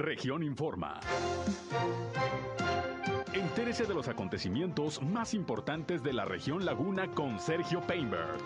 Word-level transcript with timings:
Región 0.00 0.42
Informa. 0.42 0.98
Entérese 3.34 3.84
de 3.84 3.92
los 3.92 4.08
acontecimientos 4.08 5.02
más 5.02 5.34
importantes 5.34 6.02
de 6.02 6.14
la 6.14 6.24
región 6.24 6.64
Laguna 6.64 7.14
con 7.14 7.38
Sergio 7.38 7.86
Painberg. 7.86 8.38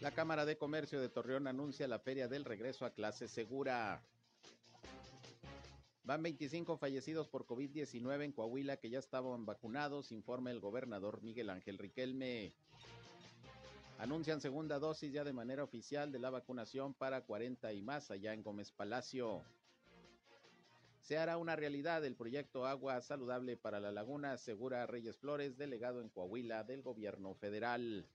La 0.00 0.12
Cámara 0.12 0.44
de 0.44 0.56
Comercio 0.56 1.00
de 1.00 1.08
Torreón 1.08 1.48
anuncia 1.48 1.88
la 1.88 1.98
feria 1.98 2.28
del 2.28 2.44
regreso 2.44 2.84
a 2.84 2.90
clase 2.90 3.26
segura. 3.26 4.04
Van 6.04 6.22
25 6.22 6.76
fallecidos 6.76 7.26
por 7.26 7.46
COVID-19 7.46 8.26
en 8.26 8.32
Coahuila 8.32 8.76
que 8.76 8.90
ya 8.90 9.00
estaban 9.00 9.44
vacunados, 9.44 10.12
informa 10.12 10.52
el 10.52 10.60
gobernador 10.60 11.20
Miguel 11.20 11.50
Ángel 11.50 11.78
Riquelme. 11.78 12.54
Anuncian 14.00 14.40
segunda 14.40 14.78
dosis 14.78 15.12
ya 15.12 15.24
de 15.24 15.34
manera 15.34 15.62
oficial 15.62 16.10
de 16.10 16.18
la 16.18 16.30
vacunación 16.30 16.94
para 16.94 17.20
40 17.20 17.70
y 17.74 17.82
más 17.82 18.10
allá 18.10 18.32
en 18.32 18.42
Gómez 18.42 18.72
Palacio. 18.72 19.44
Se 21.02 21.18
hará 21.18 21.36
una 21.36 21.54
realidad 21.54 22.02
el 22.06 22.16
proyecto 22.16 22.66
Agua 22.66 23.02
Saludable 23.02 23.58
para 23.58 23.78
la 23.78 23.92
Laguna, 23.92 24.32
asegura 24.32 24.86
Reyes 24.86 25.18
Flores, 25.18 25.58
delegado 25.58 26.00
en 26.00 26.08
Coahuila 26.08 26.64
del 26.64 26.80
gobierno 26.80 27.34
federal. 27.34 28.06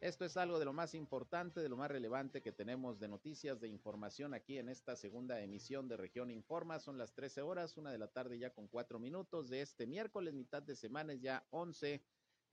Esto 0.00 0.24
es 0.24 0.36
algo 0.36 0.58
de 0.58 0.64
lo 0.64 0.72
más 0.72 0.94
importante, 0.94 1.60
de 1.60 1.68
lo 1.68 1.76
más 1.76 1.92
relevante 1.92 2.42
que 2.42 2.50
tenemos 2.50 2.98
de 2.98 3.06
noticias, 3.06 3.60
de 3.60 3.68
información 3.68 4.34
aquí 4.34 4.58
en 4.58 4.68
esta 4.68 4.96
segunda 4.96 5.40
emisión 5.40 5.86
de 5.86 5.98
Región 5.98 6.32
Informa. 6.32 6.80
Son 6.80 6.98
las 6.98 7.14
13 7.14 7.42
horas, 7.42 7.76
una 7.76 7.92
de 7.92 7.98
la 7.98 8.08
tarde 8.08 8.40
ya 8.40 8.50
con 8.50 8.66
cuatro 8.66 8.98
minutos 8.98 9.48
de 9.48 9.60
este 9.60 9.86
miércoles, 9.86 10.34
mitad 10.34 10.64
de 10.64 10.74
semana, 10.74 11.14
ya 11.14 11.46
11 11.50 12.02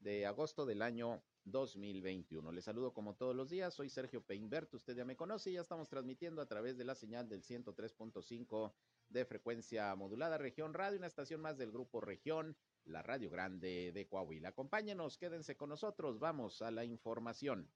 de 0.02 0.28
agosto 0.28 0.68
del 0.68 0.84
año 0.84 1.24
2021. 1.46 2.52
Les 2.52 2.64
saludo 2.64 2.94
como 2.94 3.16
todos 3.16 3.36
los 3.36 3.50
días, 3.50 3.74
soy 3.74 3.90
Sergio 3.90 4.22
Peinbert, 4.22 4.74
usted 4.74 4.96
ya 4.96 5.06
me 5.06 5.16
conoce 5.16 5.52
y 5.52 5.54
ya 5.54 5.62
estamos 5.62 5.90
transmitiendo 5.90 6.42
a 6.42 6.48
través 6.48 6.78
de 6.78 6.86
la 6.86 6.96
señal 6.96 7.28
del 7.30 7.44
103.5 7.44 8.74
de 9.10 9.26
frecuencia 9.26 9.96
modulada 9.96 10.38
Región 10.38 10.74
Radio, 10.74 10.98
una 10.98 11.08
estación 11.08 11.42
más 11.42 11.58
del 11.58 11.72
grupo 11.72 12.02
Región, 12.02 12.56
la 12.86 13.04
Radio 13.04 13.30
Grande 13.30 13.92
de 13.94 14.08
Coahuila. 14.08 14.50
Acompáñenos, 14.50 15.18
quédense 15.18 15.56
con 15.56 15.70
nosotros, 15.70 16.20
vamos 16.20 16.62
a 16.62 16.72
la 16.72 16.86
información. 16.86 17.70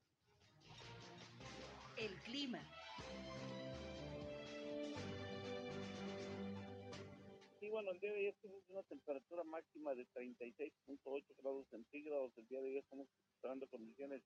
El 1.97 2.13
clima. 2.21 2.59
Sí, 7.67 7.71
bueno, 7.71 7.91
el 7.91 7.99
día 7.99 8.13
de 8.13 8.27
hoy 8.27 8.33
tenemos 8.41 8.63
una 8.69 8.83
temperatura 8.83 9.43
máxima 9.43 9.93
de 9.93 10.07
36.8 10.15 11.25
grados 11.37 11.67
centígrados. 11.69 12.31
El 12.37 12.47
día 12.47 12.61
de 12.61 12.69
hoy 12.69 12.77
estamos 12.77 13.09
esperando 13.33 13.67
condiciones 13.67 14.21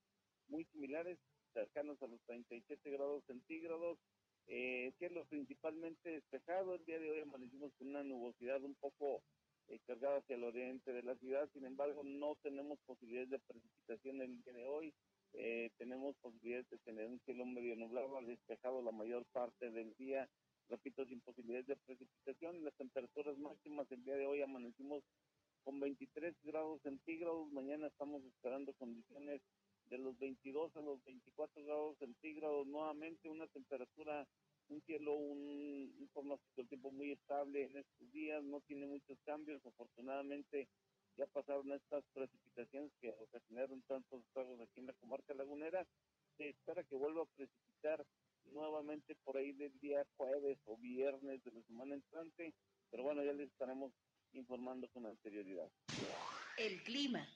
muy 0.47 0.63
similares, 0.65 1.17
cercanos 1.51 1.99
a 2.03 2.07
los 2.07 2.21
37 2.27 2.91
grados 2.91 3.23
centígrados. 3.25 3.97
Eh, 4.45 4.93
cielo 4.99 5.25
principalmente 5.25 6.07
despejado. 6.11 6.75
El 6.75 6.85
día 6.85 6.99
de 6.99 7.09
hoy 7.09 7.21
amanecimos 7.21 7.73
con 7.79 7.87
una 7.87 8.03
nubosidad 8.03 8.61
un 8.61 8.75
poco 8.75 9.23
eh, 9.69 9.79
cargada 9.87 10.17
hacia 10.17 10.35
el 10.35 10.43
oriente 10.43 10.93
de 10.93 11.01
la 11.01 11.15
ciudad. 11.15 11.49
Sin 11.51 11.65
embargo, 11.65 12.03
no 12.03 12.35
tenemos 12.43 12.77
posibilidades 12.85 13.31
de 13.31 13.39
precipitación 13.39 14.21
el 14.21 14.39
día 14.43 14.53
de 14.53 14.65
hoy. 14.67 14.93
Eh, 15.33 15.71
tenemos 15.79 16.15
posibilidades 16.17 16.69
de 16.69 16.77
tener 16.77 17.07
un 17.07 17.19
cielo 17.21 17.47
medio 17.47 17.75
nublado, 17.75 18.21
despejado 18.21 18.83
la 18.83 18.91
mayor 18.91 19.25
parte 19.33 19.71
del 19.71 19.95
día. 19.95 20.29
Repito, 20.69 21.05
sin 21.05 21.21
posibilidades 21.21 21.67
de 21.67 21.75
precipitación. 21.75 22.63
Las 22.63 22.73
temperaturas 22.75 23.37
máximas 23.37 23.91
el 23.91 24.03
día 24.03 24.15
de 24.15 24.25
hoy 24.25 24.41
amanecimos 24.41 25.03
con 25.63 25.79
23 25.79 26.35
grados 26.43 26.81
centígrados. 26.81 27.51
Mañana 27.51 27.87
estamos 27.87 28.23
esperando 28.23 28.73
condiciones 28.73 29.41
de 29.89 29.97
los 29.97 30.17
22 30.19 30.75
a 30.77 30.81
los 30.81 31.03
24 31.03 31.63
grados 31.63 31.97
centígrados. 31.97 32.67
Nuevamente 32.67 33.29
una 33.29 33.47
temperatura, 33.47 34.27
un 34.69 34.81
cielo, 34.83 35.13
un, 35.15 35.93
un 35.99 36.09
pronóstico 36.13 36.61
del 36.61 36.69
tiempo 36.69 36.91
muy 36.91 37.11
estable 37.11 37.65
en 37.65 37.77
estos 37.77 38.11
días. 38.11 38.43
No 38.43 38.61
tiene 38.61 38.87
muchos 38.87 39.19
cambios. 39.25 39.65
Afortunadamente 39.65 40.67
ya 41.17 41.27
pasaron 41.27 41.71
estas 41.73 42.03
precipitaciones 42.13 42.91
que 43.01 43.09
ocasionaron 43.19 43.81
tantos 43.83 44.23
estragos 44.23 44.59
aquí 44.61 44.79
en 44.79 44.87
la 44.87 44.93
comarca 44.93 45.33
lagunera. 45.33 45.85
Se 46.37 46.49
espera 46.49 46.83
que 46.83 46.95
vuelva 46.95 47.23
a 47.23 47.35
precipitar 47.35 48.05
nuevamente 48.51 49.15
por 49.23 49.37
ahí 49.37 49.51
del 49.53 49.77
día 49.79 50.05
jueves 50.17 50.59
o 50.65 50.77
viernes 50.77 51.43
de 51.43 51.51
la 51.51 51.61
semana 51.63 51.95
entrante. 51.95 52.53
Pero 52.89 53.03
bueno, 53.03 53.23
ya 53.23 53.33
les 53.33 53.49
estaremos 53.49 53.91
informando 54.33 54.87
con 54.89 55.05
anterioridad. 55.05 55.69
El 56.57 56.83
clima. 56.83 57.27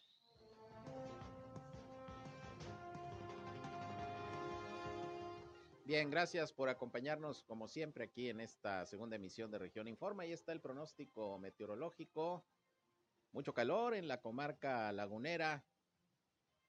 Bien, 5.86 6.10
gracias 6.10 6.52
por 6.52 6.68
acompañarnos 6.68 7.44
como 7.44 7.68
siempre 7.68 8.06
aquí 8.06 8.30
en 8.30 8.40
esta 8.40 8.88
segunda 8.88 9.18
emisión 9.18 9.52
de 9.52 9.60
Región 9.60 9.88
Informa. 9.88 10.24
Ahí 10.24 10.32
está 10.32 10.52
el 10.52 10.60
pronóstico 10.60 11.38
meteorológico. 11.38 12.44
Mucho 13.32 13.54
calor 13.54 13.94
en 13.94 14.08
la 14.08 14.20
comarca 14.20 14.92
lagunera 14.92 15.64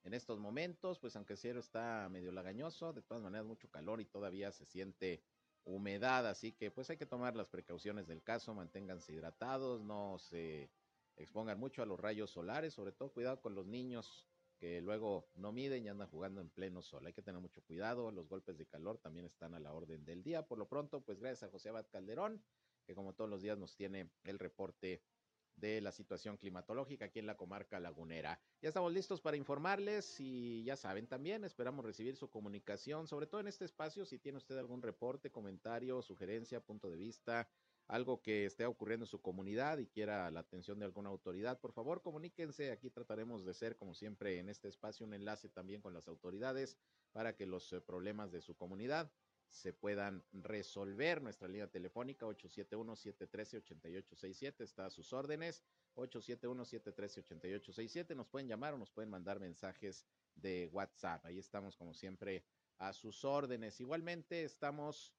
en 0.06 0.14
estos 0.14 0.38
momentos, 0.38 1.00
pues 1.00 1.16
aunque 1.16 1.32
el 1.32 1.38
cielo 1.38 1.58
está 1.58 2.08
medio 2.08 2.30
lagañoso, 2.30 2.92
de 2.92 3.02
todas 3.02 3.24
maneras 3.24 3.44
mucho 3.44 3.68
calor 3.68 4.00
y 4.00 4.04
todavía 4.04 4.52
se 4.52 4.64
siente 4.64 5.20
humedad, 5.64 6.28
así 6.28 6.52
que 6.52 6.70
pues 6.70 6.88
hay 6.90 6.96
que 6.96 7.06
tomar 7.06 7.34
las 7.34 7.48
precauciones 7.48 8.06
del 8.06 8.22
caso, 8.22 8.54
manténganse 8.54 9.12
hidratados, 9.12 9.82
no 9.82 10.16
se 10.20 10.70
expongan 11.16 11.58
mucho 11.58 11.82
a 11.82 11.86
los 11.86 11.98
rayos 11.98 12.30
solares, 12.30 12.72
sobre 12.72 12.92
todo 12.92 13.12
cuidado 13.12 13.40
con 13.40 13.56
los 13.56 13.66
niños 13.66 14.28
que 14.58 14.80
luego 14.80 15.28
no 15.34 15.50
miden 15.50 15.84
y 15.84 15.88
andan 15.88 16.08
jugando 16.08 16.40
en 16.40 16.50
pleno 16.50 16.82
sol. 16.82 17.04
Hay 17.04 17.12
que 17.12 17.22
tener 17.22 17.40
mucho 17.40 17.60
cuidado, 17.62 18.12
los 18.12 18.28
golpes 18.28 18.56
de 18.58 18.66
calor 18.66 18.98
también 18.98 19.26
están 19.26 19.54
a 19.54 19.60
la 19.60 19.72
orden 19.72 20.04
del 20.04 20.22
día. 20.22 20.46
Por 20.46 20.58
lo 20.58 20.68
pronto, 20.68 21.00
pues 21.00 21.18
gracias 21.18 21.48
a 21.48 21.50
José 21.50 21.70
Abad 21.70 21.86
Calderón, 21.90 22.40
que 22.86 22.94
como 22.94 23.12
todos 23.12 23.28
los 23.28 23.42
días 23.42 23.58
nos 23.58 23.74
tiene 23.74 24.08
el 24.22 24.38
reporte 24.38 25.02
de 25.56 25.80
la 25.80 25.92
situación 25.92 26.36
climatológica 26.36 27.06
aquí 27.06 27.18
en 27.18 27.26
la 27.26 27.36
comarca 27.36 27.80
lagunera. 27.80 28.38
Ya 28.62 28.68
estamos 28.68 28.92
listos 28.92 29.20
para 29.20 29.36
informarles 29.36 30.20
y 30.20 30.62
ya 30.64 30.76
saben 30.76 31.06
también, 31.06 31.44
esperamos 31.44 31.84
recibir 31.84 32.16
su 32.16 32.30
comunicación, 32.30 33.06
sobre 33.06 33.26
todo 33.26 33.40
en 33.40 33.48
este 33.48 33.64
espacio, 33.64 34.04
si 34.04 34.18
tiene 34.18 34.38
usted 34.38 34.58
algún 34.58 34.82
reporte, 34.82 35.30
comentario, 35.30 36.02
sugerencia, 36.02 36.60
punto 36.60 36.90
de 36.90 36.96
vista, 36.96 37.48
algo 37.88 38.20
que 38.20 38.46
esté 38.46 38.66
ocurriendo 38.66 39.04
en 39.04 39.10
su 39.10 39.22
comunidad 39.22 39.78
y 39.78 39.86
quiera 39.86 40.30
la 40.30 40.40
atención 40.40 40.78
de 40.78 40.84
alguna 40.84 41.08
autoridad, 41.08 41.60
por 41.60 41.72
favor 41.72 42.02
comuníquense, 42.02 42.72
aquí 42.72 42.90
trataremos 42.90 43.44
de 43.44 43.54
ser 43.54 43.76
como 43.76 43.94
siempre 43.94 44.38
en 44.38 44.48
este 44.48 44.68
espacio 44.68 45.06
un 45.06 45.14
enlace 45.14 45.48
también 45.48 45.80
con 45.80 45.94
las 45.94 46.08
autoridades 46.08 46.76
para 47.12 47.36
que 47.36 47.46
los 47.46 47.72
eh, 47.72 47.80
problemas 47.80 48.32
de 48.32 48.40
su 48.40 48.56
comunidad 48.56 49.10
se 49.50 49.72
puedan 49.72 50.24
resolver. 50.32 51.22
Nuestra 51.22 51.48
línea 51.48 51.70
telefónica 51.70 52.26
871-713-8867 52.26 54.60
está 54.60 54.86
a 54.86 54.90
sus 54.90 55.12
órdenes. 55.12 55.62
871-713-8867. 55.96 58.14
Nos 58.14 58.28
pueden 58.28 58.46
llamar 58.48 58.74
o 58.74 58.78
nos 58.78 58.90
pueden 58.90 59.10
mandar 59.10 59.40
mensajes 59.40 60.06
de 60.34 60.68
WhatsApp. 60.72 61.24
Ahí 61.26 61.38
estamos 61.38 61.76
como 61.76 61.94
siempre 61.94 62.44
a 62.78 62.92
sus 62.92 63.24
órdenes. 63.24 63.80
Igualmente 63.80 64.44
estamos 64.44 65.14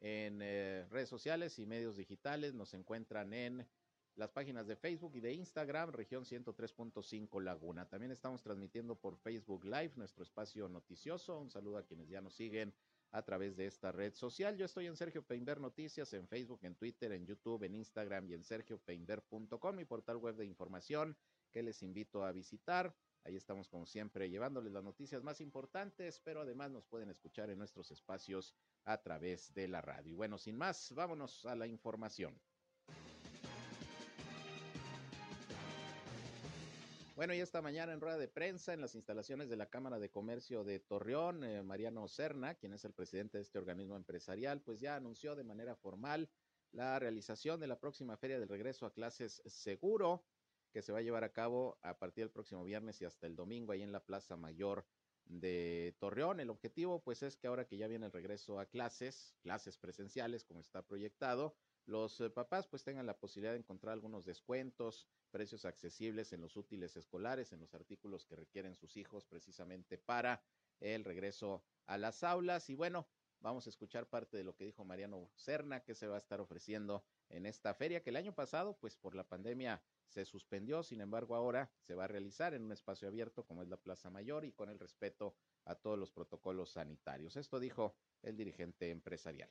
en 0.00 0.40
eh, 0.42 0.86
redes 0.90 1.08
sociales 1.08 1.58
y 1.58 1.66
medios 1.66 1.96
digitales. 1.96 2.54
Nos 2.54 2.74
encuentran 2.74 3.32
en 3.32 3.66
las 4.14 4.30
páginas 4.30 4.66
de 4.66 4.76
Facebook 4.76 5.16
y 5.16 5.20
de 5.20 5.32
Instagram, 5.32 5.92
región 5.92 6.24
103.5 6.24 7.42
Laguna. 7.42 7.88
También 7.88 8.12
estamos 8.12 8.42
transmitiendo 8.42 8.94
por 8.94 9.16
Facebook 9.16 9.64
Live, 9.64 9.92
nuestro 9.96 10.22
espacio 10.22 10.68
noticioso. 10.68 11.38
Un 11.38 11.50
saludo 11.50 11.78
a 11.78 11.86
quienes 11.86 12.08
ya 12.08 12.20
nos 12.20 12.34
siguen 12.34 12.74
a 13.12 13.22
través 13.22 13.56
de 13.56 13.66
esta 13.66 13.92
red 13.92 14.14
social. 14.14 14.56
Yo 14.56 14.64
estoy 14.64 14.86
en 14.86 14.96
Sergio 14.96 15.22
Peinber 15.22 15.60
Noticias, 15.60 16.12
en 16.14 16.26
Facebook, 16.26 16.60
en 16.62 16.74
Twitter, 16.74 17.12
en 17.12 17.26
YouTube, 17.26 17.62
en 17.62 17.74
Instagram 17.74 18.28
y 18.28 18.34
en 18.34 18.42
sergiopeinber.com, 18.42 19.76
mi 19.76 19.84
portal 19.84 20.16
web 20.16 20.36
de 20.36 20.46
información 20.46 21.16
que 21.50 21.62
les 21.62 21.82
invito 21.82 22.24
a 22.24 22.32
visitar. 22.32 22.96
Ahí 23.24 23.36
estamos 23.36 23.68
como 23.68 23.86
siempre 23.86 24.30
llevándoles 24.30 24.72
las 24.72 24.82
noticias 24.82 25.22
más 25.22 25.40
importantes, 25.40 26.20
pero 26.24 26.40
además 26.40 26.70
nos 26.70 26.86
pueden 26.86 27.10
escuchar 27.10 27.50
en 27.50 27.58
nuestros 27.58 27.90
espacios 27.90 28.54
a 28.84 29.00
través 29.00 29.52
de 29.54 29.68
la 29.68 29.80
radio. 29.80 30.12
Y 30.12 30.14
bueno, 30.14 30.38
sin 30.38 30.56
más, 30.56 30.92
vámonos 30.92 31.44
a 31.46 31.54
la 31.54 31.66
información. 31.66 32.40
Bueno, 37.22 37.34
y 37.34 37.40
esta 37.40 37.62
mañana 37.62 37.92
en 37.92 38.00
rueda 38.00 38.18
de 38.18 38.26
prensa 38.26 38.74
en 38.74 38.80
las 38.80 38.96
instalaciones 38.96 39.48
de 39.48 39.54
la 39.54 39.70
Cámara 39.70 40.00
de 40.00 40.10
Comercio 40.10 40.64
de 40.64 40.80
Torreón, 40.80 41.44
eh, 41.44 41.62
Mariano 41.62 42.08
Serna, 42.08 42.56
quien 42.56 42.72
es 42.72 42.84
el 42.84 42.94
presidente 42.94 43.38
de 43.38 43.42
este 43.42 43.60
organismo 43.60 43.94
empresarial, 43.94 44.60
pues 44.60 44.80
ya 44.80 44.96
anunció 44.96 45.36
de 45.36 45.44
manera 45.44 45.76
formal 45.76 46.28
la 46.72 46.98
realización 46.98 47.60
de 47.60 47.68
la 47.68 47.78
próxima 47.78 48.16
Feria 48.16 48.40
del 48.40 48.48
Regreso 48.48 48.86
a 48.86 48.92
Clases 48.92 49.40
Seguro, 49.46 50.24
que 50.72 50.82
se 50.82 50.90
va 50.90 50.98
a 50.98 51.02
llevar 51.02 51.22
a 51.22 51.32
cabo 51.32 51.78
a 51.82 51.96
partir 51.96 52.24
del 52.24 52.32
próximo 52.32 52.64
viernes 52.64 53.00
y 53.00 53.04
hasta 53.04 53.28
el 53.28 53.36
domingo 53.36 53.70
ahí 53.70 53.82
en 53.82 53.92
la 53.92 54.04
Plaza 54.04 54.36
Mayor 54.36 54.84
de 55.24 55.94
Torreón. 56.00 56.40
El 56.40 56.50
objetivo 56.50 57.04
pues 57.04 57.22
es 57.22 57.36
que 57.36 57.46
ahora 57.46 57.68
que 57.68 57.76
ya 57.76 57.86
viene 57.86 58.06
el 58.06 58.12
regreso 58.12 58.58
a 58.58 58.66
clases, 58.66 59.36
clases 59.42 59.78
presenciales 59.78 60.44
como 60.44 60.58
está 60.58 60.82
proyectado, 60.82 61.54
los 61.86 62.20
eh, 62.20 62.30
papás 62.30 62.66
pues 62.66 62.84
tengan 62.84 63.06
la 63.06 63.18
posibilidad 63.18 63.52
de 63.52 63.58
encontrar 63.58 63.92
algunos 63.92 64.24
descuentos, 64.24 65.08
precios 65.30 65.64
accesibles 65.64 66.32
en 66.32 66.40
los 66.40 66.56
útiles 66.56 66.96
escolares, 66.96 67.52
en 67.52 67.60
los 67.60 67.74
artículos 67.74 68.24
que 68.24 68.36
requieren 68.36 68.76
sus 68.76 68.96
hijos 68.96 69.24
precisamente 69.26 69.98
para 69.98 70.42
el 70.80 71.04
regreso 71.04 71.64
a 71.86 71.98
las 71.98 72.22
aulas. 72.22 72.70
Y 72.70 72.74
bueno, 72.74 73.08
vamos 73.40 73.66
a 73.66 73.70
escuchar 73.70 74.08
parte 74.08 74.36
de 74.36 74.44
lo 74.44 74.54
que 74.54 74.64
dijo 74.64 74.84
Mariano 74.84 75.30
Cerna, 75.34 75.82
que 75.82 75.94
se 75.94 76.06
va 76.06 76.14
a 76.16 76.18
estar 76.18 76.40
ofreciendo 76.40 77.04
en 77.28 77.46
esta 77.46 77.74
feria, 77.74 78.02
que 78.02 78.10
el 78.10 78.16
año 78.16 78.34
pasado, 78.34 78.76
pues 78.78 78.96
por 78.96 79.14
la 79.14 79.24
pandemia 79.24 79.82
se 80.06 80.24
suspendió, 80.24 80.82
sin 80.82 81.00
embargo 81.00 81.34
ahora 81.34 81.72
se 81.80 81.94
va 81.94 82.04
a 82.04 82.08
realizar 82.08 82.52
en 82.54 82.62
un 82.62 82.72
espacio 82.72 83.08
abierto 83.08 83.44
como 83.44 83.62
es 83.62 83.68
la 83.68 83.78
Plaza 83.78 84.10
Mayor 84.10 84.44
y 84.44 84.52
con 84.52 84.68
el 84.68 84.78
respeto 84.78 85.34
a 85.64 85.74
todos 85.74 85.98
los 85.98 86.12
protocolos 86.12 86.72
sanitarios. 86.72 87.36
Esto 87.36 87.58
dijo 87.58 87.96
el 88.22 88.36
dirigente 88.36 88.90
empresarial. 88.90 89.50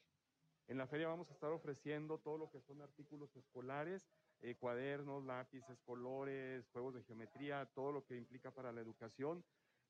En 0.72 0.78
la 0.78 0.88
feria 0.88 1.10
vamos 1.10 1.30
a 1.30 1.34
estar 1.34 1.52
ofreciendo 1.52 2.18
todo 2.20 2.38
lo 2.38 2.50
que 2.50 2.62
son 2.62 2.82
artículos 2.82 3.36
escolares, 3.36 4.08
eh, 4.40 4.56
cuadernos, 4.56 5.22
lápices, 5.26 5.78
colores, 5.82 6.66
juegos 6.70 6.94
de 6.94 7.04
geometría, 7.04 7.66
todo 7.76 7.92
lo 7.92 8.06
que 8.06 8.16
implica 8.16 8.52
para 8.52 8.72
la 8.72 8.80
educación, 8.80 9.44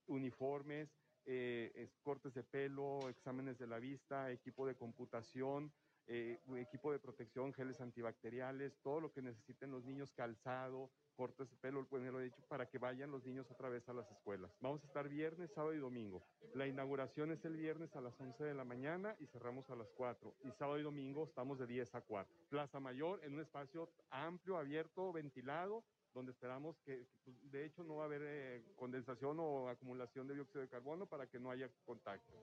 uniformes, 0.07 0.89
eh, 1.25 1.91
cortes 2.01 2.33
de 2.33 2.41
pelo, 2.41 3.09
exámenes 3.09 3.59
de 3.59 3.67
la 3.67 3.77
vista, 3.77 4.31
equipo 4.31 4.65
de 4.65 4.73
computación, 4.73 5.71
eh, 6.13 6.37
equipo 6.57 6.91
de 6.91 6.99
protección, 6.99 7.53
geles 7.53 7.79
antibacteriales, 7.79 8.77
todo 8.83 8.99
lo 8.99 9.13
que 9.13 9.21
necesiten 9.21 9.71
los 9.71 9.85
niños, 9.85 10.11
calzado, 10.11 10.89
cortes 11.15 11.49
de 11.49 11.55
pelo, 11.55 11.87
bueno, 11.89 12.11
lo 12.11 12.19
he 12.19 12.25
dicho, 12.25 12.41
para 12.49 12.67
que 12.67 12.79
vayan 12.79 13.11
los 13.11 13.25
niños 13.25 13.49
otra 13.49 13.69
vez 13.69 13.87
a 13.87 13.93
las 13.93 14.11
escuelas. 14.11 14.51
Vamos 14.59 14.83
a 14.83 14.87
estar 14.87 15.07
viernes, 15.07 15.51
sábado 15.51 15.73
y 15.73 15.79
domingo. 15.79 16.21
La 16.53 16.67
inauguración 16.67 17.31
es 17.31 17.45
el 17.45 17.55
viernes 17.55 17.95
a 17.95 18.01
las 18.01 18.19
11 18.19 18.43
de 18.43 18.53
la 18.53 18.65
mañana 18.65 19.15
y 19.19 19.27
cerramos 19.27 19.69
a 19.69 19.75
las 19.77 19.87
4. 19.91 20.33
Y 20.43 20.51
sábado 20.51 20.79
y 20.79 20.83
domingo 20.83 21.23
estamos 21.23 21.57
de 21.59 21.67
10 21.67 21.95
a 21.95 22.01
4. 22.01 22.35
Plaza 22.49 22.81
Mayor 22.81 23.23
en 23.23 23.35
un 23.35 23.39
espacio 23.39 23.89
amplio, 24.09 24.57
abierto, 24.57 25.13
ventilado, 25.13 25.81
donde 26.13 26.33
esperamos 26.33 26.77
que, 26.79 27.05
pues, 27.23 27.51
de 27.51 27.65
hecho, 27.65 27.83
no 27.85 27.95
va 27.95 28.03
a 28.03 28.05
haber 28.07 28.21
eh, 28.25 28.63
condensación 28.75 29.37
o 29.39 29.69
acumulación 29.69 30.27
de 30.27 30.33
dióxido 30.33 30.59
de 30.59 30.67
carbono 30.67 31.05
para 31.05 31.27
que 31.27 31.39
no 31.39 31.51
haya 31.51 31.69
contacto. 31.85 32.33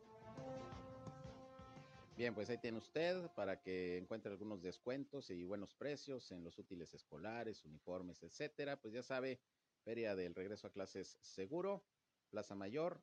Bien, 2.19 2.35
pues 2.35 2.51
ahí 2.51 2.59
tiene 2.59 2.79
usted 2.79 3.31
para 3.37 3.63
que 3.63 3.97
encuentre 3.97 4.33
algunos 4.33 4.61
descuentos 4.61 5.31
y 5.31 5.45
buenos 5.45 5.73
precios 5.77 6.33
en 6.33 6.43
los 6.43 6.59
útiles 6.59 6.93
escolares, 6.93 7.65
uniformes, 7.65 8.25
etcétera. 8.25 8.83
Pues 8.83 8.93
ya 8.93 9.05
sabe, 9.05 9.39
Feria 9.85 10.17
del 10.17 10.35
Regreso 10.35 10.67
a 10.67 10.73
Clases 10.73 11.17
Seguro, 11.21 11.87
Plaza 12.29 12.57
Mayor, 12.57 13.01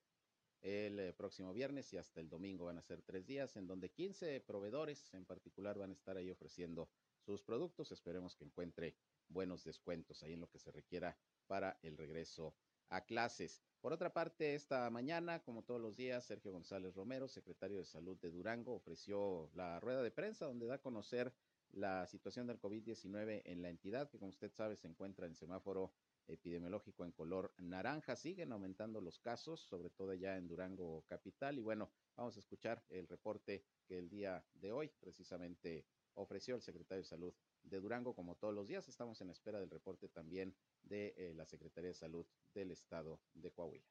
el 0.61 0.99
eh, 0.99 1.13
próximo 1.13 1.53
viernes 1.53 1.93
y 1.93 1.97
hasta 1.97 2.19
el 2.19 2.27
domingo 2.27 2.65
van 2.65 2.77
a 2.77 2.81
ser 2.81 3.03
tres 3.03 3.25
días 3.25 3.55
en 3.55 3.67
donde 3.67 3.89
15 3.89 4.41
proveedores 4.41 5.13
en 5.13 5.23
particular 5.23 5.77
van 5.77 5.91
a 5.91 5.93
estar 5.93 6.17
ahí 6.17 6.29
ofreciendo 6.29 6.89
sus 7.21 7.41
productos. 7.41 7.93
Esperemos 7.93 8.35
que 8.35 8.43
encuentre 8.43 8.97
buenos 9.29 9.63
descuentos 9.63 10.23
ahí 10.23 10.33
en 10.33 10.41
lo 10.41 10.49
que 10.49 10.59
se 10.59 10.73
requiera 10.73 11.17
para 11.47 11.79
el 11.83 11.95
regreso 11.95 12.53
a 12.89 13.05
clases. 13.05 13.63
Por 13.85 13.93
otra 13.93 14.11
parte, 14.11 14.55
esta 14.55 14.89
mañana, 14.89 15.43
como 15.43 15.61
todos 15.61 15.79
los 15.79 15.95
días, 15.95 16.25
Sergio 16.25 16.51
González 16.51 16.95
Romero, 16.95 17.27
secretario 17.27 17.77
de 17.77 17.85
Salud 17.85 18.17
de 18.17 18.31
Durango, 18.31 18.73
ofreció 18.73 19.51
la 19.53 19.79
rueda 19.79 20.01
de 20.01 20.09
prensa 20.09 20.47
donde 20.47 20.65
da 20.65 20.73
a 20.73 20.81
conocer 20.81 21.31
la 21.69 22.07
situación 22.07 22.47
del 22.47 22.59
COVID-19 22.59 23.43
en 23.45 23.61
la 23.61 23.69
entidad, 23.69 24.09
que 24.09 24.17
como 24.17 24.31
usted 24.31 24.51
sabe 24.51 24.75
se 24.75 24.87
encuentra 24.87 25.27
en 25.27 25.35
semáforo 25.35 25.93
epidemiológico 26.25 27.05
en 27.05 27.11
color 27.11 27.53
naranja. 27.59 28.15
Siguen 28.15 28.51
aumentando 28.53 29.01
los 29.01 29.19
casos, 29.19 29.59
sobre 29.59 29.91
todo 29.91 30.15
ya 30.15 30.35
en 30.35 30.47
Durango 30.47 31.03
capital. 31.05 31.59
Y 31.59 31.61
bueno, 31.61 31.91
vamos 32.15 32.35
a 32.37 32.39
escuchar 32.39 32.83
el 32.89 33.07
reporte 33.07 33.65
que 33.85 33.99
el 33.99 34.09
día 34.09 34.43
de 34.55 34.71
hoy 34.71 34.91
precisamente 34.99 35.85
ofreció 36.15 36.55
el 36.55 36.63
secretario 36.63 37.03
de 37.03 37.07
Salud 37.07 37.35
de 37.65 37.79
Durango, 37.79 38.13
como 38.13 38.35
todos 38.35 38.53
los 38.53 38.67
días. 38.67 38.87
Estamos 38.87 39.19
en 39.21 39.29
espera 39.29 39.59
del 39.59 39.69
reporte 39.69 40.09
también 40.09 40.53
de 40.83 41.13
eh, 41.17 41.33
la 41.35 41.45
Secretaría 41.45 41.89
de 41.89 41.95
Salud 41.95 42.25
del 42.53 42.71
Estado 42.71 43.19
de 43.33 43.51
Coahuila. 43.51 43.85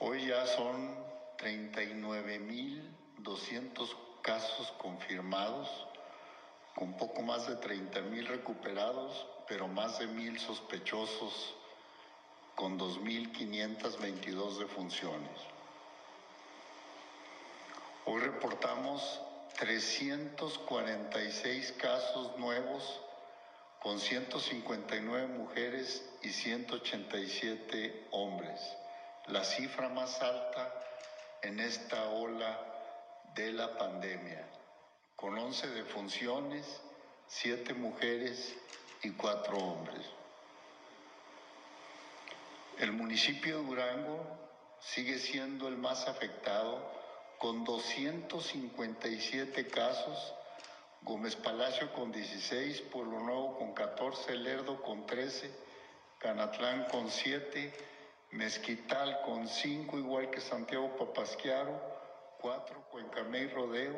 Hoy 0.00 0.26
ya 0.26 0.44
son 0.46 0.96
39.200 1.38 3.96
casos 4.22 4.72
confirmados, 4.78 5.86
con 6.74 6.96
poco 6.96 7.22
más 7.22 7.46
de 7.46 7.60
30.000 7.60 8.26
recuperados, 8.26 9.28
pero 9.46 9.68
más 9.68 9.98
de 9.98 10.08
1.000 10.08 10.38
sospechosos, 10.38 11.54
con 12.54 12.78
2.522 12.78 14.58
defunciones. 14.58 15.38
Hoy 18.06 18.20
reportamos 18.20 19.20
346 19.58 21.72
casos 21.72 22.38
nuevos 22.38 23.02
con 23.80 24.00
159 24.00 25.26
mujeres 25.28 26.02
y 26.22 26.30
187 26.30 28.08
hombres, 28.12 28.58
la 29.26 29.44
cifra 29.44 29.90
más 29.90 30.22
alta 30.22 30.72
en 31.42 31.60
esta 31.60 32.08
ola 32.08 32.58
de 33.34 33.52
la 33.52 33.76
pandemia, 33.76 34.48
con 35.16 35.38
11 35.38 35.68
defunciones, 35.68 36.80
7 37.28 37.74
mujeres 37.74 38.56
y 39.02 39.10
4 39.10 39.54
hombres. 39.56 40.06
El 42.78 42.92
municipio 42.92 43.58
de 43.58 43.66
Durango 43.66 44.24
sigue 44.80 45.18
siendo 45.18 45.68
el 45.68 45.76
más 45.76 46.08
afectado 46.08 47.03
con 47.38 47.64
257 47.64 49.66
casos, 49.68 50.34
Gómez 51.02 51.36
Palacio 51.36 51.92
con 51.92 52.10
16, 52.10 52.80
Pueblo 52.92 53.20
Nuevo 53.20 53.56
con 53.58 53.74
14, 53.74 54.34
Lerdo 54.36 54.82
con 54.82 55.06
13, 55.06 55.50
Canatlán 56.18 56.86
con 56.90 57.10
7, 57.10 57.72
Mezquital 58.32 59.20
con 59.22 59.46
5, 59.46 59.98
igual 59.98 60.30
que 60.30 60.40
Santiago 60.40 60.96
Papasquiaro, 60.96 61.78
4, 62.40 62.88
Cuencamé 62.90 63.48
Rodeo 63.48 63.94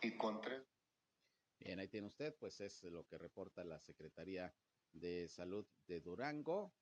y 0.00 0.16
con 0.16 0.40
3. 0.40 0.62
Bien, 1.60 1.80
ahí 1.80 1.88
tiene 1.88 2.06
usted, 2.06 2.34
pues 2.38 2.60
es 2.60 2.82
lo 2.84 3.06
que 3.06 3.18
reporta 3.18 3.64
la 3.64 3.80
Secretaría 3.80 4.54
de 4.92 5.28
Salud 5.28 5.66
de 5.86 6.00
Durango. 6.00 6.72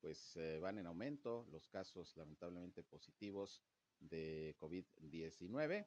Pues 0.00 0.36
eh, 0.36 0.58
van 0.58 0.78
en 0.78 0.86
aumento 0.86 1.46
los 1.52 1.68
casos 1.68 2.16
lamentablemente 2.16 2.82
positivos 2.82 3.62
de 4.02 4.54
COVID-19. 4.58 5.86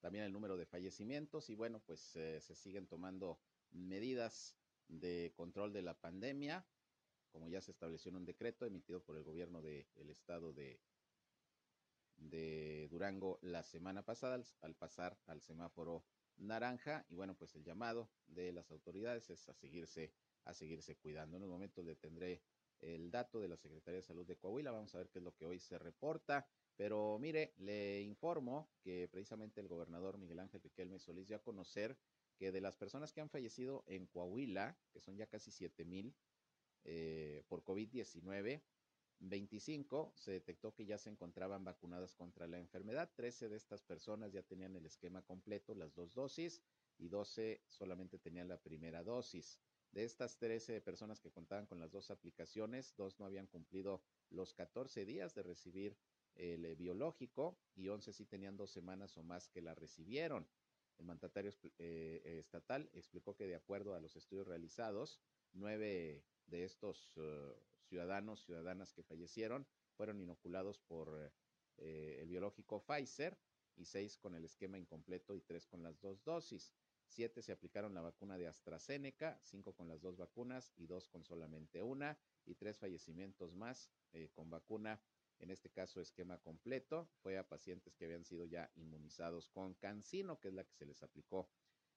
También 0.00 0.24
el 0.24 0.32
número 0.32 0.56
de 0.56 0.66
fallecimientos 0.66 1.50
y 1.50 1.54
bueno, 1.54 1.80
pues 1.80 2.16
eh, 2.16 2.40
se 2.40 2.54
siguen 2.54 2.86
tomando 2.86 3.40
medidas 3.70 4.56
de 4.88 5.32
control 5.34 5.72
de 5.72 5.82
la 5.82 5.94
pandemia, 5.94 6.64
como 7.32 7.48
ya 7.48 7.60
se 7.60 7.72
estableció 7.72 8.10
en 8.10 8.16
un 8.16 8.24
decreto 8.24 8.66
emitido 8.66 9.02
por 9.02 9.16
el 9.16 9.24
gobierno 9.24 9.62
del 9.62 10.10
estado 10.10 10.52
de, 10.52 10.80
de 12.16 12.88
Durango 12.90 13.38
la 13.42 13.62
semana 13.62 14.02
pasada 14.02 14.42
al, 14.60 14.74
pasar 14.74 15.18
al 15.26 15.40
semáforo 15.42 16.04
naranja 16.38 17.04
y 17.08 17.14
bueno 17.14 17.34
pues 17.34 17.54
el 17.54 17.64
llamado 17.64 18.10
de 18.26 18.52
las 18.52 18.70
autoridades 18.70 19.30
es 19.30 19.48
a 19.48 19.54
seguirse 19.54 20.12
a 20.44 20.54
seguirse 20.54 20.96
cuidando. 20.96 21.36
En 21.36 21.42
un 21.42 21.50
momento 21.50 21.82
le 21.82 21.96
tendré 21.96 22.40
el 22.78 23.10
dato 23.10 23.40
de 23.40 23.48
la 23.48 23.56
Secretaría 23.56 24.00
de 24.00 24.06
Salud 24.06 24.26
de 24.26 24.36
Coahuila, 24.36 24.70
vamos 24.70 24.94
a 24.94 24.98
ver 24.98 25.08
qué 25.08 25.18
es 25.18 25.24
lo 25.24 25.34
que 25.34 25.46
hoy 25.46 25.58
se 25.58 25.78
reporta. 25.78 26.46
Pero 26.76 27.18
mire, 27.18 27.54
le 27.58 28.02
informo 28.02 28.68
que 28.82 29.08
precisamente 29.08 29.60
el 29.60 29.68
gobernador 29.68 30.18
Miguel 30.18 30.40
Ángel 30.40 30.62
Riquelme 30.62 30.98
Solís 30.98 31.28
dio 31.28 31.36
a 31.36 31.42
conocer 31.42 31.96
que 32.36 32.52
de 32.52 32.60
las 32.60 32.76
personas 32.76 33.12
que 33.12 33.20
han 33.20 33.30
fallecido 33.30 33.84
en 33.86 34.06
Coahuila, 34.06 34.78
que 34.92 35.00
son 35.00 35.16
ya 35.16 35.26
casi 35.26 35.50
7 35.50 35.84
mil 35.86 36.14
eh, 36.84 37.42
por 37.48 37.64
COVID-19, 37.64 38.62
25 39.18 40.12
se 40.14 40.32
detectó 40.32 40.74
que 40.74 40.84
ya 40.84 40.98
se 40.98 41.08
encontraban 41.08 41.64
vacunadas 41.64 42.14
contra 42.14 42.46
la 42.46 42.58
enfermedad. 42.58 43.10
13 43.16 43.48
de 43.48 43.56
estas 43.56 43.82
personas 43.82 44.32
ya 44.32 44.42
tenían 44.42 44.76
el 44.76 44.84
esquema 44.84 45.22
completo, 45.22 45.74
las 45.74 45.94
dos 45.94 46.14
dosis, 46.14 46.60
y 46.98 47.08
12 47.08 47.62
solamente 47.66 48.18
tenían 48.18 48.48
la 48.48 48.60
primera 48.60 49.02
dosis. 49.02 49.58
De 49.92 50.04
estas 50.04 50.36
13 50.38 50.80
personas 50.82 51.20
que 51.20 51.30
contaban 51.30 51.66
con 51.66 51.80
las 51.80 51.90
dos 51.90 52.10
aplicaciones, 52.10 52.94
dos 52.96 53.18
no 53.18 53.24
habían 53.24 53.46
cumplido 53.46 54.02
los 54.28 54.52
14 54.52 55.06
días 55.06 55.34
de 55.34 55.42
recibir 55.42 55.96
el 56.36 56.64
eh, 56.64 56.74
biológico 56.74 57.58
y 57.74 57.88
11 57.88 58.12
sí 58.12 58.26
tenían 58.26 58.56
dos 58.56 58.70
semanas 58.70 59.16
o 59.16 59.22
más 59.22 59.48
que 59.48 59.62
la 59.62 59.74
recibieron. 59.74 60.46
El 60.98 61.06
mandatario 61.06 61.52
eh, 61.78 62.22
estatal 62.38 62.88
explicó 62.94 63.36
que 63.36 63.46
de 63.46 63.54
acuerdo 63.54 63.94
a 63.94 64.00
los 64.00 64.16
estudios 64.16 64.46
realizados, 64.46 65.20
nueve 65.52 66.24
de 66.46 66.64
estos 66.64 67.12
ciudadanos, 67.82 68.44
ciudadanas 68.44 68.92
que 68.92 69.02
fallecieron, 69.02 69.66
fueron 69.96 70.20
inoculados 70.20 70.78
por 70.78 71.32
eh, 71.78 72.18
el 72.20 72.28
biológico 72.28 72.84
Pfizer 72.84 73.38
y 73.76 73.84
seis 73.84 74.16
con 74.16 74.34
el 74.34 74.44
esquema 74.44 74.78
incompleto 74.78 75.34
y 75.34 75.42
tres 75.42 75.66
con 75.66 75.82
las 75.82 76.00
dos 76.00 76.24
dosis. 76.24 76.72
Siete 77.06 77.42
se 77.42 77.52
aplicaron 77.52 77.94
la 77.94 78.00
vacuna 78.00 78.36
de 78.36 78.48
AstraZeneca, 78.48 79.38
cinco 79.42 79.74
con 79.74 79.88
las 79.88 80.00
dos 80.00 80.16
vacunas 80.16 80.72
y 80.76 80.86
dos 80.86 81.08
con 81.08 81.24
solamente 81.24 81.82
una, 81.82 82.18
y 82.44 82.54
tres 82.54 82.78
fallecimientos 82.78 83.54
más 83.54 83.90
eh, 84.12 84.30
con 84.32 84.50
vacuna 84.50 85.00
en 85.38 85.50
este 85.50 85.70
caso 85.70 86.00
esquema 86.00 86.38
completo, 86.38 87.08
fue 87.22 87.38
a 87.38 87.48
pacientes 87.48 87.94
que 87.94 88.06
habían 88.06 88.24
sido 88.24 88.44
ya 88.44 88.70
inmunizados 88.76 89.48
con 89.48 89.74
cancino, 89.74 90.40
que 90.40 90.48
es 90.48 90.54
la 90.54 90.64
que 90.64 90.74
se 90.74 90.86
les 90.86 91.02
aplicó 91.02 91.48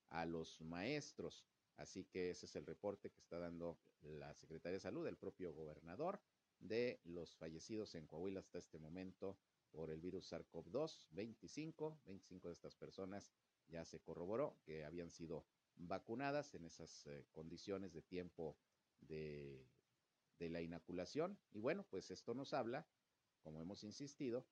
a 0.10 0.26
los 0.26 0.60
maestros. 0.62 1.46
Así 1.78 2.04
que 2.06 2.32
ese 2.32 2.46
es 2.46 2.56
el 2.56 2.66
reporte 2.66 3.10
que 3.10 3.22
está 3.22 3.40
dando 3.40 3.80
la 4.02 4.34
Secretaría 4.34 4.76
de 4.76 4.82
Salud, 4.82 5.08
el 5.08 5.18
propio 5.18 5.54
gobernador, 5.54 6.20
de 6.60 7.00
los 7.06 7.36
fallecidos 7.38 7.96
en 7.96 8.06
Coahuila 8.06 8.42
hasta 8.42 8.58
este 8.58 8.78
momento 8.78 9.38
por 9.72 9.90
el 9.92 10.02
virus 10.02 10.32
SARS-CoV-2, 10.32 11.08
25, 11.12 12.02
25 12.06 12.48
de 12.50 12.54
estas 12.54 12.76
personas 12.76 13.32
ya 13.70 13.86
se 13.86 14.00
corroboró 14.00 14.58
que 14.66 14.84
habían 14.84 15.12
sido 15.12 15.46
vacunadas 15.76 16.54
en 16.56 16.66
esas 16.66 17.06
eh, 17.08 17.26
condiciones 17.32 17.94
de 17.94 18.02
tiempo 18.02 18.58
de, 19.00 19.66
de 20.40 20.50
la 20.50 20.62
inoculación. 20.62 21.38
Y 21.52 21.60
bueno, 21.60 21.86
pues 21.90 22.12
esto 22.12 22.34
nos 22.34 22.54
habla, 22.54 22.88
como 23.50 23.62
hemos 23.62 23.84
insistido, 23.84 24.46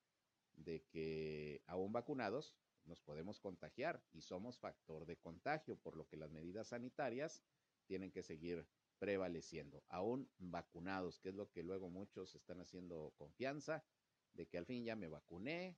de 0.56 0.84
que 0.86 1.62
aún 1.68 1.94
vacunados 1.94 2.56
nos 2.86 3.00
podemos 3.00 3.40
contagiar 3.40 4.04
y 4.12 4.22
somos 4.22 4.58
factor 4.58 5.06
de 5.06 5.18
contagio, 5.18 5.76
por 5.76 5.96
lo 5.96 6.08
que 6.08 6.18
las 6.18 6.32
medidas 6.32 6.70
sanitarias 6.70 7.44
tienen 7.86 8.12
que 8.12 8.24
seguir 8.24 8.68
prevaleciendo, 8.98 9.84
aún 9.90 10.28
vacunados, 10.40 11.20
que 11.20 11.30
es 11.30 11.36
lo 11.36 11.52
que 11.52 11.62
luego 11.62 11.92
muchos 11.92 12.34
están 12.34 12.60
haciendo 12.60 13.14
confianza 13.18 13.86
de 14.34 14.48
que 14.48 14.58
al 14.58 14.66
fin 14.66 14.84
ya 14.84 14.96
me 14.96 15.10
vacuné, 15.10 15.78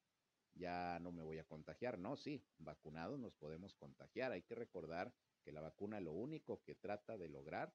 ya 0.53 0.97
no 1.01 1.11
me 1.11 1.21
voy 1.21 1.39
a 1.39 1.43
contagiar. 1.43 1.99
No, 1.99 2.15
sí, 2.15 2.41
vacunados 2.57 3.19
nos 3.19 3.35
podemos 3.35 3.75
contagiar. 3.75 4.31
Hay 4.31 4.43
que 4.43 4.55
recordar 4.55 5.13
que 5.43 5.51
la 5.51 5.59
vacuna 5.59 5.99
lo 5.99 6.13
único 6.13 6.63
que 6.63 6.75
trata 6.75 7.17
de 7.17 7.27
lograr 7.27 7.73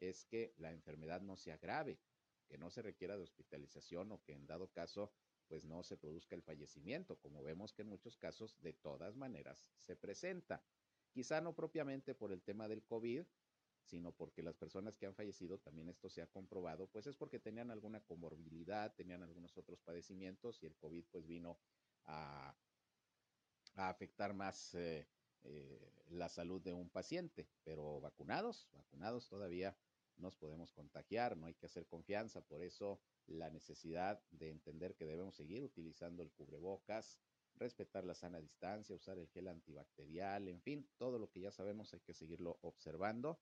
es 0.00 0.26
que 0.26 0.52
la 0.58 0.70
enfermedad 0.70 1.22
no 1.22 1.38
se 1.38 1.50
agrave, 1.50 1.98
que 2.52 2.58
no 2.58 2.68
se 2.68 2.82
requiera 2.82 3.16
de 3.16 3.22
hospitalización 3.22 4.12
o 4.12 4.22
que 4.22 4.34
en 4.34 4.46
dado 4.46 4.70
caso 4.70 5.10
pues 5.48 5.64
no 5.64 5.82
se 5.82 5.96
produzca 5.96 6.36
el 6.36 6.42
fallecimiento, 6.42 7.16
como 7.16 7.42
vemos 7.42 7.72
que 7.72 7.80
en 7.80 7.88
muchos 7.88 8.18
casos 8.18 8.60
de 8.60 8.74
todas 8.74 9.16
maneras 9.16 9.70
se 9.78 9.96
presenta. 9.96 10.62
Quizá 11.12 11.40
no 11.40 11.54
propiamente 11.54 12.14
por 12.14 12.30
el 12.30 12.42
tema 12.42 12.68
del 12.68 12.84
COVID, 12.84 13.24
sino 13.84 14.12
porque 14.12 14.42
las 14.42 14.54
personas 14.54 14.98
que 14.98 15.06
han 15.06 15.14
fallecido, 15.14 15.60
también 15.60 15.88
esto 15.88 16.10
se 16.10 16.20
ha 16.20 16.26
comprobado, 16.26 16.88
pues 16.88 17.06
es 17.06 17.16
porque 17.16 17.38
tenían 17.38 17.70
alguna 17.70 18.00
comorbilidad, 18.00 18.94
tenían 18.94 19.22
algunos 19.22 19.56
otros 19.56 19.80
padecimientos 19.80 20.62
y 20.62 20.66
el 20.66 20.76
COVID 20.76 21.04
pues 21.10 21.26
vino 21.26 21.58
a, 22.04 22.54
afectar 23.76 24.34
más 24.34 24.74
eh, 24.74 25.08
eh, 25.44 25.90
la 26.10 26.28
salud 26.28 26.60
de 26.60 26.74
un 26.74 26.90
paciente, 26.90 27.48
pero 27.64 27.98
vacunados, 28.02 28.68
vacunados 28.72 29.26
todavía 29.30 29.74
nos 30.22 30.36
podemos 30.36 30.72
contagiar, 30.72 31.36
no 31.36 31.46
hay 31.46 31.54
que 31.54 31.66
hacer 31.66 31.86
confianza, 31.86 32.40
por 32.40 32.62
eso 32.62 33.00
la 33.26 33.50
necesidad 33.50 34.22
de 34.30 34.50
entender 34.50 34.94
que 34.94 35.04
debemos 35.04 35.36
seguir 35.36 35.62
utilizando 35.62 36.22
el 36.22 36.32
cubrebocas, 36.32 37.18
respetar 37.56 38.04
la 38.04 38.14
sana 38.14 38.40
distancia, 38.40 38.96
usar 38.96 39.18
el 39.18 39.28
gel 39.28 39.48
antibacterial, 39.48 40.48
en 40.48 40.62
fin, 40.62 40.88
todo 40.96 41.18
lo 41.18 41.28
que 41.28 41.40
ya 41.40 41.50
sabemos 41.50 41.92
hay 41.92 42.00
que 42.00 42.14
seguirlo 42.14 42.58
observando, 42.62 43.40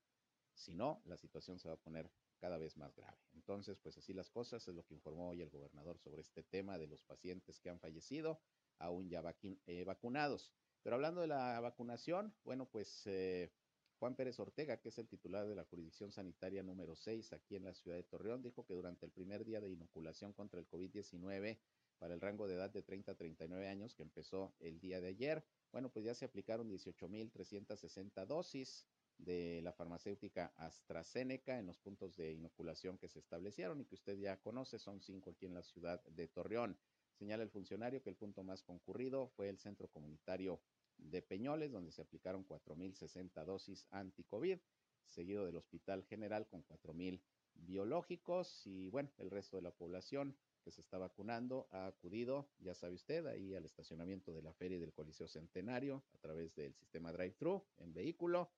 si 0.54 0.74
no, 0.74 1.02
la 1.04 1.16
situación 1.16 1.58
se 1.58 1.68
va 1.68 1.74
a 1.74 1.80
poner 1.80 2.10
cada 2.38 2.58
vez 2.58 2.76
más 2.76 2.96
grave. 2.96 3.18
Entonces, 3.34 3.78
pues 3.78 3.96
así 3.98 4.12
las 4.12 4.30
cosas, 4.30 4.66
es 4.66 4.74
lo 4.74 4.84
que 4.84 4.94
informó 4.94 5.28
hoy 5.28 5.42
el 5.42 5.50
gobernador 5.50 5.98
sobre 5.98 6.22
este 6.22 6.42
tema 6.42 6.78
de 6.78 6.86
los 6.86 7.04
pacientes 7.04 7.60
que 7.60 7.70
han 7.70 7.78
fallecido, 7.78 8.40
aún 8.78 9.08
ya 9.08 9.22
eh, 9.66 9.84
vacunados. 9.84 10.50
Pero 10.82 10.96
hablando 10.96 11.20
de 11.20 11.26
la 11.26 11.60
vacunación, 11.60 12.34
bueno, 12.42 12.66
pues 12.66 13.02
eh, 13.06 13.52
Juan 14.00 14.14
Pérez 14.14 14.40
Ortega, 14.40 14.78
que 14.78 14.88
es 14.88 14.96
el 14.96 15.06
titular 15.06 15.46
de 15.46 15.54
la 15.54 15.64
jurisdicción 15.64 16.10
sanitaria 16.10 16.62
número 16.62 16.96
6 16.96 17.34
aquí 17.34 17.56
en 17.56 17.64
la 17.64 17.74
ciudad 17.74 17.98
de 17.98 18.02
Torreón, 18.02 18.40
dijo 18.40 18.64
que 18.64 18.72
durante 18.72 19.04
el 19.04 19.12
primer 19.12 19.44
día 19.44 19.60
de 19.60 19.68
inoculación 19.68 20.32
contra 20.32 20.58
el 20.58 20.66
COVID-19 20.66 21.58
para 21.98 22.14
el 22.14 22.20
rango 22.22 22.48
de 22.48 22.54
edad 22.54 22.70
de 22.70 22.82
30 22.82 23.12
a 23.12 23.14
39 23.14 23.68
años, 23.68 23.94
que 23.94 24.02
empezó 24.02 24.54
el 24.58 24.80
día 24.80 25.02
de 25.02 25.08
ayer, 25.08 25.44
bueno, 25.70 25.90
pues 25.90 26.06
ya 26.06 26.14
se 26.14 26.24
aplicaron 26.24 26.70
18.360 26.70 28.24
dosis 28.24 28.86
de 29.18 29.60
la 29.60 29.74
farmacéutica 29.74 30.54
AstraZeneca 30.56 31.58
en 31.58 31.66
los 31.66 31.78
puntos 31.78 32.16
de 32.16 32.32
inoculación 32.32 32.96
que 32.96 33.08
se 33.08 33.18
establecieron 33.18 33.82
y 33.82 33.84
que 33.84 33.96
usted 33.96 34.16
ya 34.16 34.38
conoce, 34.38 34.78
son 34.78 35.02
cinco 35.02 35.28
aquí 35.28 35.44
en 35.44 35.52
la 35.52 35.62
ciudad 35.62 36.02
de 36.06 36.26
Torreón. 36.26 36.78
Señala 37.18 37.42
el 37.42 37.50
funcionario 37.50 38.02
que 38.02 38.08
el 38.08 38.16
punto 38.16 38.42
más 38.42 38.62
concurrido 38.62 39.28
fue 39.28 39.50
el 39.50 39.58
centro 39.58 39.88
comunitario 39.88 40.58
de 41.02 41.22
Peñoles, 41.22 41.72
donde 41.72 41.92
se 41.92 42.02
aplicaron 42.02 42.46
4.060 42.46 43.44
dosis 43.44 43.86
anti-COVID, 43.90 44.58
seguido 45.06 45.44
del 45.44 45.56
Hospital 45.56 46.04
General 46.04 46.46
con 46.46 46.64
4.000 46.66 47.20
biológicos. 47.54 48.66
Y 48.66 48.88
bueno, 48.88 49.10
el 49.18 49.30
resto 49.30 49.56
de 49.56 49.62
la 49.62 49.72
población 49.72 50.36
que 50.62 50.70
se 50.70 50.80
está 50.80 50.98
vacunando 50.98 51.68
ha 51.70 51.86
acudido, 51.86 52.48
ya 52.58 52.74
sabe 52.74 52.94
usted, 52.94 53.26
ahí 53.26 53.54
al 53.54 53.64
estacionamiento 53.64 54.32
de 54.32 54.42
la 54.42 54.52
feria 54.52 54.78
del 54.78 54.92
Coliseo 54.92 55.26
Centenario 55.26 56.04
a 56.14 56.18
través 56.18 56.54
del 56.54 56.74
sistema 56.74 57.12
drive-thru 57.12 57.64
en 57.78 57.94
vehículo 57.94 58.50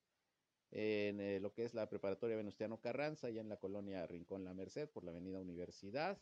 en 0.75 1.21
eh, 1.21 1.39
lo 1.39 1.53
que 1.53 1.65
es 1.65 1.75
la 1.75 1.87
preparatoria 1.87 2.35
Venustiano 2.35 2.81
Carranza, 2.81 3.29
ya 3.29 3.41
en 3.41 3.49
la 3.49 3.57
colonia 3.57 4.07
Rincón 4.07 4.43
La 4.43 4.55
Merced, 4.55 4.89
por 4.89 5.03
la 5.03 5.11
avenida 5.11 5.39
Universidad, 5.39 6.19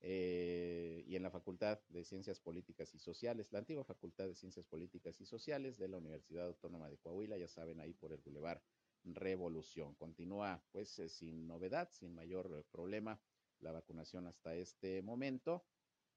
eh, 0.00 1.02
y 1.06 1.16
en 1.16 1.22
la 1.22 1.30
Facultad 1.30 1.80
de 1.88 2.04
Ciencias 2.04 2.40
Políticas 2.40 2.94
y 2.94 2.98
Sociales, 2.98 3.52
la 3.52 3.58
antigua 3.58 3.84
Facultad 3.84 4.26
de 4.26 4.34
Ciencias 4.34 4.66
Políticas 4.66 5.20
y 5.20 5.26
Sociales 5.26 5.76
de 5.78 5.88
la 5.88 5.98
Universidad 5.98 6.46
Autónoma 6.46 6.88
de 6.88 6.98
Coahuila, 6.98 7.36
ya 7.36 7.48
saben, 7.48 7.80
ahí 7.80 7.94
por 7.94 8.12
el 8.12 8.20
Boulevard 8.20 8.60
Revolución. 9.04 9.94
Continúa, 9.94 10.62
pues, 10.72 10.98
eh, 10.98 11.08
sin 11.08 11.46
novedad, 11.46 11.88
sin 11.92 12.14
mayor 12.14 12.64
problema, 12.70 13.20
la 13.60 13.72
vacunación 13.72 14.26
hasta 14.26 14.54
este 14.54 15.02
momento, 15.02 15.64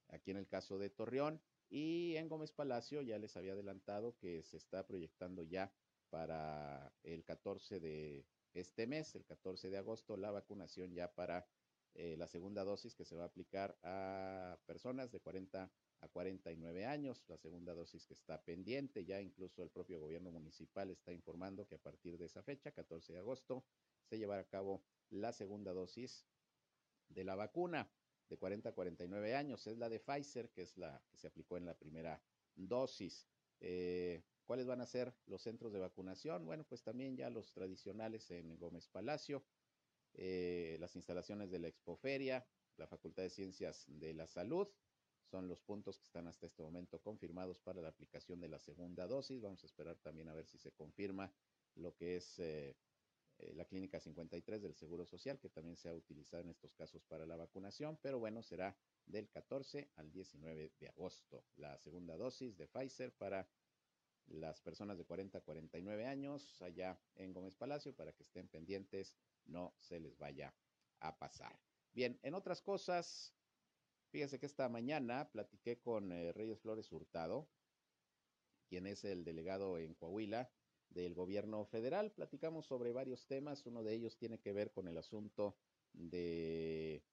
aquí 0.09 0.31
en 0.31 0.37
el 0.37 0.47
caso 0.47 0.77
de 0.77 0.89
Torreón, 0.89 1.41
y 1.69 2.15
en 2.17 2.27
Gómez 2.27 2.51
Palacio 2.51 3.01
ya 3.01 3.17
les 3.17 3.37
había 3.37 3.53
adelantado 3.53 4.15
que 4.17 4.43
se 4.43 4.57
está 4.57 4.85
proyectando 4.85 5.43
ya 5.43 5.71
para 6.09 6.93
el 7.03 7.23
14 7.23 7.79
de 7.79 8.25
este 8.53 8.85
mes, 8.85 9.15
el 9.15 9.25
14 9.25 9.69
de 9.69 9.77
agosto, 9.77 10.17
la 10.17 10.31
vacunación 10.31 10.93
ya 10.93 11.13
para 11.13 11.47
eh, 11.93 12.15
la 12.17 12.27
segunda 12.27 12.63
dosis 12.63 12.95
que 12.95 13.05
se 13.05 13.15
va 13.15 13.23
a 13.23 13.27
aplicar 13.27 13.77
a 13.83 14.57
personas 14.65 15.11
de 15.11 15.19
40 15.19 15.71
a 16.01 16.07
49 16.07 16.85
años, 16.85 17.23
la 17.27 17.37
segunda 17.37 17.73
dosis 17.73 18.07
que 18.07 18.13
está 18.13 18.41
pendiente, 18.43 19.05
ya 19.05 19.21
incluso 19.21 19.61
el 19.61 19.69
propio 19.69 19.99
gobierno 19.99 20.31
municipal 20.31 20.89
está 20.89 21.11
informando 21.11 21.67
que 21.67 21.75
a 21.75 21.81
partir 21.81 22.17
de 22.17 22.25
esa 22.25 22.41
fecha, 22.41 22.71
14 22.71 23.13
de 23.13 23.19
agosto, 23.19 23.63
se 24.03 24.17
llevará 24.17 24.41
a 24.41 24.47
cabo 24.47 24.83
la 25.09 25.31
segunda 25.31 25.73
dosis 25.73 26.25
de 27.09 27.23
la 27.23 27.35
vacuna 27.35 27.91
de 28.29 28.37
40 28.37 28.69
a 28.69 28.71
49 28.73 29.35
años, 29.35 29.67
es 29.67 29.77
la 29.77 29.89
de 29.89 29.99
Pfizer, 29.99 30.49
que 30.49 30.61
es 30.63 30.77
la 30.77 31.03
que 31.11 31.17
se 31.17 31.27
aplicó 31.27 31.57
en 31.57 31.65
la 31.65 31.75
primera 31.75 32.23
dosis. 32.55 33.27
Eh, 33.59 34.23
¿Cuáles 34.45 34.65
van 34.65 34.81
a 34.81 34.85
ser 34.85 35.13
los 35.27 35.41
centros 35.41 35.71
de 35.71 35.79
vacunación? 35.79 36.45
Bueno, 36.45 36.63
pues 36.63 36.81
también 36.81 37.15
ya 37.15 37.29
los 37.29 37.53
tradicionales 37.53 38.31
en 38.31 38.57
Gómez 38.57 38.87
Palacio, 38.87 39.43
eh, 40.13 40.77
las 40.79 40.95
instalaciones 40.95 41.51
de 41.51 41.59
la 41.59 41.67
Expoferia, 41.67 42.45
la 42.77 42.87
Facultad 42.87 43.23
de 43.23 43.29
Ciencias 43.29 43.85
de 43.87 44.13
la 44.13 44.27
Salud, 44.27 44.67
son 45.23 45.47
los 45.47 45.61
puntos 45.61 45.97
que 45.97 46.03
están 46.03 46.27
hasta 46.27 46.45
este 46.45 46.63
momento 46.63 46.99
confirmados 47.01 47.59
para 47.59 47.81
la 47.81 47.89
aplicación 47.89 48.39
de 48.41 48.49
la 48.49 48.59
segunda 48.59 49.07
dosis. 49.07 49.41
Vamos 49.41 49.63
a 49.63 49.67
esperar 49.67 49.97
también 49.97 50.27
a 50.27 50.33
ver 50.33 50.45
si 50.45 50.57
se 50.57 50.71
confirma 50.71 51.33
lo 51.75 51.95
que 51.95 52.17
es 52.17 52.39
eh, 52.39 52.75
eh, 53.37 53.53
la 53.55 53.65
Clínica 53.65 53.99
53 53.99 54.61
del 54.61 54.75
Seguro 54.75 55.05
Social, 55.05 55.39
que 55.39 55.49
también 55.49 55.77
se 55.77 55.89
ha 55.89 55.93
utilizado 55.93 56.43
en 56.43 56.49
estos 56.49 56.73
casos 56.73 57.03
para 57.05 57.25
la 57.25 57.37
vacunación, 57.37 57.97
pero 58.01 58.19
bueno, 58.19 58.43
será 58.43 58.77
del 59.05 59.29
14 59.29 59.91
al 59.95 60.11
19 60.11 60.73
de 60.79 60.87
agosto. 60.89 61.45
La 61.55 61.77
segunda 61.79 62.17
dosis 62.17 62.57
de 62.57 62.67
Pfizer 62.67 63.13
para 63.13 63.47
las 64.27 64.61
personas 64.61 64.97
de 64.97 65.05
40 65.05 65.39
a 65.39 65.41
49 65.41 66.05
años 66.05 66.61
allá 66.61 66.99
en 67.15 67.33
Gómez 67.33 67.55
Palacio 67.55 67.95
para 67.95 68.13
que 68.13 68.23
estén 68.23 68.47
pendientes, 68.47 69.15
no 69.51 69.75
se 69.79 69.99
les 69.99 70.17
vaya 70.17 70.53
a 70.99 71.17
pasar. 71.17 71.59
Bien, 71.93 72.19
en 72.23 72.33
otras 72.33 72.61
cosas, 72.61 73.35
fíjese 74.09 74.39
que 74.39 74.45
esta 74.45 74.69
mañana 74.69 75.29
platiqué 75.31 75.79
con 75.79 76.11
eh, 76.11 76.31
Reyes 76.31 76.61
Flores 76.61 76.91
Hurtado, 76.91 77.49
quien 78.67 78.87
es 78.87 79.03
el 79.03 79.25
delegado 79.25 79.77
en 79.77 79.93
Coahuila 79.93 80.49
del 80.89 81.13
gobierno 81.13 81.65
federal. 81.65 82.11
Platicamos 82.11 82.65
sobre 82.65 82.93
varios 82.93 83.27
temas, 83.27 83.65
uno 83.65 83.83
de 83.83 83.93
ellos 83.93 84.17
tiene 84.17 84.39
que 84.39 84.53
ver 84.53 84.71
con 84.71 84.87
el 84.87 84.97
asunto 84.97 85.57
de 85.93 87.03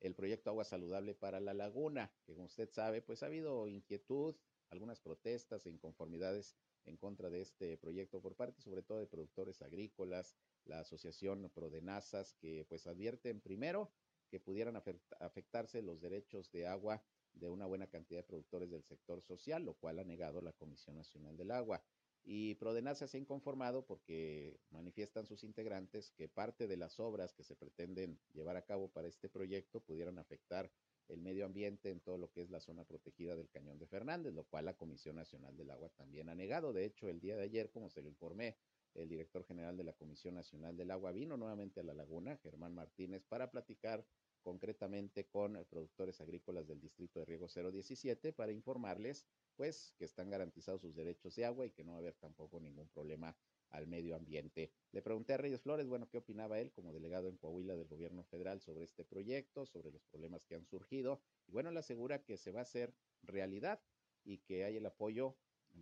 el 0.00 0.14
proyecto 0.14 0.50
Agua 0.50 0.64
Saludable 0.64 1.14
para 1.14 1.40
la 1.40 1.54
Laguna, 1.54 2.12
que 2.24 2.34
como 2.34 2.46
usted 2.46 2.70
sabe, 2.70 3.02
pues 3.02 3.22
ha 3.22 3.26
habido 3.26 3.68
inquietud 3.68 4.34
algunas 4.70 5.00
protestas 5.00 5.66
e 5.66 5.70
inconformidades 5.70 6.56
en 6.84 6.96
contra 6.96 7.30
de 7.30 7.40
este 7.40 7.76
proyecto 7.76 8.20
por 8.20 8.36
parte 8.36 8.62
sobre 8.62 8.82
todo 8.82 8.98
de 8.98 9.06
productores 9.06 9.62
agrícolas, 9.62 10.36
la 10.64 10.80
asociación 10.80 11.50
Prodenazas, 11.54 12.34
que 12.34 12.64
pues 12.68 12.86
advierten 12.86 13.40
primero 13.40 13.90
que 14.28 14.40
pudieran 14.40 14.76
afectarse 15.20 15.82
los 15.82 16.00
derechos 16.00 16.50
de 16.50 16.66
agua 16.66 17.02
de 17.34 17.48
una 17.48 17.66
buena 17.66 17.86
cantidad 17.86 18.20
de 18.20 18.26
productores 18.26 18.70
del 18.70 18.82
sector 18.82 19.20
social, 19.20 19.64
lo 19.64 19.74
cual 19.74 19.98
ha 19.98 20.04
negado 20.04 20.40
la 20.40 20.52
Comisión 20.52 20.96
Nacional 20.96 21.36
del 21.36 21.50
Agua. 21.50 21.82
Y 22.28 22.56
Prodenazas 22.56 23.12
se 23.12 23.18
ha 23.18 23.20
inconformado 23.20 23.86
porque 23.86 24.58
manifiestan 24.70 25.26
sus 25.26 25.44
integrantes 25.44 26.10
que 26.10 26.28
parte 26.28 26.66
de 26.66 26.76
las 26.76 26.98
obras 26.98 27.32
que 27.32 27.44
se 27.44 27.54
pretenden 27.54 28.18
llevar 28.34 28.56
a 28.56 28.64
cabo 28.64 28.88
para 28.88 29.06
este 29.06 29.28
proyecto 29.28 29.80
pudieran 29.80 30.18
afectar 30.18 30.68
el 31.06 31.20
medio 31.20 31.46
ambiente 31.46 31.88
en 31.90 32.00
todo 32.00 32.18
lo 32.18 32.32
que 32.32 32.42
es 32.42 32.50
la 32.50 32.58
zona 32.58 32.84
protegida 32.84 33.36
del 33.36 33.48
Cañón 33.48 33.78
de 33.78 33.86
Fernández, 33.86 34.34
lo 34.34 34.42
cual 34.42 34.64
la 34.64 34.76
Comisión 34.76 35.14
Nacional 35.14 35.56
del 35.56 35.70
Agua 35.70 35.88
también 35.90 36.28
ha 36.28 36.34
negado. 36.34 36.72
De 36.72 36.84
hecho, 36.84 37.08
el 37.08 37.20
día 37.20 37.36
de 37.36 37.44
ayer, 37.44 37.70
como 37.70 37.90
se 37.90 38.02
lo 38.02 38.08
informé, 38.08 38.56
el 38.94 39.08
director 39.08 39.44
general 39.44 39.76
de 39.76 39.84
la 39.84 39.92
Comisión 39.92 40.34
Nacional 40.34 40.76
del 40.76 40.90
Agua 40.90 41.12
vino 41.12 41.36
nuevamente 41.36 41.78
a 41.78 41.84
la 41.84 41.94
laguna, 41.94 42.36
Germán 42.38 42.74
Martínez, 42.74 43.22
para 43.28 43.52
platicar 43.52 44.04
concretamente 44.42 45.26
con 45.26 45.64
productores 45.70 46.20
agrícolas 46.20 46.66
del 46.66 46.80
distrito 46.80 47.20
de 47.20 47.26
Riego 47.26 47.46
017 47.48 48.32
para 48.32 48.52
informarles 48.52 49.26
pues 49.56 49.94
que 49.98 50.04
están 50.04 50.30
garantizados 50.30 50.82
sus 50.82 50.94
derechos 50.94 51.34
de 51.34 51.44
agua 51.44 51.66
y 51.66 51.70
que 51.70 51.84
no 51.84 51.92
va 51.92 51.98
a 51.98 52.00
haber 52.00 52.14
tampoco 52.14 52.60
ningún 52.60 52.88
problema 52.88 53.36
al 53.70 53.86
medio 53.86 54.14
ambiente. 54.14 54.70
Le 54.92 55.02
pregunté 55.02 55.32
a 55.32 55.38
Reyes 55.38 55.62
Flores, 55.62 55.88
bueno, 55.88 56.08
qué 56.08 56.18
opinaba 56.18 56.60
él 56.60 56.72
como 56.72 56.92
delegado 56.92 57.28
en 57.28 57.36
Coahuila 57.36 57.74
del 57.74 57.88
gobierno 57.88 58.22
federal 58.24 58.60
sobre 58.60 58.84
este 58.84 59.04
proyecto, 59.04 59.66
sobre 59.66 59.90
los 59.90 60.04
problemas 60.04 60.46
que 60.46 60.54
han 60.54 60.64
surgido. 60.66 61.20
Y 61.46 61.52
bueno, 61.52 61.70
le 61.70 61.80
asegura 61.80 62.22
que 62.24 62.36
se 62.36 62.52
va 62.52 62.60
a 62.60 62.62
hacer 62.62 62.94
realidad 63.22 63.82
y 64.24 64.38
que 64.38 64.64
hay 64.64 64.76
el 64.76 64.86
apoyo 64.86 65.36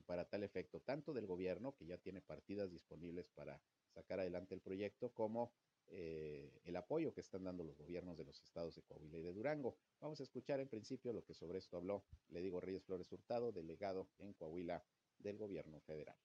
para 0.07 0.29
tal 0.29 0.43
efecto, 0.43 0.81
tanto 0.81 1.13
del 1.13 1.27
gobierno, 1.27 1.77
que 1.77 1.87
ya 1.87 1.99
tiene 1.99 2.21
partidas 2.21 2.71
disponibles 2.71 3.29
para 3.29 3.63
sacar 3.89 4.21
adelante 4.21 4.55
el 4.55 4.61
proyecto, 4.61 5.13
como 5.15 5.53
eh, 5.89 6.61
el 6.65 6.77
apoyo 6.77 7.13
que 7.13 7.21
están 7.21 7.45
dando 7.45 7.65
los 7.65 7.77
gobiernos 7.77 8.17
de 8.17 8.25
los 8.25 8.41
estados 8.43 8.75
de 8.75 8.83
Coahuila 8.83 9.19
y 9.19 9.23
de 9.23 9.33
Durango. 9.33 9.77
Vamos 10.01 10.21
a 10.21 10.23
escuchar 10.23 10.61
en 10.61 10.69
principio 10.69 11.13
lo 11.13 11.25
que 11.25 11.35
sobre 11.35 11.59
esto 11.59 11.77
habló, 11.77 12.05
le 12.29 12.41
digo 12.41 12.61
Reyes 12.61 12.85
Flores 12.85 13.11
Hurtado, 13.13 13.53
delegado 13.53 14.09
en 14.19 14.33
Coahuila 14.35 14.85
del 15.19 15.37
gobierno 15.37 15.81
federal. 15.81 16.17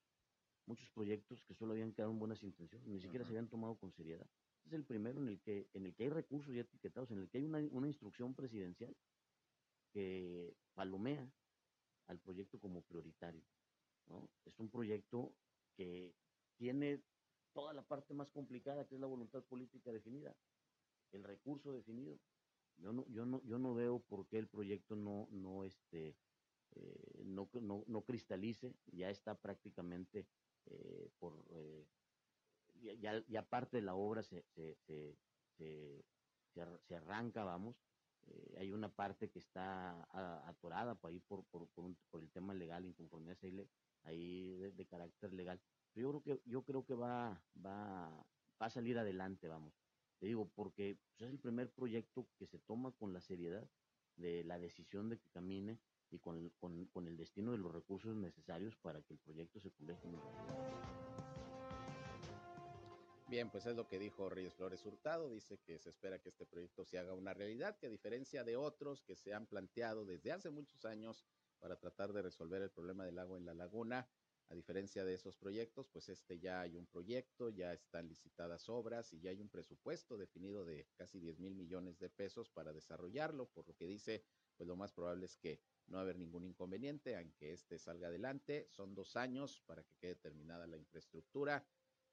Muchos 0.66 0.90
proyectos 0.92 1.44
que 1.44 1.54
solo 1.54 1.74
habían 1.74 1.94
quedado 1.94 2.12
en 2.12 2.20
buenas 2.20 2.44
intenciones, 2.44 2.88
ni 2.88 3.00
siquiera 3.00 3.26
se 3.26 3.32
habían 3.32 3.50
tomado 3.50 3.76
con 3.76 3.92
seriedad. 3.92 4.28
Este 4.58 4.68
es 4.68 4.74
el 4.74 4.86
primero 4.86 5.20
en 5.20 5.28
el 5.28 5.40
que, 5.42 5.68
en 5.74 5.86
el 5.86 5.96
que 5.96 6.04
hay 6.04 6.10
recursos 6.10 6.54
ya 6.54 6.62
etiquetados, 6.62 7.12
en 7.12 7.20
el 7.20 7.30
que 7.30 7.40
hay 7.40 7.46
una, 7.46 7.60
una 7.72 7.88
instrucción 7.88 8.36
presidencial 8.36 8.96
que 9.92 10.56
palomea 10.74 11.32
al 12.08 12.20
proyecto 12.20 12.60
como 12.60 12.82
prioritario. 12.84 13.44
¿no? 14.08 14.30
Es 14.46 14.60
un 14.60 14.70
proyecto 14.70 15.34
que 15.76 16.14
tiene 16.58 17.02
toda 17.54 17.74
la 17.74 17.84
parte 17.84 18.14
más 18.14 18.30
complicada, 18.30 18.88
que 18.88 18.96
es 18.96 19.02
la 19.02 19.08
voluntad 19.08 19.44
política 19.44 19.92
definida, 19.92 20.36
el 21.12 21.24
recurso 21.24 21.72
definido. 21.72 22.20
Yo 22.78 22.94
no, 22.94 23.06
yo 23.08 23.26
no, 23.26 23.42
yo 23.44 23.60
no 23.60 23.74
veo 23.74 24.00
por 24.00 24.28
qué 24.28 24.38
el 24.38 24.48
proyecto 24.48 24.96
no, 24.96 25.28
no, 25.32 25.66
este, 25.66 26.16
eh, 26.76 27.24
no, 27.26 27.50
no, 27.54 27.84
no, 27.88 28.02
cristalice, 28.04 28.74
ya 28.92 29.10
está 29.10 29.36
prácticamente 29.36 30.28
eh, 30.66 31.10
por, 31.20 31.44
eh, 31.52 31.86
ya, 33.00 33.24
ya, 33.28 33.50
parte 33.50 33.78
de 33.78 33.84
la 33.84 33.96
obra 33.96 34.24
se, 34.24 34.44
se, 34.44 34.76
se, 34.86 35.18
se, 35.58 36.96
arranca, 36.96 37.44
vamos, 37.44 37.76
hay 38.58 38.72
una 38.72 38.94
parte 38.94 39.30
que 39.30 39.40
está 39.40 40.08
atorada 40.48 40.96
por 40.96 41.12
ahí 41.12 41.20
por, 41.20 41.44
por, 41.46 41.68
por, 41.70 41.86
un, 41.86 41.98
por 42.10 42.22
el 42.22 42.30
tema 42.30 42.54
legal, 42.54 42.86
inconformidad 42.86 43.38
ahí 44.04 44.56
de, 44.56 44.72
de, 44.72 44.86
carácter 44.86 45.34
legal. 45.34 45.60
Yo 45.96 46.10
creo 46.10 46.24
que, 46.24 46.42
yo 46.46 46.64
creo 46.64 46.86
que 46.86 46.94
va, 46.94 47.42
va, 47.66 48.10
va 48.62 48.66
a 48.66 48.70
salir 48.70 48.98
adelante, 48.98 49.48
vamos. 49.48 49.74
Te 50.20 50.28
digo, 50.28 50.50
porque 50.56 50.98
pues, 51.10 51.22
es 51.22 51.30
el 51.30 51.40
primer 51.40 51.72
proyecto 51.72 52.28
que 52.38 52.46
se 52.46 52.60
toma 52.60 52.92
con 52.92 53.14
la 53.14 53.22
seriedad 53.22 53.70
de 54.16 54.44
la 54.44 54.60
decisión 54.60 55.10
de 55.10 55.18
que 55.18 55.30
camine 55.30 55.80
y 56.12 56.20
con, 56.20 56.50
con, 56.60 56.86
con 56.88 57.08
el 57.08 57.18
destino 57.18 57.52
de 57.52 57.58
los 57.58 57.74
recursos 57.74 58.16
necesarios 58.16 58.76
para 58.78 59.02
que 59.02 59.14
el 59.14 59.20
proyecto 59.20 59.60
se 59.60 59.70
publique. 59.70 60.08
Bien, 63.30 63.52
pues 63.52 63.68
es 63.68 63.76
lo 63.76 63.88
que 63.88 64.00
dijo 64.00 64.28
Reyes 64.28 64.56
Flores 64.56 64.84
Hurtado. 64.86 65.30
Dice 65.30 65.60
que 65.60 65.78
se 65.78 65.90
espera 65.90 66.20
que 66.20 66.30
este 66.30 66.48
proyecto 66.48 66.84
se 66.84 66.98
haga 66.98 67.14
una 67.14 67.34
realidad, 67.34 67.78
que 67.78 67.86
a 67.86 67.90
diferencia 67.90 68.44
de 68.44 68.58
otros 68.58 69.04
que 69.04 69.16
se 69.16 69.36
han 69.36 69.46
planteado 69.46 70.04
desde 70.04 70.32
hace 70.32 70.50
muchos 70.50 70.84
años 70.84 71.24
para 71.60 71.76
tratar 71.76 72.12
de 72.12 72.24
resolver 72.24 72.64
el 72.64 72.72
problema 72.72 73.06
del 73.06 73.20
agua 73.20 73.38
en 73.38 73.46
la 73.46 73.54
laguna, 73.54 74.10
a 74.50 74.56
diferencia 74.56 75.06
de 75.06 75.14
esos 75.14 75.38
proyectos, 75.38 75.88
pues 75.88 76.10
este 76.10 76.40
ya 76.40 76.62
hay 76.62 76.76
un 76.76 76.88
proyecto, 76.88 77.50
ya 77.50 77.72
están 77.72 78.08
licitadas 78.08 78.68
obras 78.68 79.14
y 79.14 79.20
ya 79.20 79.30
hay 79.30 79.42
un 79.42 79.50
presupuesto 79.50 80.18
definido 80.18 80.66
de 80.66 80.88
casi 80.96 81.20
10 81.20 81.40
mil 81.40 81.56
millones 81.56 82.00
de 82.00 82.10
pesos 82.10 82.50
para 82.50 82.74
desarrollarlo, 82.74 83.48
por 83.50 83.68
lo 83.68 83.76
que 83.76 83.86
dice, 83.86 84.24
pues 84.58 84.68
lo 84.68 84.76
más 84.76 84.92
probable 84.92 85.26
es 85.26 85.38
que 85.38 85.62
no 85.86 86.00
haber 86.00 86.18
ningún 86.18 86.46
inconveniente, 86.46 87.16
aunque 87.16 87.54
este 87.54 87.78
salga 87.78 88.08
adelante. 88.08 88.68
Son 88.70 88.96
dos 88.96 89.16
años 89.16 89.62
para 89.66 89.84
que 89.84 89.96
quede 89.98 90.16
terminada 90.16 90.68
la 90.68 90.78
infraestructura 90.78 91.66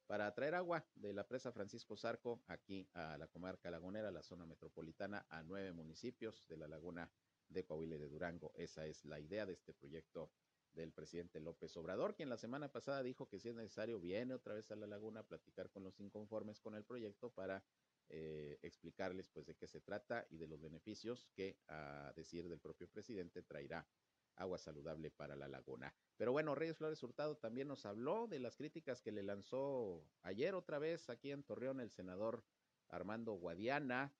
para 0.07 0.33
traer 0.35 0.55
agua 0.55 0.87
de 0.95 1.13
la 1.13 1.27
presa 1.27 1.51
Francisco 1.53 1.97
Zarco 1.97 2.43
aquí 2.47 2.89
a 2.95 3.19
la 3.19 3.27
comarca 3.27 3.71
lagunera, 3.71 4.11
la 4.11 4.23
zona 4.23 4.47
metropolitana, 4.47 5.27
a 5.31 5.43
nueve 5.43 5.73
municipios 5.73 6.47
de 6.49 6.57
la 6.57 6.69
laguna 6.69 7.11
de 7.49 7.65
Coahuila 7.65 7.97
de 7.97 8.09
Durango. 8.09 8.53
Esa 8.57 8.87
es 8.87 9.05
la 9.05 9.19
idea 9.19 9.47
de 9.47 9.55
este 9.55 9.73
proyecto 9.73 10.31
del 10.77 10.93
presidente 10.93 11.41
López 11.41 11.77
Obrador, 11.77 12.15
quien 12.15 12.29
la 12.29 12.37
semana 12.37 12.71
pasada 12.71 13.03
dijo 13.03 13.29
que 13.29 13.41
si 13.41 13.49
es 13.49 13.57
necesario 13.57 13.99
viene 13.99 14.35
otra 14.35 14.55
vez 14.55 14.71
a 14.71 14.77
la 14.77 14.87
laguna 14.87 15.21
a 15.21 15.27
platicar 15.27 15.71
con 15.71 15.83
los 15.83 15.99
inconformes 15.99 16.61
con 16.61 16.75
el 16.75 16.85
proyecto 16.85 17.31
para 17.31 17.65
eh, 18.09 18.59
explicarles 18.63 19.29
pues 19.29 19.47
de 19.47 19.57
qué 19.57 19.67
se 19.67 19.81
trata 19.81 20.27
y 20.31 20.37
de 20.37 20.47
los 20.47 20.61
beneficios 20.61 21.27
que, 21.35 21.59
a 21.67 22.13
decir 22.15 22.49
del 22.49 22.61
propio 22.61 22.89
presidente, 22.89 23.43
traerá 23.43 23.89
agua 24.37 24.59
saludable 24.59 25.11
para 25.11 25.35
la 25.35 25.49
laguna. 25.49 25.95
Pero 26.17 26.31
bueno, 26.31 26.55
Reyes 26.55 26.77
Flores 26.77 27.03
Hurtado 27.03 27.39
también 27.39 27.69
nos 27.69 27.87
habló 27.87 28.27
de 28.29 28.39
las 28.39 28.57
críticas 28.57 29.01
que 29.01 29.11
le 29.11 29.23
lanzó 29.23 30.07
ayer 30.23 30.55
otra 30.55 30.79
vez 30.79 31.09
aquí 31.09 31.33
en 31.33 31.43
Torreón 31.43 31.81
el 31.81 31.91
senador 31.91 32.45
Armando 32.89 33.33
Guadiana, 33.33 34.15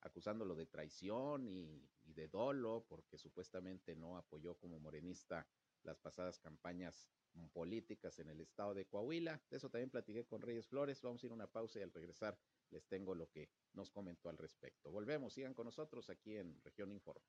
acusándolo 0.00 0.54
de 0.54 0.66
traición 0.66 1.48
y, 1.48 1.90
y 2.04 2.14
de 2.14 2.28
dolo 2.28 2.86
porque 2.88 3.18
supuestamente 3.18 3.96
no 3.96 4.16
apoyó 4.16 4.56
como 4.56 4.78
morenista 4.78 5.46
las 5.82 5.98
pasadas 5.98 6.38
campañas 6.38 7.08
políticas 7.52 8.18
en 8.18 8.28
el 8.28 8.40
estado 8.40 8.74
de 8.74 8.86
Coahuila. 8.86 9.40
De 9.50 9.56
eso 9.56 9.70
también 9.70 9.90
platiqué 9.90 10.24
con 10.24 10.42
Reyes 10.42 10.66
Flores. 10.66 11.00
Vamos 11.02 11.22
a 11.22 11.26
ir 11.26 11.32
a 11.32 11.34
una 11.34 11.46
pausa 11.46 11.78
y 11.78 11.82
al 11.82 11.92
regresar 11.92 12.38
les 12.70 12.86
tengo 12.86 13.14
lo 13.14 13.30
que 13.30 13.48
nos 13.72 13.90
comentó 13.90 14.28
al 14.28 14.38
respecto. 14.38 14.90
Volvemos, 14.90 15.32
sigan 15.32 15.54
con 15.54 15.66
nosotros 15.66 16.10
aquí 16.10 16.36
en 16.36 16.60
Región 16.62 16.90
Informa. 16.90 17.24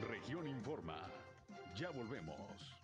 Región 0.00 0.46
Informa. 0.46 1.10
Ya 1.76 1.90
volvemos. 1.90 2.74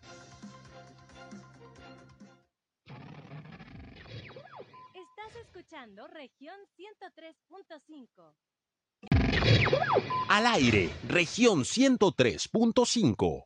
Estás 5.25 5.43
escuchando 5.43 6.09
región 6.09 6.57
103.5. 6.77 8.35
Al 10.29 10.47
aire, 10.47 10.91
región 11.07 11.61
103.5. 11.61 13.45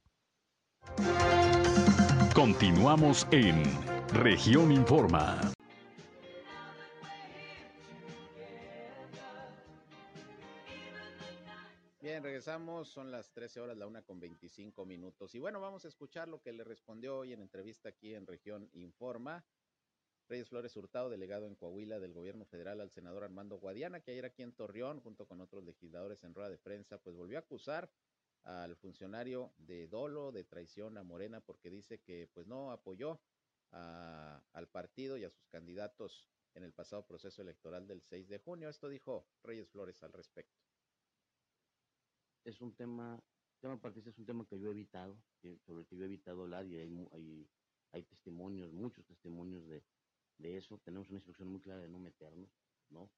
Continuamos 2.35 3.27
en 3.31 3.63
región 4.09 4.73
Informa. 4.73 5.53
Bien, 12.01 12.23
regresamos, 12.23 12.89
son 12.89 13.11
las 13.11 13.31
13 13.33 13.61
horas, 13.61 13.77
la 13.77 13.87
una 13.87 14.01
con 14.01 14.19
25 14.19 14.87
minutos. 14.87 15.35
Y 15.35 15.41
bueno, 15.41 15.61
vamos 15.61 15.85
a 15.85 15.89
escuchar 15.89 16.27
lo 16.29 16.41
que 16.41 16.55
le 16.55 16.65
respondió 16.65 17.19
hoy 17.19 17.35
en 17.35 17.43
entrevista 17.43 17.91
aquí 17.91 18.15
en 18.15 18.27
región 18.27 18.71
Informa. 18.73 19.45
Reyes 20.29 20.49
Flores 20.49 20.77
Hurtado, 20.77 21.09
delegado 21.09 21.47
en 21.47 21.55
Coahuila 21.55 21.99
del 22.01 22.13
gobierno 22.13 22.45
federal 22.45 22.81
al 22.81 22.91
senador 22.91 23.25
Armando 23.25 23.59
Guadiana, 23.59 24.01
que 24.01 24.11
ayer 24.11 24.25
aquí 24.25 24.43
en 24.43 24.53
Torreón, 24.53 25.01
junto 25.01 25.27
con 25.27 25.41
otros 25.41 25.65
legisladores 25.65 26.25
en 26.25 26.35
rueda 26.35 26.49
de 26.51 26.59
prensa, 26.59 26.99
pues 26.99 27.15
volvió 27.15 27.39
a 27.39 27.41
acusar 27.41 27.91
al 28.43 28.77
funcionario 28.77 29.53
de 29.59 29.89
dolo, 29.89 30.33
de 30.33 30.45
traición 30.45 30.99
a 30.99 31.03
Morena, 31.03 31.41
porque 31.41 31.71
dice 31.71 32.01
que 32.01 32.29
pues 32.33 32.47
no 32.47 32.71
apoyó 32.71 33.21
a, 33.73 34.43
al 34.53 34.69
partido 34.69 35.17
y 35.17 35.25
a 35.25 35.31
sus 35.31 35.47
candidatos 35.49 36.29
en 36.55 36.65
el 36.65 36.73
pasado 36.73 37.07
proceso 37.07 37.43
electoral 37.43 37.87
del 37.87 38.03
6 38.03 38.29
de 38.29 38.39
junio. 38.39 38.69
Esto 38.69 38.89
dijo 38.89 39.27
Reyes 39.43 39.69
Flores 39.69 40.03
al 40.03 40.13
respecto 40.13 40.67
es 42.47 42.61
un 42.61 42.73
tema, 42.75 43.21
tema 43.61 43.81
partista 43.81 44.11
es 44.11 44.19
un 44.19 44.25
tema 44.25 44.47
que 44.47 44.59
yo 44.59 44.69
he 44.69 44.71
evitado, 44.71 45.19
sobre 45.67 45.81
el 45.81 45.87
que 45.87 45.97
yo 45.97 46.05
he 46.05 46.07
evitado 46.07 46.43
hablar 46.43 46.65
y 46.67 46.77
hay, 46.77 47.09
hay, 47.13 47.51
hay 47.93 48.03
testimonios, 48.05 48.73
muchos 48.73 49.05
testimonios 49.05 49.67
de, 49.67 49.83
de, 50.39 50.57
eso. 50.57 50.79
Tenemos 50.79 51.09
una 51.09 51.19
instrucción 51.19 51.49
muy 51.49 51.61
clara 51.61 51.81
de 51.81 51.89
no 51.89 51.99
meternos, 51.99 52.51
¿no? 52.91 53.11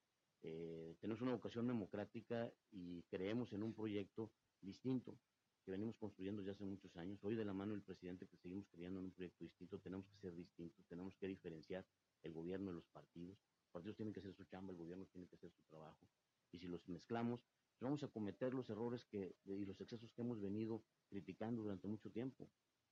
Eh, 0.43 0.97
tenemos 1.01 1.21
una 1.21 1.33
vocación 1.33 1.67
democrática 1.67 2.53
y 2.71 3.03
creemos 3.05 3.53
en 3.53 3.63
un 3.63 3.75
proyecto 3.75 4.31
distinto 4.61 5.19
que 5.65 5.73
venimos 5.73 5.97
construyendo 5.97 6.43
ya 6.43 6.53
hace 6.53 6.65
muchos 6.65 6.97
años. 6.97 7.23
Hoy 7.25 7.35
de 7.35 7.45
la 7.45 7.53
mano 7.53 7.73
del 7.73 7.83
presidente 7.83 8.27
que 8.27 8.37
seguimos 8.37 8.67
creyendo 8.69 9.01
en 9.01 9.07
un 9.07 9.11
proyecto 9.13 9.45
distinto, 9.45 9.79
tenemos 9.79 10.09
que 10.09 10.17
ser 10.17 10.35
distintos, 10.35 10.87
tenemos 10.87 11.17
que 11.17 11.27
diferenciar 11.27 11.85
el 12.23 12.33
gobierno 12.33 12.71
de 12.71 12.77
los 12.77 12.87
partidos. 12.87 13.39
Los 13.63 13.71
partidos 13.71 13.97
tienen 13.97 14.15
que 14.15 14.21
hacer 14.21 14.33
su 14.33 14.45
chamba, 14.45 14.73
el 14.73 14.79
gobierno 14.79 15.07
tiene 15.07 15.27
que 15.27 15.35
hacer 15.35 15.51
su 15.51 15.63
trabajo. 15.65 16.09
Y 16.53 16.59
si 16.59 16.69
los 16.69 16.89
mezclamos, 16.89 17.45
vamos 17.81 18.03
a 18.03 18.09
cometer 18.09 18.55
los 18.55 18.71
errores 18.71 19.05
que, 19.05 19.37
y 19.45 19.65
los 19.65 19.81
excesos 19.81 20.11
que 20.13 20.23
hemos 20.23 20.41
venido 20.41 20.83
criticando 21.09 21.63
durante 21.63 21.87
mucho 21.87 22.11
tiempo, 22.11 22.49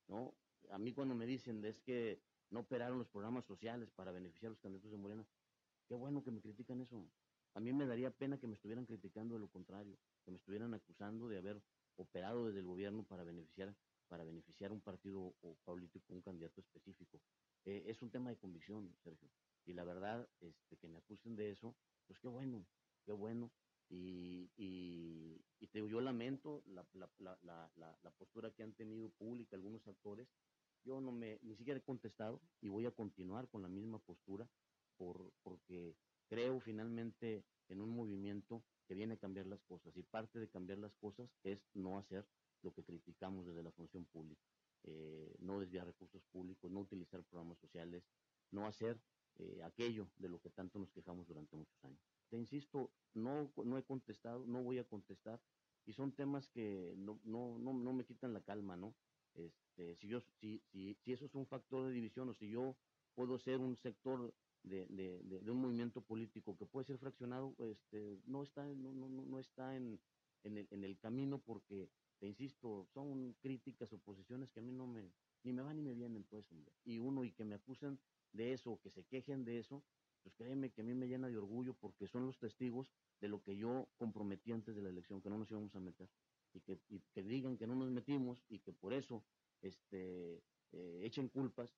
¿no? 0.07 0.35
A 0.69 0.77
mí 0.77 0.93
cuando 0.93 1.15
me 1.15 1.25
dicen 1.25 1.63
es 1.65 1.79
que 1.79 2.21
no 2.49 2.61
operaron 2.61 2.97
los 2.99 3.07
programas 3.09 3.45
sociales 3.45 3.89
para 3.91 4.11
beneficiar 4.11 4.49
a 4.49 4.51
los 4.51 4.59
candidatos 4.59 4.91
de 4.91 4.97
Morena, 4.97 5.25
qué 5.87 5.95
bueno 5.95 6.23
que 6.23 6.31
me 6.31 6.41
critican 6.41 6.81
eso. 6.81 7.09
A 7.53 7.59
mí 7.59 7.73
me 7.73 7.85
daría 7.85 8.11
pena 8.11 8.39
que 8.39 8.47
me 8.47 8.53
estuvieran 8.55 8.85
criticando 8.85 9.35
de 9.35 9.41
lo 9.41 9.49
contrario, 9.49 9.97
que 10.23 10.31
me 10.31 10.37
estuvieran 10.37 10.73
acusando 10.73 11.27
de 11.27 11.37
haber 11.37 11.61
operado 11.95 12.45
desde 12.47 12.59
el 12.59 12.65
gobierno 12.65 13.03
para 13.03 13.23
beneficiar 13.23 13.75
para 14.07 14.23
beneficiar 14.23 14.71
un 14.71 14.81
partido 14.81 15.35
o 15.41 15.55
político, 15.65 16.13
un 16.13 16.21
candidato 16.21 16.61
específico. 16.61 17.21
eh, 17.65 17.83
es 17.87 18.01
un 18.01 18.09
tema 18.09 18.29
de 18.29 18.37
convicción, 18.37 18.95
Sergio. 19.03 19.29
Y 19.65 19.73
la 19.73 19.83
verdad, 19.83 20.29
este, 20.39 20.77
que 20.77 20.87
me 20.87 20.97
acusen 20.99 21.35
de 21.35 21.51
eso, 21.51 21.75
pues 22.05 22.19
qué 22.19 22.27
bueno, 22.29 22.65
qué 23.05 23.11
bueno. 23.11 23.51
Y, 23.89 24.49
y, 24.57 25.41
y 25.59 25.67
te 25.67 25.79
digo, 25.79 25.87
yo 25.87 26.01
lamento 26.01 26.63
la, 26.67 26.85
la, 27.19 28.11
postura 28.17 28.51
que 28.51 28.63
han 28.63 28.73
tenido 28.73 29.09
pública 29.11 29.55
algunos 29.55 29.85
actores. 29.87 30.27
Yo 30.87 31.01
no 31.01 31.11
me, 31.11 31.37
ni 31.43 31.53
siquiera 31.57 31.81
he 31.81 31.83
contestado 31.83 32.39
y 32.61 32.69
voy 32.69 32.85
a 32.85 32.91
continuar 32.91 33.49
con 33.49 33.61
la 33.61 33.67
misma 33.67 33.99
postura 33.99 34.47
por, 34.97 35.33
porque 35.43 35.97
creo 36.29 36.61
finalmente 36.61 37.43
en 37.67 37.81
un 37.81 37.89
movimiento 37.89 38.63
que 38.87 38.95
viene 38.95 39.15
a 39.15 39.17
cambiar 39.17 39.47
las 39.47 39.61
cosas 39.63 39.97
y 39.97 40.03
parte 40.03 40.39
de 40.39 40.47
cambiar 40.47 40.77
las 40.77 40.95
cosas 40.95 41.29
es 41.43 41.59
no 41.73 41.97
hacer 41.97 42.25
lo 42.61 42.73
que 42.73 42.85
criticamos 42.85 43.45
desde 43.45 43.63
la 43.63 43.71
función 43.71 44.05
pública, 44.05 44.41
eh, 44.83 45.35
no 45.39 45.59
desviar 45.59 45.87
recursos 45.87 46.23
públicos, 46.31 46.71
no 46.71 46.79
utilizar 46.79 47.21
programas 47.25 47.57
sociales, 47.59 48.07
no 48.51 48.65
hacer 48.65 48.97
eh, 49.39 49.61
aquello 49.65 50.07
de 50.15 50.29
lo 50.29 50.39
que 50.39 50.51
tanto 50.51 50.79
nos 50.79 50.93
quejamos 50.93 51.27
durante 51.27 51.57
muchos 51.57 51.83
años. 51.83 51.99
Te 52.29 52.37
insisto, 52.37 52.93
no, 53.13 53.51
no 53.57 53.77
he 53.77 53.83
contestado, 53.83 54.45
no 54.45 54.63
voy 54.63 54.79
a 54.79 54.87
contestar 54.87 55.41
y 55.85 55.91
son 55.91 56.13
temas 56.13 56.47
que 56.47 56.93
no, 56.95 57.19
no, 57.25 57.57
no, 57.59 57.73
no 57.73 57.91
me 57.91 58.05
quitan 58.05 58.33
la 58.33 58.41
calma, 58.41 58.77
¿no? 58.77 58.95
Este, 59.37 59.95
si, 59.95 60.07
yo, 60.07 60.21
si, 60.39 60.59
si, 60.71 60.95
si 60.95 61.13
eso 61.13 61.25
es 61.25 61.35
un 61.35 61.45
factor 61.45 61.85
de 61.85 61.91
división 61.91 62.29
o 62.29 62.33
si 62.33 62.49
yo 62.49 62.75
puedo 63.15 63.37
ser 63.37 63.59
un 63.59 63.75
sector 63.75 64.33
de, 64.63 65.41
un 65.47 65.61
movimiento 65.61 66.01
político 66.01 66.57
que 66.57 66.65
puede 66.65 66.85
ser 66.85 66.97
fraccionado, 66.97 67.55
este, 67.59 68.19
no 68.25 68.43
está, 68.43 68.65
no, 68.65 68.91
no, 68.93 69.07
no 69.09 69.39
está 69.39 69.75
en, 69.75 69.99
el, 70.43 70.67
en 70.71 70.83
el 70.83 70.97
camino 70.97 71.39
porque, 71.39 71.89
te 72.19 72.27
insisto, 72.27 72.85
son 72.93 73.35
críticas 73.41 73.93
o 73.93 73.99
posiciones 73.99 74.51
que 74.51 74.59
a 74.59 74.63
mí 74.63 74.71
no 74.71 74.87
me, 74.87 75.11
ni 75.43 75.53
me 75.53 75.61
van 75.61 75.77
ni 75.77 75.81
me 75.81 75.93
vienen, 75.93 76.23
pues, 76.23 76.51
hombre. 76.51 76.73
Y 76.83 76.99
uno, 76.99 77.23
y 77.23 77.31
que 77.31 77.45
me 77.45 77.55
acusen 77.55 77.99
de 78.33 78.53
eso, 78.53 78.79
que 78.81 78.89
se 78.89 79.03
quejen 79.05 79.45
de 79.45 79.59
eso, 79.59 79.83
pues 80.23 80.35
créeme 80.35 80.71
que 80.71 80.81
a 80.81 80.83
mí 80.83 80.93
me 80.93 81.07
llena 81.07 81.29
de 81.29 81.37
orgullo 81.37 81.73
porque 81.73 82.07
son 82.07 82.25
los 82.25 82.37
testigos 82.37 82.91
de 83.21 83.29
lo 83.29 83.41
que 83.41 83.55
yo 83.55 83.87
comprometí 83.97 84.51
antes 84.51 84.75
de 84.75 84.81
la 84.81 84.89
elección, 84.89 85.21
que 85.21 85.29
no 85.29 85.37
nos 85.37 85.49
íbamos 85.49 85.73
a 85.75 85.79
meter. 85.79 86.09
Y 86.53 86.61
que, 86.61 86.79
que 87.13 87.23
digan 87.23 87.57
que 87.57 87.67
no 87.67 87.75
nos 87.75 87.89
metimos 87.89 88.43
y 88.49 88.59
que 88.59 88.73
por 88.73 88.93
eso 88.93 89.23
este, 89.61 90.41
eh, 90.71 91.01
echen 91.03 91.29
culpas, 91.29 91.75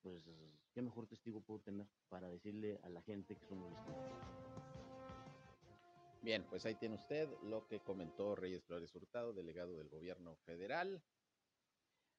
pues 0.00 0.24
qué 0.72 0.82
mejor 0.82 1.06
testigo 1.06 1.40
puedo 1.40 1.60
tener 1.60 1.86
para 2.08 2.28
decirle 2.28 2.80
a 2.82 2.88
la 2.88 3.02
gente 3.02 3.36
que 3.36 3.46
somos 3.46 3.70
distintos. 3.70 4.12
Bien, 6.22 6.46
pues 6.48 6.64
ahí 6.66 6.76
tiene 6.76 6.94
usted 6.94 7.28
lo 7.42 7.66
que 7.66 7.80
comentó 7.80 8.36
Reyes 8.36 8.64
Flores 8.64 8.94
Hurtado, 8.94 9.32
delegado 9.32 9.76
del 9.76 9.88
gobierno 9.88 10.36
federal, 10.44 11.02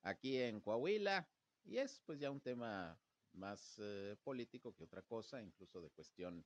aquí 0.01 0.37
en 0.37 0.59
Coahuila, 0.59 1.29
y 1.63 1.77
es 1.77 2.01
pues 2.05 2.19
ya 2.19 2.29
un 2.29 2.41
tema 2.41 2.99
más 3.31 3.77
eh, 3.79 4.17
político 4.23 4.75
que 4.75 4.83
otra 4.83 5.01
cosa, 5.03 5.41
incluso 5.41 5.81
de 5.81 5.89
cuestión 5.89 6.45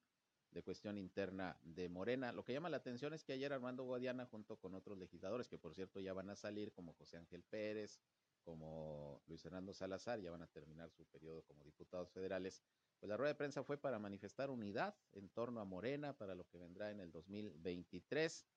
de 0.52 0.64
cuestión 0.64 0.98
interna 0.98 1.58
de 1.64 1.90
Morena. 1.90 2.32
Lo 2.32 2.44
que 2.44 2.54
llama 2.54 2.70
la 2.70 2.78
atención 2.78 3.14
es 3.14 3.24
que 3.24 3.34
ayer 3.34 3.54
Armando 3.54 3.84
Guadiana, 3.84 4.26
junto 4.26 4.58
con 4.58 4.76
otros 4.76 4.98
legisladores, 4.98 5.48
que 5.48 5.58
por 5.58 5.74
cierto 5.76 6.00
ya 6.00 6.14
van 6.14 6.30
a 6.30 6.36
salir, 6.36 6.72
como 6.72 6.94
José 6.94 7.18
Ángel 7.18 7.44
Pérez, 7.44 8.00
como 8.44 9.22
Luis 9.28 9.42
Fernando 9.42 9.74
Salazar, 9.74 10.22
ya 10.22 10.32
van 10.32 10.42
a 10.42 10.48
terminar 10.48 10.90
su 10.90 11.06
periodo 11.06 11.42
como 11.44 11.66
diputados 11.66 12.10
federales, 12.12 12.64
pues 13.00 13.10
la 13.10 13.18
rueda 13.18 13.34
de 13.34 13.36
prensa 13.36 13.64
fue 13.64 13.78
para 13.78 14.00
manifestar 14.00 14.50
unidad 14.50 14.96
en 15.12 15.30
torno 15.30 15.60
a 15.60 15.66
Morena 15.66 16.14
para 16.14 16.34
lo 16.34 16.48
que 16.48 16.58
vendrá 16.58 16.90
en 16.90 17.00
el 17.00 17.12
2023. 17.12 18.48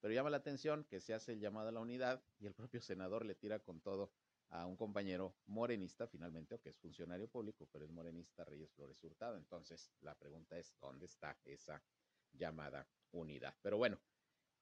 Pero 0.00 0.14
llama 0.14 0.30
la 0.30 0.38
atención 0.38 0.84
que 0.84 1.00
se 1.00 1.14
hace 1.14 1.32
el 1.32 1.40
llamado 1.40 1.68
a 1.68 1.72
la 1.72 1.80
unidad 1.80 2.22
y 2.38 2.46
el 2.46 2.54
propio 2.54 2.80
senador 2.80 3.24
le 3.24 3.34
tira 3.34 3.60
con 3.60 3.80
todo 3.80 4.10
a 4.50 4.66
un 4.66 4.76
compañero 4.76 5.34
morenista, 5.46 6.06
finalmente, 6.06 6.54
o 6.54 6.60
que 6.60 6.70
es 6.70 6.78
funcionario 6.78 7.28
público, 7.28 7.68
pero 7.72 7.84
es 7.84 7.90
morenista, 7.90 8.44
Reyes 8.44 8.72
Flores 8.72 9.02
Hurtado. 9.02 9.36
Entonces, 9.36 9.90
la 10.00 10.14
pregunta 10.14 10.58
es, 10.58 10.74
¿dónde 10.80 11.06
está 11.06 11.38
esa 11.44 11.82
llamada 12.32 12.88
unidad? 13.12 13.54
Pero 13.62 13.76
bueno, 13.78 13.98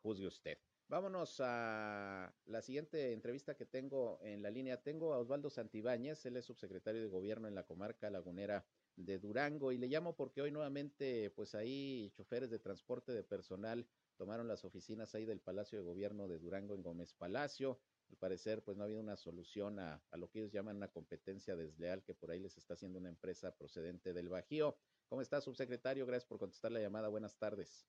juzgue 0.02 0.26
usted. 0.26 0.58
Vámonos 0.86 1.40
a 1.40 2.34
la 2.44 2.60
siguiente 2.60 3.12
entrevista 3.12 3.56
que 3.56 3.64
tengo 3.64 4.18
en 4.22 4.42
la 4.42 4.50
línea. 4.50 4.82
Tengo 4.82 5.14
a 5.14 5.18
Osvaldo 5.18 5.48
Santibáñez, 5.48 6.26
él 6.26 6.36
es 6.36 6.44
subsecretario 6.44 7.00
de 7.00 7.08
gobierno 7.08 7.48
en 7.48 7.54
la 7.54 7.64
comarca 7.64 8.10
lagunera 8.10 8.66
de 8.96 9.18
Durango 9.18 9.72
y 9.72 9.78
le 9.78 9.88
llamo 9.88 10.14
porque 10.14 10.42
hoy 10.42 10.50
nuevamente 10.52 11.30
pues 11.30 11.54
ahí 11.54 12.12
choferes 12.14 12.50
de 12.50 12.58
transporte 12.58 13.12
de 13.12 13.24
personal 13.24 13.88
tomaron 14.16 14.46
las 14.46 14.64
oficinas 14.64 15.14
ahí 15.14 15.24
del 15.24 15.40
Palacio 15.40 15.78
de 15.78 15.84
Gobierno 15.84 16.28
de 16.28 16.38
Durango 16.38 16.74
en 16.74 16.82
Gómez 16.82 17.14
Palacio. 17.14 17.80
Al 18.14 18.18
parecer 18.18 18.62
pues 18.62 18.76
no 18.76 18.84
ha 18.84 18.86
habido 18.86 19.00
una 19.00 19.16
solución 19.16 19.80
a, 19.80 20.00
a 20.12 20.16
lo 20.16 20.30
que 20.30 20.38
ellos 20.38 20.52
llaman 20.52 20.76
una 20.76 20.92
competencia 20.92 21.56
desleal 21.56 22.04
que 22.04 22.14
por 22.14 22.30
ahí 22.30 22.38
les 22.38 22.56
está 22.56 22.74
haciendo 22.74 23.00
una 23.00 23.08
empresa 23.08 23.56
procedente 23.56 24.12
del 24.12 24.28
Bajío. 24.28 24.76
¿Cómo 25.08 25.20
está, 25.20 25.40
subsecretario? 25.40 26.06
Gracias 26.06 26.28
por 26.28 26.38
contestar 26.38 26.70
la 26.70 26.78
llamada. 26.78 27.08
Buenas 27.08 27.36
tardes. 27.36 27.88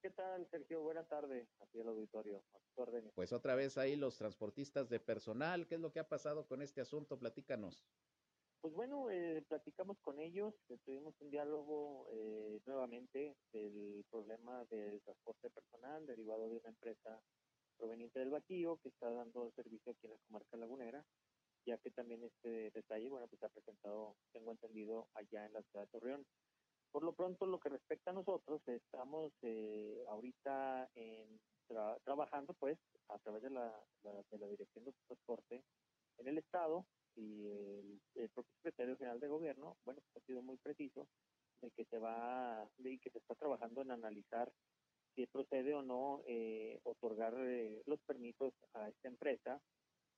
¿Qué 0.00 0.08
tal, 0.08 0.46
Sergio? 0.46 0.80
Buenas 0.80 1.06
tardes, 1.08 1.46
aquí 1.60 1.78
el 1.78 1.88
auditorio. 1.88 2.42
A. 2.54 2.86
Pues 3.14 3.34
otra 3.34 3.54
vez 3.54 3.76
ahí 3.76 3.96
los 3.96 4.16
transportistas 4.16 4.88
de 4.88 4.98
personal. 4.98 5.66
¿Qué 5.66 5.74
es 5.74 5.80
lo 5.82 5.92
que 5.92 6.00
ha 6.00 6.08
pasado 6.08 6.46
con 6.48 6.62
este 6.62 6.80
asunto? 6.80 7.18
Platícanos. 7.18 7.84
Pues 8.62 8.72
bueno, 8.72 9.10
eh, 9.10 9.44
platicamos 9.46 9.98
con 10.00 10.20
ellos, 10.20 10.54
tuvimos 10.86 11.20
un 11.20 11.30
diálogo 11.30 12.08
eh, 12.12 12.62
nuevamente 12.64 13.36
del 13.52 14.06
problema 14.10 14.64
del 14.70 15.02
transporte 15.02 15.50
personal 15.50 16.06
derivado 16.06 16.48
de 16.48 16.56
una 16.56 16.70
empresa 16.70 17.22
proveniente 17.80 18.18
del 18.20 18.30
Bajío 18.30 18.76
que 18.82 18.90
está 18.90 19.10
dando 19.10 19.50
servicio 19.52 19.92
aquí 19.92 20.06
en 20.06 20.12
la 20.12 20.18
comarca 20.26 20.56
lagunera, 20.56 21.04
ya 21.64 21.78
que 21.78 21.90
también 21.90 22.22
este 22.22 22.70
detalle, 22.70 23.08
bueno, 23.08 23.26
pues 23.26 23.42
ha 23.42 23.48
presentado, 23.48 24.16
tengo 24.32 24.52
entendido, 24.52 25.08
allá 25.14 25.46
en 25.46 25.54
la 25.54 25.62
ciudad 25.62 25.86
de 25.86 25.90
Torreón. 25.90 26.26
Por 26.92 27.04
lo 27.04 27.14
pronto, 27.14 27.46
lo 27.46 27.58
que 27.58 27.68
respecta 27.70 28.10
a 28.10 28.14
nosotros, 28.14 28.60
estamos 28.66 29.32
eh, 29.42 30.04
ahorita 30.08 30.90
en, 30.94 31.40
tra 31.68 31.98
trabajando, 32.04 32.52
pues, 32.54 32.78
a 33.08 33.18
través 33.20 33.42
de 33.42 33.50
la, 33.50 33.72
la, 34.02 34.12
de 34.30 34.38
la 34.38 34.48
Dirección 34.48 34.84
de 34.84 34.92
Transporte 35.06 35.62
en 36.18 36.28
el 36.28 36.38
Estado 36.38 36.84
y 37.16 37.46
el, 37.46 38.00
el, 38.16 38.28
propio 38.30 38.52
secretario 38.56 38.96
general 38.96 39.20
de 39.20 39.28
Gobierno, 39.28 39.76
bueno, 39.84 40.00
pues 40.00 40.22
ha 40.22 40.26
sido 40.26 40.42
muy 40.42 40.56
preciso 40.58 41.08
de 41.62 41.70
que 41.70 41.84
se 41.84 41.98
va, 41.98 42.68
de 42.78 42.98
que 42.98 43.10
se 43.10 43.18
está 43.18 43.34
trabajando 43.34 43.82
en 43.82 43.90
analizar 43.90 44.52
si 45.14 45.26
procede 45.26 45.74
o 45.74 45.82
no 45.82 46.22
eh, 46.26 46.78
otorgar 46.84 47.34
eh, 47.38 47.82
los 47.86 48.00
permisos 48.00 48.52
a 48.74 48.88
esta 48.88 49.08
empresa 49.08 49.60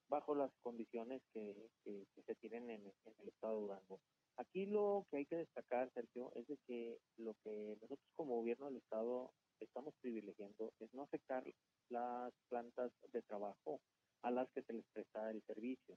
bajo 0.08 0.34
las 0.34 0.50
condiciones 0.62 1.22
que, 1.32 1.70
que, 1.84 2.04
que 2.14 2.22
se 2.22 2.34
tienen 2.36 2.70
en, 2.70 2.86
en 2.86 3.14
el 3.20 3.28
Estado 3.28 3.54
de 3.54 3.60
Durango. 3.62 4.00
Aquí 4.36 4.66
lo 4.66 5.06
que 5.10 5.18
hay 5.18 5.26
que 5.26 5.36
destacar, 5.36 5.90
Sergio, 5.92 6.32
es 6.34 6.46
de 6.46 6.58
que 6.66 6.98
lo 7.18 7.34
que 7.44 7.76
nosotros 7.80 8.10
como 8.14 8.36
gobierno 8.36 8.66
del 8.66 8.76
Estado 8.76 9.32
estamos 9.60 9.94
privilegiando 10.00 10.72
es 10.80 10.92
no 10.94 11.02
afectar 11.02 11.44
las 11.88 12.32
plantas 12.48 12.92
de 13.12 13.22
trabajo 13.22 13.80
a 14.22 14.30
las 14.30 14.50
que 14.52 14.62
se 14.62 14.72
les 14.72 14.84
presta 14.92 15.30
el 15.30 15.42
servicio. 15.42 15.96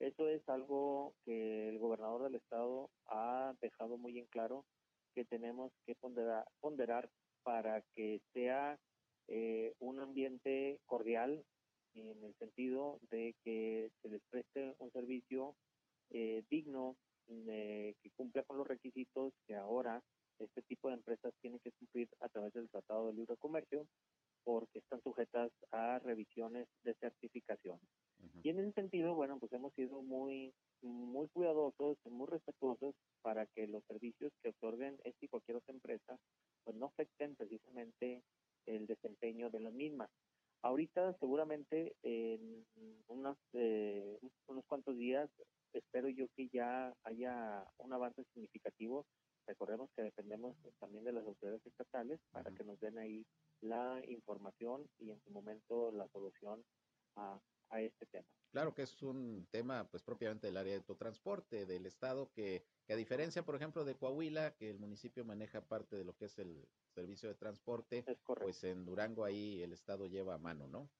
Eso 0.00 0.28
es 0.28 0.46
algo 0.48 1.14
que 1.24 1.68
el 1.68 1.78
gobernador 1.78 2.24
del 2.24 2.34
Estado 2.34 2.90
ha 3.06 3.54
dejado 3.60 3.98
muy 3.98 4.18
en 4.18 4.26
claro 4.26 4.64
que 5.14 5.24
tenemos 5.24 5.72
que 5.86 5.94
ponderar, 5.94 6.44
ponderar 6.60 7.08
para 7.42 7.82
que 7.94 8.20
sea 8.32 8.78
eh, 9.28 9.72
un 9.78 10.00
ambiente 10.00 10.78
cordial 10.86 11.44
en 11.94 12.24
el 12.24 12.34
sentido 12.36 12.98
de 13.10 13.34
que 13.44 13.90
se 14.00 14.08
les 14.08 14.22
preste 14.30 14.74
un 14.78 14.90
servicio 14.92 15.54
eh, 16.10 16.42
digno 16.50 16.96
eh, 17.28 17.94
que 18.02 18.10
cumpla 18.10 18.42
con 18.42 18.58
los 18.58 18.66
requisitos 18.66 19.32
que 19.46 19.54
ahora 19.54 20.02
este 20.38 20.62
tipo 20.62 20.88
de 20.88 20.94
empresas 20.94 21.32
tienen 21.40 21.60
que 21.60 21.72
cumplir 21.72 22.08
a 22.20 22.28
través 22.28 22.52
del 22.52 22.68
Tratado 22.68 23.06
de 23.06 23.14
Libre 23.14 23.36
Comercio 23.36 23.86
porque 24.44 24.80
están 24.80 25.00
sujetas 25.02 25.52
a 25.70 26.00
revisiones 26.00 26.66
de 26.82 26.94
certificación. 26.94 27.78
Uh 28.18 28.26
-huh. 28.26 28.40
Y 28.42 28.48
en 28.48 28.58
ese 28.58 28.72
sentido, 28.72 29.14
bueno, 29.14 29.38
pues 29.38 29.52
hemos 29.52 29.72
sido 29.74 30.02
muy, 30.02 30.52
muy 30.80 31.28
cuidadosos, 31.28 31.96
muy 32.06 32.26
respetuosos 32.26 32.94
para 33.22 33.46
que 33.46 33.68
los 33.68 33.84
servicios 33.84 34.32
que 34.42 34.48
otorguen 34.48 34.98
esta 35.04 35.24
y 35.24 35.28
cualquier 35.28 35.58
otra 35.58 35.74
empresa, 35.74 36.18
pues 36.64 36.76
no 36.76 36.86
afecten 36.86 37.34
precisamente 37.36 38.22
el 38.66 38.86
desempeño 38.86 39.50
de 39.50 39.60
las 39.60 39.72
mismas. 39.72 40.10
Ahorita 40.62 41.14
seguramente 41.18 41.96
en 42.02 42.64
unos, 43.08 43.36
eh, 43.52 44.18
unos 44.46 44.64
cuantos 44.66 44.96
días 44.96 45.28
espero 45.72 46.08
yo 46.08 46.26
que 46.36 46.48
ya 46.52 46.94
haya 47.02 47.64
un 47.78 47.92
avance 47.92 48.24
significativo. 48.32 49.06
Recordemos 49.46 49.90
que 49.96 50.02
dependemos 50.02 50.56
también 50.78 51.04
de 51.04 51.12
las 51.12 51.24
autoridades 51.24 51.66
estatales 51.66 52.20
para 52.30 52.50
uh 52.50 52.52
-huh. 52.52 52.56
que 52.56 52.64
nos 52.64 52.78
den 52.78 52.98
ahí 52.98 53.26
la 53.60 54.00
información 54.06 54.88
y 54.98 55.10
en 55.10 55.20
su 55.22 55.30
momento 55.30 55.90
la 55.90 56.06
solución 56.08 56.64
a, 57.16 57.40
a, 57.70 57.80
este 57.80 58.06
tema. 58.06 58.26
Claro 58.52 58.72
que 58.74 58.82
es 58.82 59.02
un 59.02 59.46
tema 59.50 59.88
pues 59.90 60.02
propiamente 60.02 60.46
del 60.46 60.56
área 60.56 60.72
de 60.72 60.78
autotransporte 60.78 61.66
del 61.66 61.86
estado 61.86 62.30
que, 62.32 62.64
que 62.92 62.96
a 62.96 62.98
diferencia 62.98 63.44
por 63.44 63.56
ejemplo 63.56 63.84
de 63.84 63.96
Coahuila 63.96 64.56
que 64.56 64.70
el 64.70 64.78
municipio 64.78 65.24
maneja 65.24 65.66
parte 65.68 65.96
de 65.96 66.04
lo 66.04 66.16
que 66.16 66.26
es 66.26 66.38
el 66.38 66.68
servicio 66.86 67.28
de 67.28 67.34
transporte, 67.36 68.10
pues 68.40 68.64
en 68.64 68.84
Durango 68.84 69.24
ahí 69.24 69.62
el 69.62 69.72
estado 69.72 70.06
lleva 70.06 70.34
a 70.34 70.38
mano, 70.38 70.68
¿no? 70.68 70.92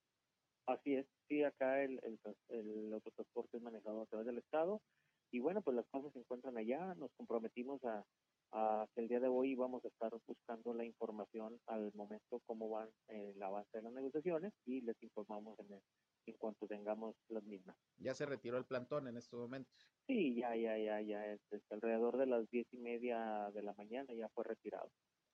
Así 0.67 0.95
es, 0.95 1.07
sí, 1.29 1.43
acá 1.43 1.83
el, 1.83 2.01
el, 2.03 2.21
el 2.49 2.93
autotransporte 2.95 3.57
es 3.57 3.63
manejado 3.63 4.03
a 4.03 4.07
través 4.07 4.27
del 4.27 4.39
Estado. 4.39 4.83
Y 5.31 5.41
bueno, 5.41 5.63
pues 5.63 5.77
las 5.77 5.87
cosas 5.91 6.13
se 6.13 6.21
encuentran 6.21 6.57
allá, 6.59 6.95
nos 6.95 7.11
comprometimos 7.17 7.83
a, 7.85 8.05
a 8.53 8.87
que 8.95 9.01
el 9.03 9.09
día 9.09 9.21
de 9.21 9.29
hoy 9.29 9.55
vamos 9.57 9.85
a 9.85 9.89
estar 9.89 10.13
buscando 10.27 10.75
la 10.75 10.85
información 10.85 11.61
al 11.67 11.93
momento 11.95 12.41
cómo 12.45 12.69
van 12.69 12.91
eh, 13.09 13.33
el 13.35 13.43
avance 13.43 13.79
de 13.79 13.83
las 13.83 13.93
negociaciones 13.93 14.53
y 14.65 14.83
les 14.83 15.03
informamos 15.03 15.59
en, 15.61 15.73
el- 15.75 15.83
en 16.27 16.37
cuanto 16.37 16.67
tengamos 16.67 17.17
las 17.29 17.43
mismas. 17.45 17.77
Ya 17.99 18.15
se 18.15 18.27
retiró 18.27 18.59
el 18.59 18.65
plantón 18.65 19.09
en 19.09 19.17
estos 19.17 19.41
momentos. 19.41 19.89
Sí, 20.07 20.35
ya, 20.35 20.55
ya, 20.57 20.79
ya, 20.79 21.01
ya, 21.01 21.27
este, 21.27 21.61
alrededor 21.71 22.19
de 22.19 22.27
las 22.27 22.49
diez 22.51 22.67
y 22.73 22.79
media 22.79 23.51
de 23.55 23.63
la 23.63 23.75
mañana 23.75 24.13
ya 24.15 24.29
fue 24.31 24.45
retirado. 24.45 24.91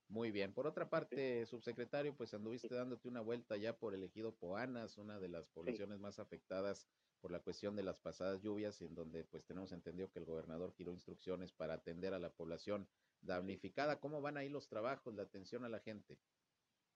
Muy 0.09 0.31
bien. 0.31 0.55
Por 0.55 0.66
otra 0.66 0.88
parte, 0.88 1.44
subsecretario, 1.44 2.16
pues 2.16 2.33
anduviste 2.33 2.74
dándote 2.74 3.09
una 3.09 3.20
vuelta 3.20 3.59
ya 3.59 3.77
por 3.77 3.94
el 3.94 4.03
ejido 4.03 4.35
Poanas, 4.35 4.96
una 4.96 5.20
de 5.20 5.29
las 5.29 5.48
poblaciones 5.48 5.98
más 6.01 6.18
afectadas 6.18 6.88
por 7.20 7.31
la 7.31 7.40
cuestión 7.40 7.77
de 7.77 7.83
las 7.83 7.98
pasadas 7.98 8.40
lluvias, 8.40 8.81
en 8.81 8.94
donde 8.94 9.24
pues 9.24 9.44
tenemos 9.44 9.72
entendido 9.72 10.11
que 10.11 10.18
el 10.18 10.24
gobernador 10.24 10.72
giró 10.72 10.92
instrucciones 10.92 11.53
para 11.53 11.74
atender 11.74 12.14
a 12.14 12.18
la 12.18 12.31
población 12.31 12.88
damnificada. 13.20 14.01
¿Cómo 14.01 14.22
van 14.22 14.38
ahí 14.38 14.48
los 14.48 14.68
trabajos, 14.68 15.14
la 15.14 15.24
atención 15.24 15.64
a 15.64 15.68
la 15.68 15.81
gente? 15.81 16.18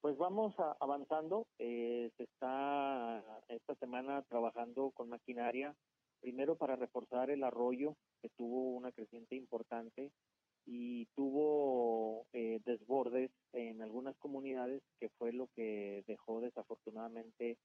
Pues 0.03 0.19
vamos 0.19 0.55
a- 0.61 0.77
avanzando. 0.81 1.47
eh, 1.59 2.11
se 2.19 2.25
está 2.25 3.25
esta 3.49 3.77
semana 3.77 4.23
trabajando 4.29 4.93
con 4.93 5.11
maquinaria, 5.11 5.77
primero 6.21 6.57
para 6.57 6.77
reforzar 6.77 7.31
el 7.31 7.45
arroyo, 7.45 7.97
que 8.23 8.31
tuvo 8.37 8.73
una 8.77 8.93
creciente 8.93 9.37
importante 9.37 10.13
y 10.67 11.07
tuvo 11.17 12.27
eh, 12.35 12.61
desbordes 12.67 13.31
en 13.55 13.83
algunas 13.83 14.17
comunidades, 14.19 14.83
que 15.01 15.11
fue 15.19 15.33
lo 15.33 15.49
que 15.57 16.05
dejó 16.09 16.41
desafortunadamente 16.41 17.59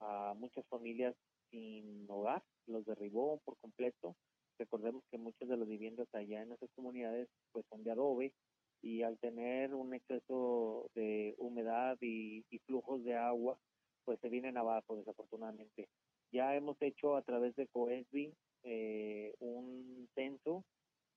a 0.00 0.34
muchas 0.36 0.66
familias 0.68 1.16
sin 1.50 2.06
hogar, 2.10 2.44
los 2.66 2.84
derribó 2.86 3.38
por 3.46 3.56
completo. 3.60 4.16
Recordemos 4.58 5.04
que 5.10 5.18
muchas 5.18 5.48
de 5.48 5.56
las 5.58 5.68
viviendas 5.68 6.08
allá 6.14 6.42
en 6.42 6.52
esas 6.52 6.70
comunidades 6.76 7.28
pues 7.52 7.66
son 7.70 7.84
de 7.84 7.92
adobe 7.92 8.34
y 8.82 9.02
al 9.02 9.18
tener 9.18 9.74
un 9.74 9.94
exceso 9.94 10.90
de 10.94 11.34
humedad 11.38 11.98
y, 12.02 12.44
y 12.50 12.58
flujos 12.60 13.04
de 13.04 13.16
agua, 13.16 13.58
pues 14.04 14.20
se 14.20 14.30
vienen 14.30 14.56
abajo 14.58 14.96
desafortunadamente. 14.96 15.88
Ya 16.32 16.56
hemos 16.56 16.76
hecho 16.82 17.16
a 17.16 17.22
través 17.22 17.56
de 17.56 17.68
COESBI 17.68 18.34
eh, 18.64 19.34
un 19.40 20.08
censo, 20.14 20.64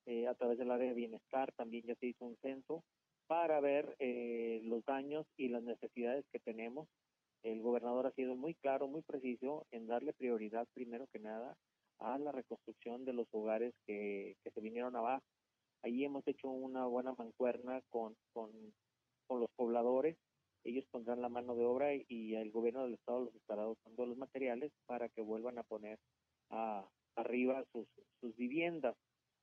eh, 0.07 0.27
a 0.27 0.35
través 0.35 0.57
del 0.59 0.71
área 0.71 0.89
de 0.89 0.95
bienestar 0.95 1.53
también 1.55 1.85
ya 1.87 1.95
se 1.95 2.07
hizo 2.07 2.25
un 2.25 2.37
censo 2.41 2.83
para 3.27 3.61
ver 3.61 3.95
eh, 3.99 4.61
los 4.63 4.83
daños 4.85 5.27
y 5.37 5.49
las 5.49 5.63
necesidades 5.63 6.25
que 6.31 6.39
tenemos. 6.39 6.89
El 7.43 7.61
gobernador 7.61 8.07
ha 8.07 8.11
sido 8.13 8.35
muy 8.35 8.55
claro, 8.55 8.87
muy 8.87 9.03
preciso 9.03 9.65
en 9.71 9.87
darle 9.87 10.13
prioridad 10.13 10.67
primero 10.73 11.07
que 11.11 11.19
nada 11.19 11.55
a 11.99 12.17
la 12.19 12.31
reconstrucción 12.31 13.05
de 13.05 13.13
los 13.13 13.27
hogares 13.31 13.73
que, 13.85 14.35
que 14.43 14.51
se 14.51 14.61
vinieron 14.61 14.95
abajo. 14.95 15.23
Ahí 15.91 16.05
hemos 16.05 16.25
hecho 16.25 16.49
una 16.49 16.85
buena 16.85 17.13
mancuerna 17.17 17.81
con, 17.89 18.15
con, 18.31 18.49
con 19.27 19.41
los 19.41 19.49
pobladores. 19.57 20.15
Ellos 20.63 20.85
pondrán 20.89 21.21
la 21.21 21.27
mano 21.27 21.53
de 21.53 21.65
obra 21.65 21.93
y, 21.93 22.05
y 22.07 22.35
el 22.35 22.49
gobierno 22.49 22.83
del 22.83 22.93
estado 22.93 23.25
los 23.25 23.35
estará 23.35 23.63
dotando 23.63 24.05
los 24.05 24.17
materiales 24.17 24.71
para 24.85 25.09
que 25.09 25.21
vuelvan 25.21 25.57
a 25.57 25.63
poner 25.63 25.99
a, 26.49 26.87
arriba 27.17 27.65
sus, 27.73 27.85
sus 28.21 28.33
viviendas. 28.37 28.95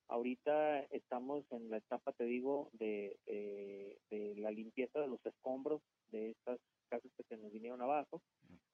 Ahorita 0.09 0.85
estamos 0.85 1.45
en 1.51 1.69
la 1.69 1.77
etapa, 1.77 2.13
te 2.13 2.25
digo, 2.25 2.71
de, 2.73 3.19
eh, 3.27 3.99
de 4.09 4.35
la 4.37 4.51
limpieza 4.51 5.01
de 5.01 5.09
los 5.09 5.21
escombros 5.27 5.83
de 6.11 6.31
estas 6.31 6.59
casas 6.89 7.13
que 7.15 7.25
se 7.25 7.37
nos 7.37 7.53
vinieron 7.53 7.83
abajo 7.83 8.23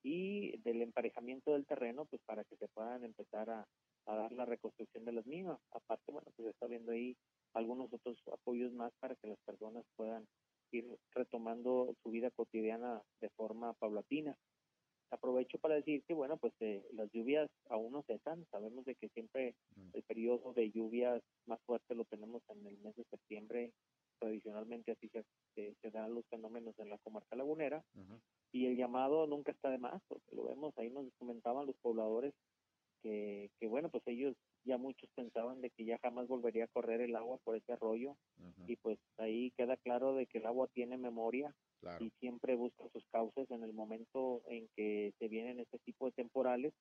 y 0.05 0.57
del 0.59 0.81
emparejamiento 0.81 1.55
del 1.55 1.67
terreno, 1.67 2.05
pues 2.05 2.23
para 2.25 2.45
que 2.45 2.55
se 2.55 2.69
puedan 2.69 3.03
empezar 3.03 3.51
a, 3.51 3.67
a 4.07 4.15
dar 4.15 4.31
la 4.31 4.45
reconstrucción 4.45 5.05
de 5.05 5.11
las 5.11 5.27
mismas. 5.27 5.59
Aparte, 5.73 6.13
bueno, 6.13 6.29
pues 6.37 6.51
está 6.51 6.69
viendo 6.69 6.93
ahí 6.93 7.17
algunos 7.55 7.93
otros 7.93 8.19
apoyos 8.33 8.73
más 8.73 8.93
para 9.01 9.15
que 9.17 9.29
las 9.29 9.39
personas 9.41 9.85
puedan 9.97 10.27
ir 10.73 10.87
retomando 11.13 11.95
su 12.03 12.11
vida 12.11 12.31
cotidiana 12.31 13.03
de 13.21 13.31
forma 13.31 13.73
paulatina. 13.75 14.37
Aprovecho 15.11 15.59
para 15.59 15.77
decir 15.77 16.03
que, 16.05 16.15
bueno, 16.15 16.37
pues 16.37 16.53
eh, 16.61 16.85
las 16.93 17.11
lluvias 17.13 17.49
aún 17.69 17.93
no 17.93 18.03
cesan. 18.03 18.45
Sabemos 18.51 18.85
de 18.85 18.97
que 18.97 19.09
siempre 19.11 19.55
el 19.93 20.03
periodo 20.03 20.53
de 20.55 20.71
lluvias 20.73 21.23
más 21.47 21.61
fuerte 21.63 21.95
lo 21.95 22.05
tenemos 22.05 22.43
en 22.49 22.67
el 22.67 22.77
mes 22.79 22.97
de 22.97 23.05
septiembre. 23.05 23.73
Tradicionalmente 24.19 24.93
así 24.93 25.09
se, 25.55 25.91
dan 25.91 26.15
los 26.15 26.27
fenómenos 26.27 26.77
en 26.79 26.89
la 26.89 26.99
comarca 26.99 27.37
lagunera. 27.37 27.85
Y 28.51 28.67
el 28.67 28.77
llamado 28.77 29.27
nunca 29.27 29.53
está 29.53 29.71
de 29.71 29.79
más, 29.79 30.03
porque 30.09 30.35
lo 30.35 30.45
vemos, 30.45 30.77
ahí 30.79 30.91
nos 30.91 31.07
comentaban 31.19 31.67
los 31.67 31.77
pobladores 31.77 32.35
que, 33.03 33.51
que 33.61 33.67
bueno, 33.69 33.91
pues 33.91 34.03
ellos 34.07 34.35
ya 34.65 34.79
muchos 34.79 35.11
pensaban 35.15 35.61
de 35.61 35.71
que 35.71 35.85
ya 35.85 35.99
jamás 36.03 36.27
volvería 36.29 36.65
a 36.65 36.69
correr 36.69 37.01
el 37.01 37.17
agua 37.17 37.39
por 37.45 37.57
ese 37.57 37.73
arroyo 37.73 38.17
y 38.67 38.77
pues 38.77 38.99
ahí 39.19 39.51
queda 39.57 39.77
claro 39.77 40.15
de 40.15 40.27
que 40.27 40.39
el 40.39 40.47
agua 40.47 40.69
tiene 40.73 40.97
memoria 40.99 41.55
Claro. 41.81 42.03
y 42.03 42.11
siempre 42.19 42.55
busca 42.57 42.89
sus 42.89 43.05
causas 43.13 43.51
en 43.51 43.63
el 43.63 43.75
momento 43.75 44.43
en 44.49 44.69
que 44.75 45.13
se 45.19 45.29
vienen 45.29 45.61
este 45.61 45.79
tipo 45.81 46.07
de 46.07 46.13
temporales 46.13 46.73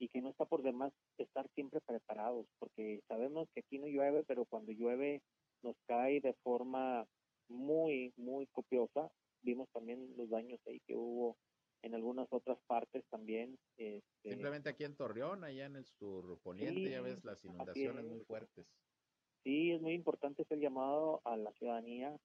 y 0.00 0.08
que 0.08 0.20
no 0.20 0.30
está 0.30 0.46
por 0.46 0.62
demás 0.62 0.92
estar 1.16 1.46
siempre 1.54 1.80
preparados, 1.80 2.46
porque 2.58 3.00
sabemos 3.08 3.48
que 3.54 3.60
aquí 3.60 3.78
no 3.78 3.86
llueve, 3.86 4.24
pero 4.26 4.44
cuando 4.46 4.72
llueve 4.72 5.22
nos 5.62 5.76
cae 5.86 6.20
de 6.20 6.34
forma 6.42 7.06
muy, 7.48 8.12
muy 8.16 8.46
copiosa. 8.48 9.08
Vimos 9.42 9.68
también 9.72 10.12
los 10.16 10.28
daños 10.28 10.60
ahí 10.66 10.80
que 10.86 10.96
hubo 10.96 11.36
en 11.82 11.94
algunas 11.94 12.26
otras 12.30 12.58
partes 12.66 13.04
también. 13.10 13.58
Este, 13.76 14.02
Simplemente 14.30 14.68
aquí 14.70 14.84
en 14.84 14.96
Torreón, 14.96 15.44
allá 15.44 15.66
en 15.66 15.76
el 15.76 15.86
surponiente, 15.86 16.80
Sí, 16.80 16.90
ya 16.90 17.00
ves 17.00 17.24
las 17.24 17.44
inundaciones 17.44 18.04
es. 18.04 18.10
muy 18.10 18.24
fuertes. 18.24 18.66
Sí, 19.44 19.70
es 19.72 19.80
muy 19.80 19.94
importante 19.94 20.42
hacer 20.42 20.58
llamado 20.58 21.20
a 21.24 21.36
la 21.36 21.52
ciudadanía, 21.52 22.16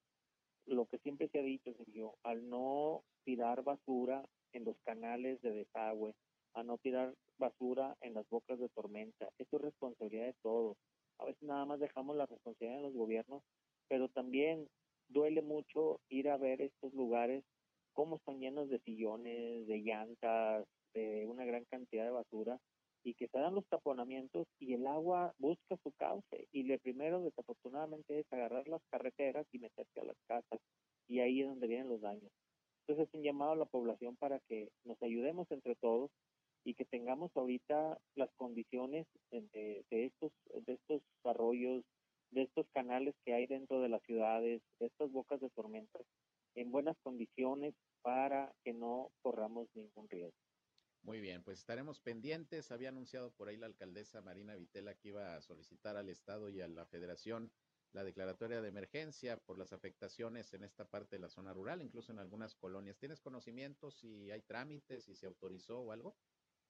lo 0.65 0.85
que 0.87 0.97
siempre 0.99 1.29
se 1.29 1.39
ha 1.39 1.43
dicho, 1.43 1.73
Sergio, 1.73 2.15
al 2.23 2.49
no 2.49 3.03
tirar 3.25 3.63
basura 3.63 4.25
en 4.53 4.65
los 4.65 4.75
canales 4.83 5.41
de 5.41 5.51
desagüe, 5.51 6.13
a 6.53 6.63
no 6.63 6.77
tirar 6.77 7.13
basura 7.37 7.95
en 8.01 8.13
las 8.13 8.27
bocas 8.29 8.59
de 8.59 8.69
tormenta. 8.69 9.29
Esto 9.37 9.57
es 9.57 9.63
responsabilidad 9.63 10.25
de 10.25 10.35
todos. 10.41 10.77
A 11.19 11.25
veces 11.25 11.41
nada 11.43 11.65
más 11.65 11.79
dejamos 11.79 12.15
la 12.15 12.25
responsabilidad 12.25 12.77
en 12.79 12.83
los 12.83 12.93
gobiernos, 12.93 13.43
pero 13.87 14.09
también 14.09 14.67
duele 15.07 15.41
mucho 15.41 15.99
ir 16.09 16.29
a 16.29 16.37
ver 16.37 16.61
estos 16.61 16.93
lugares, 16.93 17.43
cómo 17.93 18.17
están 18.17 18.39
llenos 18.39 18.69
de 18.69 18.79
sillones, 18.79 19.67
de 19.67 19.77
llantas, 19.79 20.65
de 20.93 21.25
una 21.27 21.45
gran 21.45 21.63
cantidad 21.65 22.05
de 22.05 22.11
basura, 22.11 22.59
y 23.03 23.13
que 23.15 23.27
se 23.27 23.37
dan 23.37 23.55
los 23.55 23.67
taponamientos 23.67 24.47
y 24.59 24.73
el 24.73 24.87
agua 24.87 25.33
busca 25.37 25.77
su 25.83 25.91
cauce 25.91 26.47
y 26.51 26.63
lo 26.63 26.77
primero 26.79 27.21
desafortunadamente 27.21 28.19
es 28.19 28.25
agarrar 28.31 28.67
las 28.67 28.81
carreteras 28.89 29.45
y 29.51 29.59
meterse 29.59 29.99
a 29.99 30.05
las 30.05 30.15
casas 30.25 30.59
y 31.07 31.19
ahí 31.19 31.41
es 31.41 31.47
donde 31.47 31.67
vienen 31.67 31.89
los 31.89 32.01
daños. 32.01 32.31
Entonces 32.81 33.07
es 33.07 33.13
un 33.13 33.23
llamado 33.23 33.51
a 33.51 33.57
la 33.57 33.65
población 33.65 34.15
para 34.15 34.39
que 34.47 34.69
nos 34.85 35.01
ayudemos 35.03 35.51
entre 35.51 35.75
todos 35.75 36.11
y 36.63 36.75
que 36.75 36.85
tengamos 36.85 37.31
ahorita 37.35 37.97
las 38.15 38.29
condiciones 38.35 39.05
de, 39.31 39.83
estos 39.89 40.31
estos 40.65 41.01
arroyos, 41.25 41.83
de 42.31 42.43
estos 42.43 42.65
canales 42.73 43.15
que 43.25 43.33
hay 43.33 43.47
dentro 43.47 43.81
de 43.81 43.89
las 43.89 44.01
ciudades, 44.03 44.61
de 44.79 44.85
estas 44.85 45.11
bocas 45.11 45.41
de 45.41 45.49
tormentas 45.49 46.03
en 46.55 46.71
buenas 46.71 46.97
condiciones 47.01 47.73
para 48.01 48.53
que 48.63 48.73
no 48.73 49.11
corramos 49.21 49.67
ningún 49.75 50.09
riesgo. 50.09 50.37
Muy 51.03 51.19
bien, 51.19 51.43
pues 51.43 51.59
estaremos 51.59 51.99
pendientes. 51.99 52.71
Había 52.71 52.89
anunciado 52.89 53.31
por 53.31 53.49
ahí 53.49 53.57
la 53.57 53.65
alcaldesa 53.65 54.21
Marina 54.21 54.55
Vitela 54.55 54.95
que 54.95 55.09
iba 55.09 55.35
a 55.35 55.41
solicitar 55.41 55.97
al 55.97 56.09
Estado 56.09 56.49
y 56.49 56.61
a 56.61 56.67
la 56.67 56.85
Federación 56.85 57.51
la 57.91 58.03
declaratoria 58.03 58.61
de 58.61 58.69
emergencia 58.69 59.37
por 59.37 59.57
las 59.59 59.73
afectaciones 59.73 60.53
en 60.53 60.63
esta 60.63 60.85
parte 60.85 61.17
de 61.17 61.21
la 61.21 61.29
zona 61.29 61.53
rural, 61.53 61.81
incluso 61.81 62.11
en 62.11 62.19
algunas 62.19 62.55
colonias. 62.55 62.97
¿Tienes 62.97 63.21
conocimiento 63.21 63.91
si 63.91 64.31
hay 64.31 64.41
trámites, 64.41 65.03
si 65.03 65.15
se 65.15 65.27
autorizó 65.27 65.81
o 65.81 65.91
algo? 65.91 66.15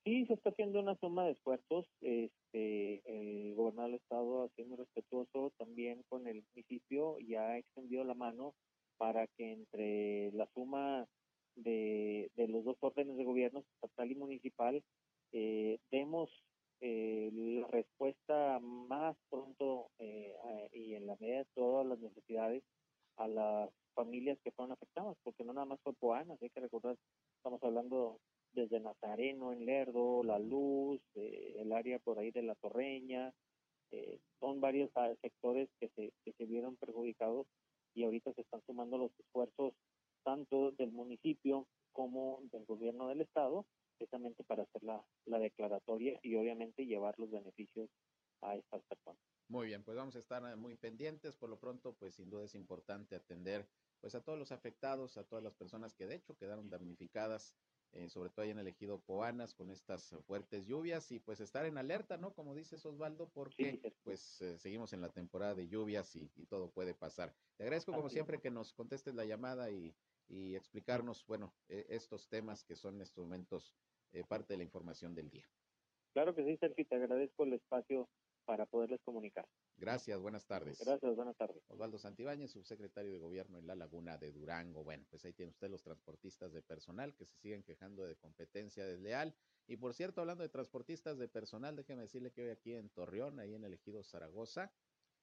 Sí, 0.03 0.25
se 0.25 0.33
está 0.33 0.49
haciendo 0.49 0.81
una 0.81 0.95
suma 0.95 1.25
de 1.25 1.31
esfuerzos. 1.31 1.87
Este, 2.01 3.01
el 3.05 3.55
gobernador 3.55 3.91
del 3.91 3.99
estado 4.01 4.43
ha 4.43 4.49
sido 4.49 4.75
respetuoso 4.75 5.53
también 5.57 6.03
con 6.09 6.27
el 6.27 6.43
municipio 6.53 7.19
y 7.19 7.35
ha 7.35 7.57
extendido 7.57 8.03
la 8.03 8.15
mano 8.15 8.53
para 8.97 9.27
que 9.27 9.51
entre 9.51 10.31
la 10.33 10.47
suma 10.53 11.07
de, 11.55 12.29
los 12.35 12.63
dos 12.63 12.77
órdenes 12.81 13.17
de 13.17 13.23
gobierno, 13.23 13.59
estatal 13.59 14.11
y 14.11 14.15
municipal, 14.15 14.83
eh, 15.31 15.79
demos 15.91 16.29
eh, 16.81 17.29
la 17.33 17.67
respuesta 17.67 18.59
más 18.59 19.15
pronto 19.29 19.89
eh, 19.99 20.33
y 20.73 20.95
en 20.95 21.07
la 21.07 21.15
medida 21.19 21.39
de 21.39 21.47
todas 21.55 21.85
las 21.85 21.99
necesidades 21.99 22.63
a 23.17 23.27
las 23.27 23.69
familias 23.93 24.37
que 24.43 24.51
fueron 24.51 24.73
afectadas, 24.73 25.15
porque 25.23 25.43
no 25.43 25.53
nada 25.53 25.65
más 25.65 25.79
fue 25.81 25.93
Poanas, 25.93 26.41
hay 26.41 26.49
que 26.49 26.59
recordar, 26.59 26.97
estamos 27.37 27.61
hablando 27.63 28.19
desde 28.53 28.79
Nazareno 28.79 29.51
en 29.51 29.65
Lerdo, 29.65 30.23
La 30.23 30.39
Luz, 30.39 31.01
eh, 31.15 31.55
el 31.59 31.71
área 31.71 31.99
por 31.99 32.19
ahí 32.19 32.31
de 32.31 32.43
La 32.43 32.55
Torreña, 32.55 33.33
eh, 33.91 34.19
son 34.39 34.61
varios 34.61 34.89
ah, 34.95 35.13
sectores 35.21 35.69
que 35.79 35.89
se, 35.89 36.11
que 36.23 36.33
se 36.33 36.45
vieron 36.45 36.75
perjudicados 36.77 37.47
y 37.93 38.03
ahorita 38.03 38.33
se 38.33 38.41
están 38.41 38.61
sumando 38.65 38.97
los 38.97 39.11
esfuerzos 39.19 39.73
tanto 40.23 40.71
del 40.71 40.91
municipio 40.91 41.67
como 41.91 42.39
del 42.51 42.65
gobierno 42.65 43.07
del 43.07 43.21
estado, 43.21 43.65
precisamente 43.97 44.43
para 44.43 44.63
hacer 44.63 44.83
la, 44.83 45.05
la 45.25 45.39
declaratoria 45.39 46.19
y 46.23 46.35
obviamente 46.35 46.85
llevar 46.85 47.13
los 47.19 47.29
beneficios 47.29 47.89
a 48.41 48.55
estas 48.55 48.81
personas. 48.83 49.21
Muy 49.47 49.67
bien, 49.67 49.83
pues 49.83 49.97
vamos 49.97 50.15
a 50.15 50.19
estar 50.19 50.43
eh, 50.49 50.55
muy 50.55 50.75
pendientes. 50.75 51.35
Por 51.35 51.49
lo 51.49 51.59
pronto, 51.59 51.93
pues 51.93 52.15
sin 52.15 52.29
duda 52.29 52.45
es 52.45 52.55
importante 52.55 53.15
atender 53.15 53.67
pues 54.01 54.15
a 54.15 54.23
todos 54.23 54.37
los 54.37 54.51
afectados, 54.51 55.17
a 55.17 55.23
todas 55.25 55.43
las 55.43 55.55
personas 55.55 55.93
que 55.93 56.07
de 56.07 56.15
hecho 56.15 56.35
quedaron 56.35 56.69
damnificadas, 56.69 57.55
eh, 57.93 58.09
sobre 58.09 58.29
todo 58.29 58.43
ahí 58.43 58.51
en 58.51 58.59
el 58.59 58.67
ejido 58.67 58.99
Poanas 58.99 59.53
con 59.53 59.69
estas 59.69 60.15
fuertes 60.25 60.65
lluvias 60.65 61.11
y 61.11 61.19
pues 61.19 61.39
estar 61.39 61.65
en 61.65 61.77
alerta, 61.77 62.17
¿no? 62.17 62.33
Como 62.33 62.55
dices 62.55 62.85
Osvaldo, 62.85 63.29
porque 63.29 63.81
pues 64.03 64.41
eh, 64.41 64.57
seguimos 64.57 64.93
en 64.93 65.01
la 65.01 65.09
temporada 65.09 65.55
de 65.55 65.67
lluvias 65.67 66.15
y, 66.15 66.27
todo 66.47 66.69
puede 66.69 66.93
pasar. 66.93 67.33
Te 67.57 67.63
agradezco 67.63 67.93
como 67.93 68.09
siempre 68.09 68.39
que 68.39 68.51
nos 68.51 68.73
contestes 68.73 69.15
la 69.15 69.25
llamada 69.25 69.71
y, 69.71 69.95
y 70.27 70.55
explicarnos, 70.55 71.25
bueno, 71.25 71.53
e, 71.69 71.85
estos 71.89 72.27
temas 72.27 72.63
que 72.63 72.75
son 72.75 72.95
en 72.95 73.01
estos 73.01 73.23
momentos 73.23 73.75
parte 74.27 74.53
de 74.53 74.57
la 74.57 74.63
información 74.63 75.15
del 75.15 75.29
día. 75.31 75.49
Claro 76.13 76.35
que 76.35 76.43
sí, 76.43 76.55
Sergio, 76.57 76.85
te 76.87 76.95
agradezco 76.95 77.45
el 77.45 77.53
espacio 77.53 78.07
para 78.45 78.67
poderles 78.67 79.01
comunicar. 79.01 79.47
Gracias, 79.83 80.17
buenas 80.21 80.45
tardes. 80.45 80.79
Gracias, 80.79 81.13
buenas 81.13 81.35
tardes. 81.35 81.61
Osvaldo 81.67 81.97
Santibáñez, 81.97 82.51
subsecretario 82.51 83.11
de 83.11 83.17
Gobierno 83.17 83.57
en 83.57 83.67
la 83.67 83.75
Laguna 83.75 84.17
de 84.17 84.31
Durango. 84.31 84.81
Bueno, 84.81 85.05
pues 85.09 85.25
ahí 85.25 85.33
tiene 85.33 85.49
usted 85.49 85.69
los 85.69 85.83
transportistas 85.83 86.53
de 86.53 86.61
personal 86.61 87.13
que 87.15 87.25
se 87.25 87.35
siguen 87.35 87.63
quejando 87.63 88.05
de 88.05 88.15
competencia 88.15 88.85
desleal. 88.85 89.35
Y 89.67 89.75
por 89.75 89.93
cierto, 89.93 90.21
hablando 90.21 90.41
de 90.41 90.47
transportistas 90.47 91.17
de 91.17 91.27
personal, 91.27 91.75
déjeme 91.75 92.03
decirle 92.03 92.31
que 92.31 92.43
hoy 92.43 92.49
aquí 92.51 92.73
en 92.73 92.91
Torreón, 92.91 93.41
ahí 93.41 93.55
en 93.55 93.65
el 93.65 93.73
ejido 93.73 94.03
Zaragoza, 94.03 94.71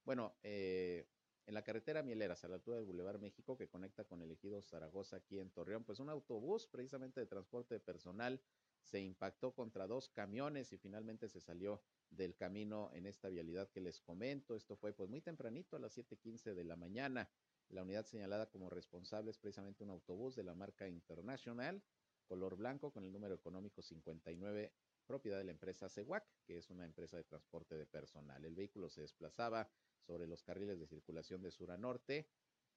bueno, 0.05 0.35
eh, 0.43 1.07
en 1.47 1.55
la 1.55 1.63
carretera 1.63 2.03
Mieleras, 2.03 2.43
a 2.43 2.47
la 2.47 2.55
altura 2.55 2.77
del 2.77 2.85
Boulevard 2.85 3.19
México, 3.19 3.57
que 3.57 3.67
conecta 3.67 4.03
con 4.03 4.21
el 4.21 4.29
ejido 4.29 4.61
Zaragoza 4.61 5.17
aquí 5.17 5.39
en 5.39 5.49
Torreón, 5.49 5.83
pues 5.83 5.99
un 5.99 6.09
autobús 6.09 6.67
precisamente 6.67 7.19
de 7.19 7.25
transporte 7.25 7.73
de 7.73 7.79
personal 7.79 8.39
se 8.83 8.99
impactó 8.99 9.53
contra 9.53 9.87
dos 9.87 10.09
camiones 10.09 10.71
y 10.71 10.77
finalmente 10.77 11.29
se 11.29 11.41
salió 11.41 11.81
del 12.11 12.35
camino 12.35 12.91
en 12.93 13.05
esta 13.05 13.29
vialidad 13.29 13.69
que 13.69 13.81
les 13.81 13.99
comento. 13.99 14.55
Esto 14.55 14.75
fue 14.75 14.93
pues 14.93 15.09
muy 15.09 15.21
tempranito 15.21 15.75
a 15.75 15.79
las 15.79 15.97
7:15 15.97 16.53
de 16.53 16.63
la 16.63 16.75
mañana. 16.75 17.29
La 17.69 17.83
unidad 17.83 18.05
señalada 18.05 18.49
como 18.49 18.69
responsable 18.69 19.31
es 19.31 19.39
precisamente 19.39 19.83
un 19.83 19.91
autobús 19.91 20.35
de 20.35 20.43
la 20.43 20.53
marca 20.53 20.87
International, 20.87 21.81
color 22.25 22.57
blanco 22.57 22.91
con 22.91 23.05
el 23.05 23.13
número 23.13 23.33
económico 23.33 23.81
59, 23.81 24.73
propiedad 25.05 25.37
de 25.37 25.45
la 25.45 25.51
empresa 25.51 25.89
CEWAC, 25.89 26.25
que 26.45 26.57
es 26.57 26.69
una 26.69 26.85
empresa 26.85 27.17
de 27.17 27.23
transporte 27.23 27.77
de 27.77 27.85
personal. 27.85 28.43
El 28.43 28.55
vehículo 28.55 28.89
se 28.89 29.01
desplazaba 29.01 29.69
sobre 30.01 30.27
los 30.27 30.43
carriles 30.43 30.79
de 30.79 30.87
circulación 30.87 31.41
de 31.41 31.51
sur 31.51 31.71
a 31.71 31.77
norte 31.77 32.27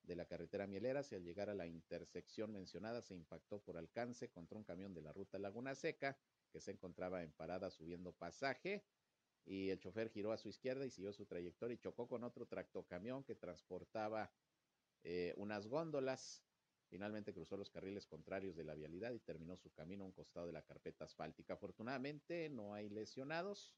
de 0.05 0.17
la 0.17 0.27
carretera 0.27 0.67
Mieleras 0.67 1.11
y 1.11 1.15
al 1.15 1.25
llegar 1.25 1.49
a 1.49 1.55
la 1.55 1.67
intersección 1.67 2.53
mencionada 2.53 3.03
se 3.03 3.15
impactó 3.15 3.61
por 3.61 3.77
alcance 3.77 4.31
contra 4.31 4.59
un 4.59 4.65
camión 4.65 4.95
de 4.95 5.03
la 5.03 5.13
ruta 5.13 5.39
Laguna 5.39 5.75
Seca 5.75 6.19
que 6.53 6.61
se 6.61 6.73
encontraba 6.73 7.23
en 7.23 7.33
parada 7.33 7.71
subiendo 7.71 8.13
pasaje 8.13 8.85
y 9.45 9.71
el 9.71 9.79
chofer 9.79 10.11
giró 10.11 10.33
a 10.33 10.39
su 10.39 10.49
izquierda 10.49 10.87
y 10.87 10.91
siguió 10.91 11.13
su 11.13 11.27
trayectoria 11.27 11.75
y 11.75 11.79
chocó 11.79 12.09
con 12.09 12.25
otro 12.25 12.47
tractocamión 12.47 13.25
que 13.25 13.35
transportaba 13.35 14.33
eh, 15.03 15.35
unas 15.37 15.67
góndolas. 15.67 16.43
Finalmente 16.89 17.35
cruzó 17.35 17.57
los 17.57 17.71
carriles 17.71 18.07
contrarios 18.07 18.57
de 18.57 18.65
la 18.65 18.75
vialidad 18.75 19.13
y 19.13 19.21
terminó 19.21 19.57
su 19.57 19.73
camino 19.73 20.05
a 20.05 20.07
un 20.07 20.13
costado 20.13 20.47
de 20.47 20.53
la 20.53 20.63
carpeta 20.63 21.05
asfáltica. 21.05 21.55
Afortunadamente 21.55 22.49
no 22.49 22.75
hay 22.75 22.89
lesionados, 22.89 23.75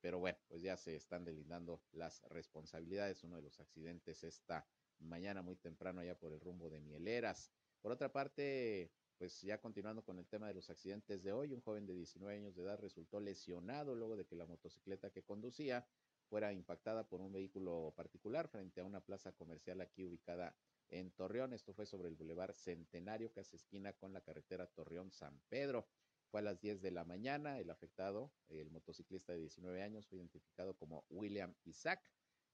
pero 0.00 0.18
bueno, 0.18 0.38
pues 0.48 0.62
ya 0.62 0.76
se 0.76 0.94
están 0.96 1.24
delindando 1.24 1.82
las 1.92 2.22
responsabilidades. 2.28 3.24
Uno 3.24 3.36
de 3.36 3.42
los 3.42 3.60
accidentes 3.60 4.24
esta 4.24 4.66
mañana 4.98 5.42
muy 5.42 5.56
temprano 5.56 6.00
allá 6.00 6.18
por 6.18 6.32
el 6.32 6.40
rumbo 6.40 6.70
de 6.70 6.80
Mieleras. 6.80 7.50
Por 7.80 7.92
otra 7.92 8.12
parte, 8.12 8.90
pues 9.18 9.40
ya 9.42 9.60
continuando 9.60 10.02
con 10.02 10.18
el 10.18 10.26
tema 10.26 10.48
de 10.48 10.54
los 10.54 10.70
accidentes 10.70 11.22
de 11.22 11.32
hoy, 11.32 11.52
un 11.52 11.60
joven 11.60 11.86
de 11.86 11.94
19 11.94 12.34
años 12.34 12.54
de 12.54 12.62
edad 12.62 12.78
resultó 12.78 13.20
lesionado 13.20 13.94
luego 13.94 14.16
de 14.16 14.24
que 14.26 14.36
la 14.36 14.46
motocicleta 14.46 15.10
que 15.10 15.22
conducía 15.22 15.86
fuera 16.28 16.52
impactada 16.52 17.06
por 17.06 17.20
un 17.20 17.32
vehículo 17.32 17.92
particular 17.96 18.48
frente 18.48 18.80
a 18.80 18.84
una 18.84 19.00
plaza 19.00 19.32
comercial 19.32 19.80
aquí 19.80 20.04
ubicada 20.04 20.56
en 20.88 21.10
Torreón. 21.12 21.52
Esto 21.52 21.74
fue 21.74 21.86
sobre 21.86 22.08
el 22.08 22.16
Boulevard 22.16 22.54
Centenario, 22.54 23.32
que 23.32 23.40
hace 23.40 23.56
esquina 23.56 23.92
con 23.92 24.12
la 24.12 24.20
carretera 24.20 24.66
Torreón-San 24.66 25.40
Pedro. 25.48 25.86
Fue 26.30 26.40
a 26.40 26.42
las 26.42 26.60
10 26.60 26.82
de 26.82 26.90
la 26.90 27.04
mañana. 27.04 27.58
El 27.58 27.70
afectado, 27.70 28.32
el 28.48 28.70
motociclista 28.70 29.32
de 29.32 29.40
19 29.40 29.82
años, 29.82 30.06
fue 30.06 30.18
identificado 30.18 30.74
como 30.74 31.04
William 31.08 31.54
Isaac, 31.64 32.02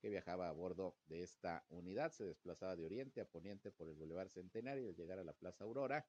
que 0.00 0.10
viajaba 0.10 0.48
a 0.48 0.52
bordo 0.52 0.96
de 1.06 1.22
esta 1.22 1.64
unidad. 1.68 2.12
Se 2.12 2.24
desplazaba 2.24 2.76
de 2.76 2.84
oriente 2.84 3.20
a 3.20 3.28
poniente 3.28 3.70
por 3.70 3.88
el 3.88 3.94
Boulevard 3.94 4.28
Centenario 4.28 4.88
al 4.88 4.96
llegar 4.96 5.18
a 5.18 5.24
la 5.24 5.32
Plaza 5.32 5.64
Aurora 5.64 6.06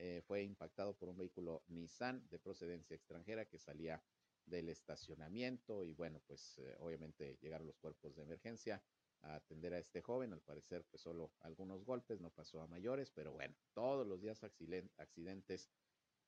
eh, 0.00 0.22
fue 0.24 0.44
impactado 0.44 0.96
por 0.96 1.08
un 1.08 1.16
vehículo 1.16 1.64
Nissan 1.66 2.28
de 2.28 2.38
procedencia 2.38 2.94
extranjera 2.94 3.46
que 3.46 3.58
salía 3.58 4.00
del 4.46 4.68
estacionamiento 4.68 5.84
y 5.84 5.92
bueno, 5.92 6.20
pues 6.24 6.56
eh, 6.58 6.76
obviamente 6.78 7.36
llegaron 7.40 7.66
los 7.66 7.76
cuerpos 7.78 8.14
de 8.14 8.22
emergencia 8.22 8.80
a 9.22 9.34
atender 9.34 9.74
a 9.74 9.78
este 9.80 10.00
joven, 10.00 10.32
al 10.32 10.40
parecer 10.40 10.84
pues 10.84 11.02
solo 11.02 11.32
algunos 11.40 11.84
golpes, 11.84 12.20
no 12.20 12.30
pasó 12.30 12.60
a 12.60 12.68
mayores, 12.68 13.10
pero 13.10 13.32
bueno, 13.32 13.56
todos 13.74 14.06
los 14.06 14.20
días 14.20 14.44
accidentes 14.44 15.68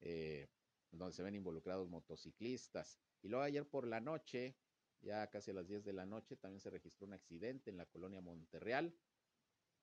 eh, 0.00 0.48
donde 0.90 1.14
se 1.14 1.22
ven 1.22 1.36
involucrados 1.36 1.88
motociclistas. 1.88 2.98
Y 3.22 3.28
luego 3.28 3.44
ayer 3.44 3.68
por 3.68 3.86
la 3.86 4.00
noche, 4.00 4.56
ya 5.00 5.28
casi 5.28 5.52
a 5.52 5.54
las 5.54 5.68
10 5.68 5.84
de 5.84 5.92
la 5.92 6.06
noche, 6.06 6.36
también 6.36 6.60
se 6.60 6.70
registró 6.70 7.06
un 7.06 7.12
accidente 7.12 7.70
en 7.70 7.76
la 7.76 7.86
colonia 7.86 8.20
Monterreal. 8.20 8.92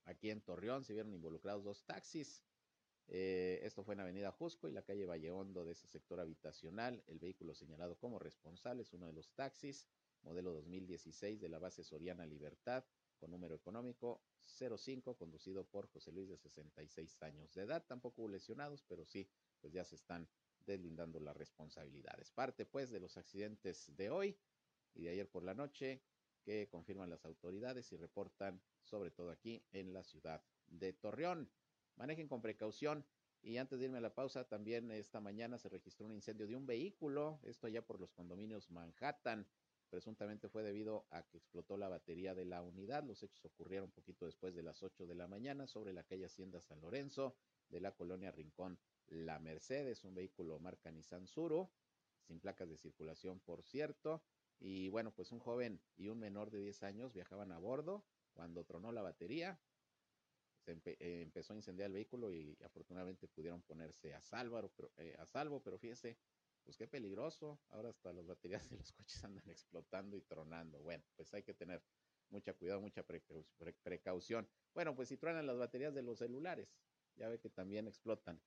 Aquí 0.04 0.30
en 0.30 0.42
Torreón 0.42 0.84
se 0.84 0.94
vieron 0.94 1.14
involucrados 1.14 1.64
dos 1.64 1.86
taxis. 1.86 2.44
Eh, 3.10 3.60
esto 3.64 3.84
fue 3.84 3.94
en 3.94 4.02
Avenida 4.02 4.32
Jusco 4.32 4.68
y 4.68 4.72
la 4.72 4.82
calle 4.82 5.06
Vallehondo 5.06 5.64
de 5.64 5.72
ese 5.72 5.88
sector 5.88 6.20
habitacional. 6.20 7.04
El 7.08 7.20
vehículo 7.20 7.54
señalado 7.54 7.98
como 7.98 8.20
responsable 8.20 8.84
es 8.84 8.94
uno 8.94 9.08
de 9.08 9.14
los 9.14 9.32
taxis, 9.34 9.86
modelo 10.24 10.54
2016 10.54 11.40
de 11.40 11.50
la 11.50 11.60
base 11.60 11.84
Soriana 11.84 12.26
Libertad, 12.26 12.84
con 13.18 13.32
número 13.32 13.56
económico 13.56 14.22
05, 14.46 15.18
conducido 15.18 15.66
por 15.66 15.88
José 15.88 16.12
Luis 16.12 16.30
de 16.30 16.38
66 16.38 17.24
años 17.24 17.54
de 17.54 17.64
edad. 17.64 17.86
Tampoco 17.88 18.22
hubo 18.22 18.30
lesionados, 18.30 18.84
pero 18.84 19.06
sí, 19.06 19.30
pues 19.60 19.74
ya 19.74 19.84
se 19.84 19.96
están 19.96 20.28
deslindando 20.66 21.20
las 21.20 21.36
responsabilidades. 21.36 22.32
Parte 22.32 22.66
pues 22.66 22.90
de 22.92 23.00
los 23.00 23.18
accidentes 23.18 23.96
de 23.96 24.10
hoy 24.10 24.38
y 24.94 25.04
de 25.04 25.10
ayer 25.12 25.30
por 25.30 25.44
la 25.44 25.54
noche 25.54 26.02
que 26.44 26.68
confirman 26.70 27.10
las 27.10 27.26
autoridades 27.26 27.92
y 27.92 27.98
reportan 27.98 28.62
sobre 28.82 29.12
todo 29.12 29.32
aquí 29.32 29.64
en 29.72 29.94
la 29.94 30.04
ciudad 30.04 30.44
de 30.68 30.94
Torreón. 30.94 31.50
Manejen 31.98 32.28
con 32.28 32.42
precaución. 32.42 33.06
Y 33.44 33.58
antes 33.58 33.80
de 33.80 33.86
irme 33.86 34.00
a 34.00 34.02
la 34.02 34.14
pausa, 34.14 34.46
también 34.46 34.92
esta 34.92 35.20
mañana 35.20 35.58
se 35.58 35.70
registró 35.70 36.06
un 36.06 36.14
incendio 36.14 36.48
de 36.48 36.56
un 36.56 36.66
vehículo, 36.66 37.40
esto 37.44 37.68
ya 37.68 37.82
por 37.82 38.00
los 38.00 38.12
condominios 38.12 38.72
Manhattan. 38.72 39.48
Presuntamente 39.90 40.50
fue 40.50 40.64
debido 40.64 41.06
a 41.12 41.24
que 41.24 41.38
explotó 41.38 41.78
la 41.78 41.88
batería 41.88 42.36
de 42.36 42.46
la 42.46 42.62
unidad. 42.62 43.04
Los 43.04 43.24
hechos 43.24 43.46
ocurrieron 43.46 43.92
poquito 43.92 44.26
después 44.26 44.54
de 44.54 44.64
las 44.64 44.84
8 44.84 45.06
de 45.06 45.16
la 45.16 45.28
mañana 45.28 45.66
sobre 45.66 45.94
la 45.94 46.04
calle 46.04 46.26
Hacienda 46.26 46.60
San 46.62 46.82
Lorenzo 46.82 47.36
de 47.70 47.80
la 47.80 47.94
colonia 47.94 48.32
Rincón 48.32 48.78
la 49.08 49.40
Mercedes, 49.40 50.04
un 50.04 50.14
vehículo 50.14 50.60
marca 50.60 50.92
Nissan 50.92 51.28
Suro, 51.28 51.72
sin 52.20 52.40
placas 52.40 52.68
de 52.68 52.76
circulación, 52.76 53.40
por 53.40 53.64
cierto. 53.64 54.22
Y 54.60 54.90
bueno, 54.90 55.12
pues 55.12 55.32
un 55.32 55.40
joven 55.40 55.80
y 55.96 56.10
un 56.10 56.20
menor 56.20 56.52
de 56.52 56.60
10 56.60 56.84
años 56.84 57.14
viajaban 57.14 57.52
a 57.52 57.60
bordo 57.60 58.04
cuando 58.34 58.66
tronó 58.66 58.92
la 58.92 59.02
batería. 59.02 59.58
Se 60.68 60.98
eh, 61.00 61.22
empezó 61.22 61.54
a 61.54 61.56
incendiar 61.56 61.88
el 61.88 61.94
vehículo 61.94 62.34
y 62.34 62.58
afortunadamente 62.62 63.30
pudieron 63.30 63.62
ponerse 63.62 64.14
a, 64.14 64.22
salvo, 64.22 64.70
pero, 64.76 64.92
eh, 64.98 65.16
a 65.18 65.26
salvo, 65.26 65.64
pero 65.64 65.78
fíjese, 65.78 66.18
pues 66.66 66.76
qué 66.76 66.88
peligroso. 66.90 67.62
Ahora 67.70 67.88
hasta 67.88 68.12
las 68.12 68.26
baterías 68.28 68.70
de 68.70 68.76
los 68.76 68.92
coches 68.98 69.24
andan 69.24 69.50
explotando 69.50 70.18
y 70.18 70.22
tronando. 70.22 70.82
Bueno, 70.82 71.06
pues 71.16 71.34
hay 71.34 71.44
que 71.44 71.54
tener 71.54 71.82
mucha 72.30 72.54
cuidado, 72.54 72.82
mucha 72.82 73.06
precaución. 73.82 74.46
Bueno, 74.74 74.94
pues 74.94 75.08
si 75.08 75.16
truenan 75.16 75.48
las 75.48 75.58
baterías 75.58 75.94
de 75.94 76.02
los 76.02 76.20
celulares, 76.20 76.76
ya 77.16 77.30
ve 77.30 77.40
que 77.40 77.50
también 77.50 77.88
explotan 77.88 78.42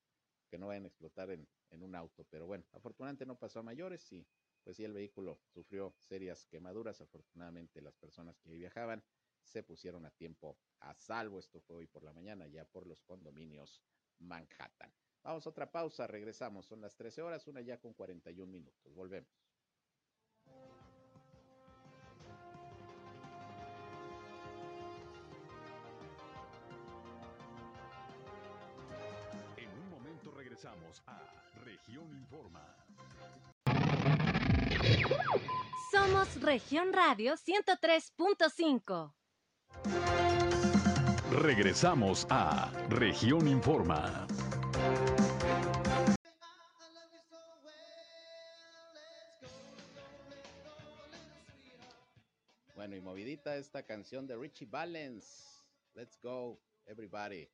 que 0.51 0.59
no 0.59 0.67
vayan 0.67 0.85
a 0.85 0.89
explotar 0.89 1.31
en, 1.31 1.49
en 1.71 1.83
un 1.83 1.95
auto. 1.95 2.27
Pero 2.29 2.47
bueno, 2.47 2.67
afortunadamente 2.73 3.25
no 3.25 3.39
pasó 3.39 3.61
a 3.61 3.63
mayores 3.63 4.13
y 4.13 4.27
pues 4.63 4.77
sí 4.77 4.85
el 4.85 4.93
vehículo 4.93 5.41
sufrió 5.47 5.95
serias 5.97 6.45
quemaduras. 6.45 7.01
Afortunadamente 7.01 7.81
las 7.81 7.97
personas 7.97 8.39
que 8.41 8.51
viajaban 8.51 9.03
se 9.43 9.63
pusieron 9.63 10.07
a 10.07 10.11
tiempo 10.11 10.59
a 10.81 10.95
salvo. 10.95 11.39
Esto 11.39 11.61
fue 11.61 11.77
hoy 11.77 11.87
por 11.87 12.03
la 12.03 12.13
mañana 12.13 12.47
ya 12.47 12.65
por 12.65 12.87
los 12.87 13.03
condominios 13.03 13.83
Manhattan. 14.19 14.93
Vamos 15.23 15.47
a 15.47 15.51
otra 15.51 15.71
pausa, 15.71 16.07
regresamos. 16.07 16.67
Son 16.67 16.81
las 16.81 16.97
13 16.97 17.23
horas, 17.23 17.47
una 17.47 17.61
ya 17.61 17.79
con 17.79 17.93
41 17.93 18.51
minutos. 18.51 18.95
Volvemos. 18.95 19.31
Regresamos 30.37 31.03
a 31.07 31.23
Región 31.65 32.11
Informa. 32.13 32.67
Somos 35.91 36.41
Región 36.43 36.93
Radio 36.93 37.35
103.5. 37.35 39.20
Regresamos 41.31 42.27
a 42.29 42.71
Región 42.91 43.49
Informa. 43.49 44.27
ahorita 53.31 53.57
esta 53.59 53.85
canción 53.85 54.27
de 54.27 54.37
Richie 54.37 54.67
Valens. 54.67 55.65
Let's 55.95 56.19
go, 56.21 56.61
everybody. 56.85 57.49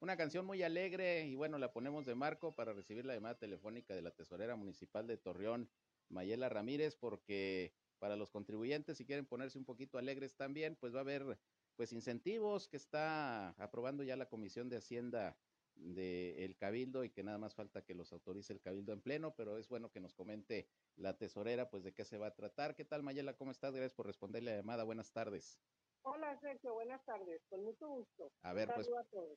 Una 0.00 0.18
canción 0.18 0.44
muy 0.44 0.62
alegre 0.62 1.24
y 1.26 1.34
bueno, 1.34 1.56
la 1.56 1.72
ponemos 1.72 2.04
de 2.04 2.14
marco 2.14 2.54
para 2.54 2.74
recibir 2.74 3.06
la 3.06 3.14
llamada 3.14 3.38
telefónica 3.38 3.94
de 3.94 4.02
la 4.02 4.10
tesorera 4.10 4.54
municipal 4.54 5.06
de 5.06 5.16
Torreón, 5.16 5.70
Mayela 6.10 6.50
Ramírez, 6.50 6.94
porque 6.94 7.72
para 8.02 8.16
los 8.16 8.32
contribuyentes, 8.32 8.98
si 8.98 9.06
quieren 9.06 9.26
ponerse 9.26 9.56
un 9.56 9.64
poquito 9.64 9.96
alegres 9.96 10.34
también, 10.34 10.74
pues 10.74 10.92
va 10.92 10.98
a 10.98 11.02
haber 11.02 11.38
pues 11.76 11.92
incentivos 11.92 12.66
que 12.66 12.76
está 12.76 13.50
aprobando 13.50 14.02
ya 14.02 14.16
la 14.16 14.28
Comisión 14.28 14.68
de 14.68 14.78
Hacienda 14.78 15.38
del 15.76 16.56
Cabildo 16.56 17.04
y 17.04 17.10
que 17.10 17.22
nada 17.22 17.38
más 17.38 17.54
falta 17.54 17.84
que 17.84 17.94
los 17.94 18.12
autorice 18.12 18.52
el 18.52 18.60
Cabildo 18.60 18.92
en 18.92 19.02
pleno, 19.02 19.36
pero 19.36 19.56
es 19.56 19.68
bueno 19.68 19.92
que 19.92 20.00
nos 20.00 20.14
comente 20.14 20.66
la 20.96 21.16
tesorera 21.16 21.70
pues 21.70 21.84
de 21.84 21.94
qué 21.94 22.04
se 22.04 22.18
va 22.18 22.26
a 22.26 22.34
tratar. 22.34 22.74
¿Qué 22.74 22.84
tal 22.84 23.04
Mayela? 23.04 23.36
¿Cómo 23.36 23.52
estás? 23.52 23.72
Gracias 23.72 23.94
por 23.94 24.06
responderle 24.06 24.50
la 24.50 24.56
llamada. 24.56 24.82
Buenas 24.82 25.12
tardes. 25.12 25.60
Hola 26.02 26.36
Sergio, 26.40 26.74
buenas 26.74 27.04
tardes, 27.04 27.40
con 27.48 27.62
mucho 27.62 27.86
gusto. 27.86 28.32
A 28.42 28.52
ver, 28.52 28.68
pues 28.74 28.90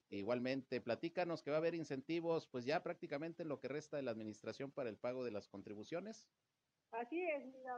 igualmente, 0.10 0.82
platícanos 0.82 1.44
que 1.44 1.52
va 1.52 1.58
a 1.58 1.60
haber 1.60 1.76
incentivos 1.76 2.48
pues 2.48 2.66
ya 2.66 2.82
prácticamente 2.82 3.44
en 3.44 3.50
lo 3.50 3.60
que 3.60 3.68
resta 3.68 3.98
de 3.98 4.02
la 4.02 4.10
administración 4.10 4.72
para 4.72 4.90
el 4.90 4.98
pago 4.98 5.24
de 5.24 5.30
las 5.30 5.48
contribuciones. 5.48 6.28
Así 6.96 7.22
es, 7.22 7.46
mira, 7.46 7.78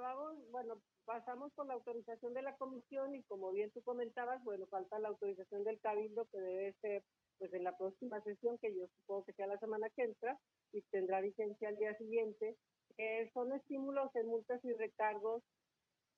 bueno, 0.51 0.79
pasamos 1.05 1.51
por 1.53 1.65
la 1.65 1.73
autorización 1.73 2.35
de 2.35 2.43
la 2.43 2.55
comisión 2.55 3.15
y 3.15 3.23
como 3.23 3.51
bien 3.51 3.71
tú 3.71 3.81
comentabas, 3.81 4.43
bueno, 4.43 4.67
falta 4.67 4.99
la 4.99 5.07
autorización 5.07 5.63
del 5.63 5.79
cabildo 5.79 6.25
que 6.31 6.39
debe 6.39 6.73
ser 6.81 7.03
pues 7.39 7.51
en 7.53 7.63
la 7.63 7.75
próxima 7.75 8.21
sesión, 8.21 8.59
que 8.59 8.75
yo 8.75 8.85
supongo 8.87 9.25
que 9.25 9.33
sea 9.33 9.47
la 9.47 9.57
semana 9.57 9.89
que 9.89 10.03
entra, 10.03 10.37
y 10.71 10.81
tendrá 10.83 11.21
vigencia 11.21 11.69
al 11.69 11.77
día 11.77 11.95
siguiente, 11.97 12.57
eh, 12.97 13.29
son 13.33 13.53
estímulos 13.53 14.15
en 14.15 14.27
multas 14.27 14.63
y 14.63 14.73
recargos 14.73 15.43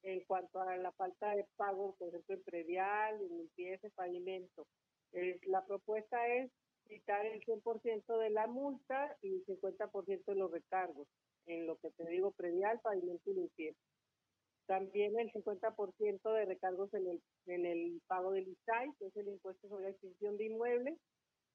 en 0.03 0.21
cuanto 0.25 0.59
a 0.59 0.75
la 0.77 0.91
falta 0.93 1.35
de 1.35 1.45
pago, 1.55 1.95
por 1.97 2.09
ejemplo, 2.09 2.35
en 2.35 2.43
predial, 2.43 3.21
en 3.21 3.37
limpieza, 3.37 3.89
pavimento. 3.95 4.65
Eh, 5.13 5.39
la 5.43 5.65
propuesta 5.65 6.27
es 6.27 6.51
quitar 6.87 7.25
el 7.25 7.41
100% 7.43 8.17
de 8.17 8.29
la 8.29 8.47
multa 8.47 9.15
y 9.21 9.35
el 9.35 9.45
50% 9.45 10.25
de 10.25 10.35
los 10.35 10.51
recargos, 10.51 11.07
en 11.49 11.65
lo 11.67 11.77
que 11.77 11.91
te 11.91 12.07
digo, 12.07 12.31
predial, 12.31 12.79
pavimento 12.81 13.29
y 13.29 13.33
limpieza. 13.33 13.79
También 14.67 15.19
el 15.19 15.31
50% 15.31 16.33
de 16.33 16.45
recargos 16.45 16.93
en 16.93 17.07
el, 17.07 17.21
en 17.47 17.65
el 17.65 18.01
pago 18.07 18.31
del 18.31 18.47
ISAI, 18.47 18.93
que 18.99 19.07
es 19.07 19.17
el 19.17 19.27
impuesto 19.27 19.67
sobre 19.67 19.85
la 19.85 19.89
adquisición 19.89 20.37
de 20.37 20.45
inmuebles, 20.45 20.97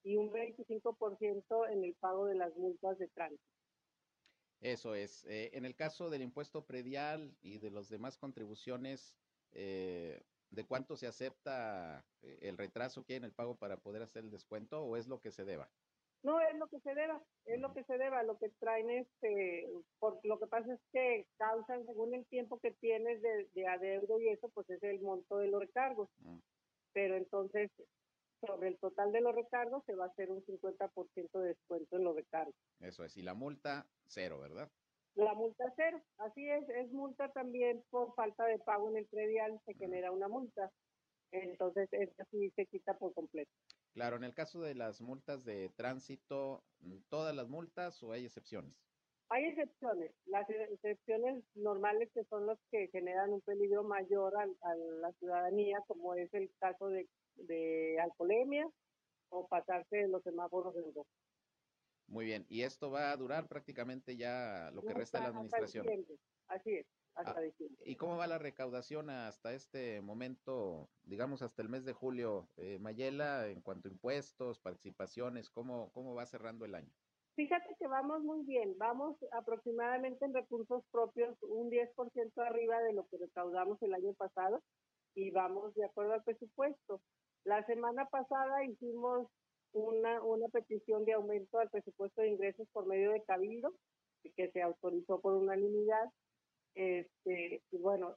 y 0.02 0.16
un 0.16 0.30
25% 0.30 1.70
en 1.70 1.84
el 1.84 1.94
pago 1.94 2.26
de 2.26 2.34
las 2.34 2.54
multas 2.56 2.98
de 2.98 3.08
tránsito. 3.08 3.42
Eso 4.60 4.94
es. 4.94 5.24
Eh, 5.26 5.50
en 5.54 5.64
el 5.64 5.74
caso 5.74 6.10
del 6.10 6.22
impuesto 6.22 6.64
predial 6.66 7.36
y 7.40 7.58
de 7.58 7.70
las 7.70 7.88
demás 7.88 8.16
contribuciones, 8.16 9.16
eh, 9.52 10.22
¿de 10.50 10.64
cuánto 10.64 10.96
se 10.96 11.06
acepta 11.06 12.04
eh, 12.22 12.38
el 12.42 12.58
retraso 12.58 13.04
que 13.04 13.14
hay 13.14 13.18
en 13.18 13.24
el 13.24 13.32
pago 13.32 13.56
para 13.56 13.76
poder 13.76 14.02
hacer 14.02 14.24
el 14.24 14.30
descuento 14.30 14.82
o 14.82 14.96
es 14.96 15.06
lo 15.06 15.20
que 15.20 15.30
se 15.30 15.44
deba? 15.44 15.70
No, 16.24 16.40
es 16.40 16.56
lo 16.56 16.66
que 16.68 16.80
se 16.80 16.94
deba, 16.94 17.22
es 17.44 17.60
lo 17.60 17.74
que 17.74 17.84
se 17.84 17.98
deba, 17.98 18.22
lo 18.22 18.38
que 18.38 18.48
traen 18.58 18.88
este, 18.88 19.68
por, 19.98 20.18
lo 20.24 20.38
que 20.38 20.46
pasa 20.46 20.72
es 20.72 20.80
que 20.90 21.26
causan, 21.36 21.84
según 21.84 22.14
el 22.14 22.24
tiempo 22.26 22.58
que 22.60 22.70
tienes 22.72 23.20
de, 23.20 23.46
de 23.54 23.68
adeudo 23.68 24.18
y 24.18 24.30
eso, 24.30 24.48
pues 24.48 24.68
es 24.70 24.82
el 24.82 25.00
monto 25.02 25.36
de 25.36 25.48
los 25.48 25.60
recargos. 25.60 26.08
Mm. 26.20 26.38
Pero 26.94 27.16
entonces, 27.16 27.70
sobre 28.40 28.68
el 28.68 28.78
total 28.78 29.12
de 29.12 29.20
los 29.20 29.34
recargos 29.34 29.84
se 29.84 29.94
va 29.94 30.06
a 30.06 30.08
hacer 30.08 30.30
un 30.30 30.42
50% 30.44 31.30
de 31.40 31.48
descuento 31.48 31.96
en 31.96 32.04
los 32.04 32.16
recargos. 32.16 32.54
Eso 32.80 33.04
es, 33.04 33.16
y 33.18 33.22
la 33.22 33.34
multa, 33.34 33.86
cero, 34.06 34.38
¿verdad? 34.40 34.70
La 35.16 35.34
multa 35.34 35.72
cero, 35.76 36.00
así 36.18 36.48
es, 36.48 36.66
es 36.70 36.90
multa 36.90 37.28
también 37.32 37.84
por 37.90 38.14
falta 38.14 38.46
de 38.46 38.58
pago 38.58 38.88
en 38.88 38.96
el 38.96 39.06
predial, 39.06 39.60
se 39.66 39.74
genera 39.74 40.10
una 40.10 40.28
multa. 40.28 40.72
Entonces, 41.30 41.88
así 42.18 42.50
se 42.50 42.64
quita 42.66 42.96
por 42.96 43.12
completo. 43.12 43.52
Claro, 43.94 44.16
en 44.16 44.24
el 44.24 44.34
caso 44.34 44.60
de 44.60 44.74
las 44.74 45.00
multas 45.00 45.44
de 45.44 45.68
tránsito, 45.76 46.64
mm, 46.80 46.98
¿todas 47.08 47.34
las 47.34 47.48
multas 47.48 48.02
o 48.02 48.10
hay 48.10 48.24
excepciones? 48.24 48.74
Hay 49.28 49.44
excepciones. 49.46 50.12
Las 50.26 50.50
excepciones 50.50 51.44
normales 51.54 52.10
que 52.12 52.24
son 52.24 52.44
los 52.44 52.58
que 52.70 52.88
generan 52.88 53.32
un 53.32 53.40
peligro 53.40 53.84
mayor 53.84 54.34
a, 54.36 54.74
la 54.74 55.12
ciudadanía, 55.12 55.78
como 55.86 56.14
es 56.14 56.32
el 56.34 56.50
caso 56.58 56.88
de, 56.88 57.08
de 57.36 57.98
alcoholemia 58.00 58.68
o 59.30 59.46
pasarse 59.46 59.96
de 59.96 60.08
los 60.08 60.22
semáforos 60.24 60.74
en 60.76 60.92
rojo. 60.92 61.08
Muy 62.08 62.26
bien, 62.26 62.44
y 62.48 62.62
esto 62.62 62.90
va 62.90 63.12
a 63.12 63.16
durar 63.16 63.48
prácticamente 63.48 64.16
ya 64.16 64.70
lo 64.74 64.82
que 64.82 64.92
resta 64.92 65.18
de 65.18 65.24
la 65.24 65.30
administración. 65.30 65.86
Así 66.48 66.74
es. 66.74 66.86
Ah, 67.16 67.34
¿Y 67.84 67.94
cómo 67.94 68.16
va 68.16 68.26
la 68.26 68.38
recaudación 68.38 69.08
hasta 69.08 69.52
este 69.52 70.00
momento, 70.00 70.88
digamos 71.04 71.42
hasta 71.42 71.62
el 71.62 71.68
mes 71.68 71.84
de 71.84 71.92
julio, 71.92 72.48
eh, 72.56 72.78
Mayela, 72.80 73.46
en 73.48 73.60
cuanto 73.60 73.88
a 73.88 73.92
impuestos, 73.92 74.58
participaciones, 74.58 75.48
cómo, 75.48 75.92
cómo 75.92 76.14
va 76.14 76.26
cerrando 76.26 76.64
el 76.64 76.74
año? 76.74 76.92
Fíjate 77.36 77.76
que 77.78 77.86
vamos 77.86 78.22
muy 78.22 78.44
bien, 78.44 78.76
vamos 78.78 79.16
aproximadamente 79.32 80.24
en 80.24 80.34
recursos 80.34 80.84
propios 80.90 81.36
un 81.42 81.70
10% 81.70 82.46
arriba 82.46 82.80
de 82.82 82.92
lo 82.92 83.06
que 83.06 83.18
recaudamos 83.18 83.80
el 83.82 83.94
año 83.94 84.12
pasado 84.14 84.62
y 85.14 85.30
vamos 85.30 85.74
de 85.74 85.84
acuerdo 85.84 86.14
al 86.14 86.24
presupuesto. 86.24 87.00
La 87.44 87.64
semana 87.66 88.06
pasada 88.06 88.64
hicimos 88.64 89.28
una, 89.72 90.22
una 90.22 90.48
petición 90.48 91.04
de 91.04 91.12
aumento 91.12 91.58
al 91.58 91.70
presupuesto 91.70 92.22
de 92.22 92.28
ingresos 92.28 92.68
por 92.72 92.86
medio 92.86 93.12
de 93.12 93.22
Cabildo, 93.22 93.72
que 94.36 94.50
se 94.50 94.62
autorizó 94.62 95.20
por 95.20 95.34
unanimidad 95.34 96.10
este, 96.74 97.62
bueno, 97.72 98.16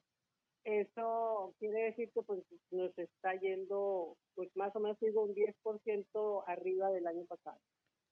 eso 0.64 1.56
quiere 1.60 1.84
decir 1.84 2.12
que 2.12 2.22
pues 2.24 2.44
nos 2.72 2.98
está 2.98 3.36
yendo, 3.36 4.18
pues 4.36 4.50
más 4.56 4.76
o 4.76 4.80
menos 4.80 5.00
digo 5.00 5.24
un 5.24 5.34
10% 5.34 6.44
arriba 6.48 6.90
del 6.92 7.08
año 7.08 7.26
pasado. 7.26 7.60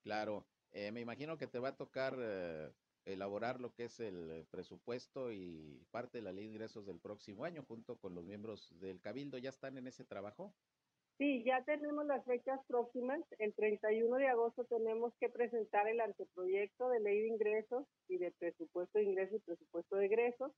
Claro, 0.04 0.46
eh, 0.72 0.92
me 0.92 1.02
imagino 1.02 1.38
que 1.38 1.48
te 1.48 1.60
va 1.60 1.70
a 1.70 1.78
tocar 1.78 2.16
eh, 2.20 2.72
elaborar 3.06 3.60
lo 3.60 3.74
que 3.74 3.86
es 3.86 4.00
el 4.00 4.46
presupuesto 4.50 5.32
y 5.32 5.86
parte 5.92 6.20
de 6.20 6.24
la 6.24 6.32
ley 6.32 6.46
de 6.46 6.52
ingresos 6.52 6.86
del 6.86 7.00
próximo 7.00 7.44
año 7.44 7.64
junto 7.64 7.98
con 7.98 8.16
los 8.16 8.26
miembros 8.26 8.74
del 8.80 9.02
Cabildo. 9.02 9.38
¿Ya 9.38 9.50
están 9.50 9.78
en 9.78 9.88
ese 9.88 10.06
trabajo? 10.06 10.54
Sí, 11.18 11.44
ya 11.46 11.64
tenemos 11.64 12.06
las 12.06 12.26
fechas 12.26 12.60
próximas. 12.68 13.22
El 13.40 13.54
31 13.54 14.18
de 14.18 14.28
agosto 14.28 14.66
tenemos 14.66 15.14
que 15.20 15.30
presentar 15.30 15.88
el 15.88 16.02
anteproyecto 16.02 16.90
de 16.90 17.00
ley 17.00 17.22
de 17.22 17.28
ingresos 17.28 17.86
y 18.10 18.18
de 18.18 18.32
presupuesto 18.32 19.00
de 19.00 19.06
ingresos 19.06 19.38
y 19.38 19.46
presupuesto 19.46 19.96
de 19.96 20.08
egresos. 20.08 20.52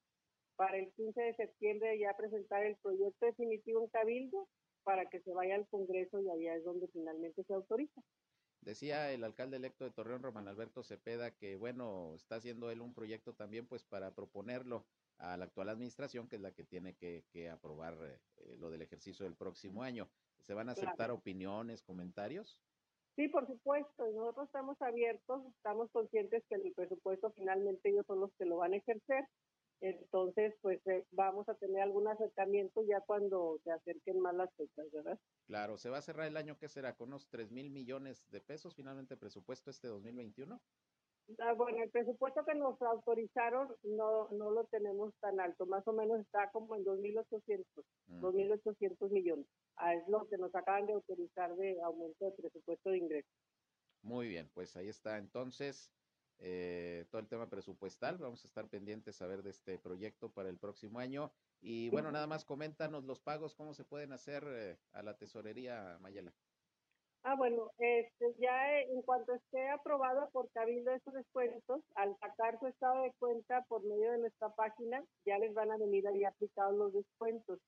Para 0.55 0.77
el 0.77 0.91
15 0.93 1.21
de 1.21 1.35
septiembre 1.35 1.99
ya 1.99 2.17
presentar 2.17 2.65
el 2.65 2.75
proyecto 2.77 3.27
definitivo 3.27 3.83
en 3.83 3.89
Cabildo 3.89 4.47
para 4.83 5.05
que 5.05 5.19
se 5.21 5.31
vaya 5.31 5.53
al 5.53 5.67
Congreso 5.67 6.19
y 6.21 6.29
allá 6.29 6.55
es 6.55 6.63
donde 6.63 6.87
finalmente 6.87 7.43
se 7.43 7.53
autoriza. 7.53 8.01
Decía 8.67 9.13
el 9.13 9.23
alcalde 9.23 9.55
electo 9.55 9.85
de 9.85 9.91
Torreón, 9.91 10.21
Román 10.21 10.49
Alberto 10.49 10.83
Cepeda, 10.83 11.31
que 11.31 11.55
bueno, 11.55 12.11
está 12.15 12.35
haciendo 12.35 12.69
él 12.69 12.81
un 12.81 12.93
proyecto 12.93 13.33
también 13.33 13.65
pues 13.65 13.85
para 13.85 14.13
proponerlo 14.13 14.85
a 15.19 15.37
la 15.37 15.45
actual 15.45 15.69
administración, 15.69 16.27
que 16.27 16.35
es 16.35 16.41
la 16.41 16.51
que 16.51 16.65
tiene 16.65 16.93
que, 16.93 17.49
aprobar 17.49 17.97
eh, 18.03 18.57
lo 18.59 18.69
del 18.69 18.81
ejercicio 18.81 19.23
del 19.23 19.37
próximo 19.37 19.83
año. 19.83 20.09
¿Se 20.41 20.53
van 20.53 20.67
a 20.67 20.73
aceptar 20.73 21.11
opiniones, 21.11 21.81
comentarios? 21.81 22.61
Sí, 23.15 23.29
por 23.29 23.47
supuesto. 23.47 24.05
Nosotros 24.11 24.47
estamos 24.47 24.81
abiertos, 24.81 25.45
estamos 25.55 25.89
conscientes 25.91 26.43
que 26.49 26.55
el 26.55 26.73
presupuesto 26.73 27.31
finalmente 27.37 27.87
ellos 27.87 28.05
son 28.05 28.19
los 28.19 28.33
que 28.33 28.43
lo 28.43 28.57
van 28.57 28.73
a 28.73 28.77
ejercer. 28.77 29.23
Entonces, 29.79 30.55
pues 30.61 30.85
eh, 30.87 31.05
vamos 31.11 31.47
a 31.49 31.53
tener 31.55 31.81
algún 31.81 32.07
acercamiento 32.07 32.81
ya 32.83 32.99
cuando 33.01 33.59
se 33.63 33.71
acerquen 33.71 34.19
más 34.19 34.33
las 34.35 34.53
fechas, 34.55 34.91
¿verdad? 34.91 35.19
Claro, 35.45 35.77
se 35.77 35.89
va 35.89 35.99
a 35.99 36.01
cerrar 36.01 36.27
el 36.27 36.37
año 36.37 36.57
que 36.57 36.67
será 36.67 36.95
con 36.95 37.09
unos 37.09 37.27
3 37.29 37.51
mil 37.51 37.69
millones 37.69 38.29
de 38.31 38.41
pesos 38.41 38.75
finalmente 38.75 39.17
presupuesto 39.17 39.69
este 39.69 39.87
2021. 39.87 40.59
Ah, 41.39 41.53
bueno, 41.53 41.83
el 41.83 41.89
presupuesto 41.89 42.43
que 42.45 42.55
nos 42.55 42.81
autorizaron 42.81 43.67
no, 43.83 44.29
no 44.29 44.49
lo 44.49 44.63
tenemos 44.65 45.13
tan 45.19 45.39
alto, 45.41 45.65
más 45.65 45.85
o 45.85 45.91
menos 45.91 46.21
está 46.21 46.49
como 46.51 46.75
en 46.75 46.85
2.800, 46.85 47.65
2.800 48.21 49.09
millones. 49.11 49.45
Ah, 49.75 49.93
es 49.93 50.07
lo 50.07 50.25
que 50.27 50.37
nos 50.37 50.55
acaban 50.55 50.87
de 50.87 50.93
autorizar 50.93 51.53
de 51.57 51.81
aumento 51.81 52.25
de 52.25 52.31
presupuesto 52.31 52.89
de 52.91 52.97
ingresos. 52.99 53.31
Muy 54.01 54.29
bien, 54.29 54.49
pues 54.53 54.77
ahí 54.77 54.87
está 54.87 55.17
entonces 55.17 55.91
eh, 56.39 57.05
todo 57.09 57.19
el 57.19 57.27
tema 57.27 57.49
presupuestal. 57.49 58.17
Vamos 58.17 58.43
a 58.43 58.47
estar 58.47 58.67
pendientes 58.67 59.21
a 59.21 59.27
ver 59.27 59.43
de 59.43 59.49
este 59.49 59.79
proyecto 59.79 60.29
para 60.29 60.49
el 60.49 60.57
próximo 60.57 60.99
año. 60.99 61.31
Y 61.61 61.89
bueno, 61.89 62.11
nada 62.11 62.27
más 62.27 62.45
coméntanos 62.45 63.03
los 63.03 63.19
pagos, 63.19 63.55
cómo 63.55 63.73
se 63.73 63.83
pueden 63.83 64.11
hacer 64.11 64.43
eh, 64.47 64.77
a 64.93 65.01
la 65.01 65.17
tesorería 65.17 65.97
Mayela. 66.01 66.33
Ah, 67.23 67.35
bueno, 67.35 67.71
este, 67.77 68.35
ya 68.39 68.79
en 68.79 69.01
cuanto 69.01 69.33
esté 69.33 69.67
aprobado 69.69 70.29
por 70.31 70.49
Cabildo 70.51 70.91
esos 70.91 71.13
descuentos, 71.13 71.81
al 71.95 72.15
sacar 72.19 72.57
su 72.59 72.67
estado 72.67 73.01
de 73.03 73.11
cuenta 73.19 73.65
por 73.67 73.83
medio 73.83 74.11
de 74.11 74.19
nuestra 74.19 74.49
página, 74.55 75.03
ya 75.25 75.37
les 75.37 75.53
van 75.53 75.71
a 75.71 75.77
venir 75.77 76.07
ahí 76.07 76.23
aplicados 76.23 76.77
los 76.77 76.93
descuentos. 76.93 77.59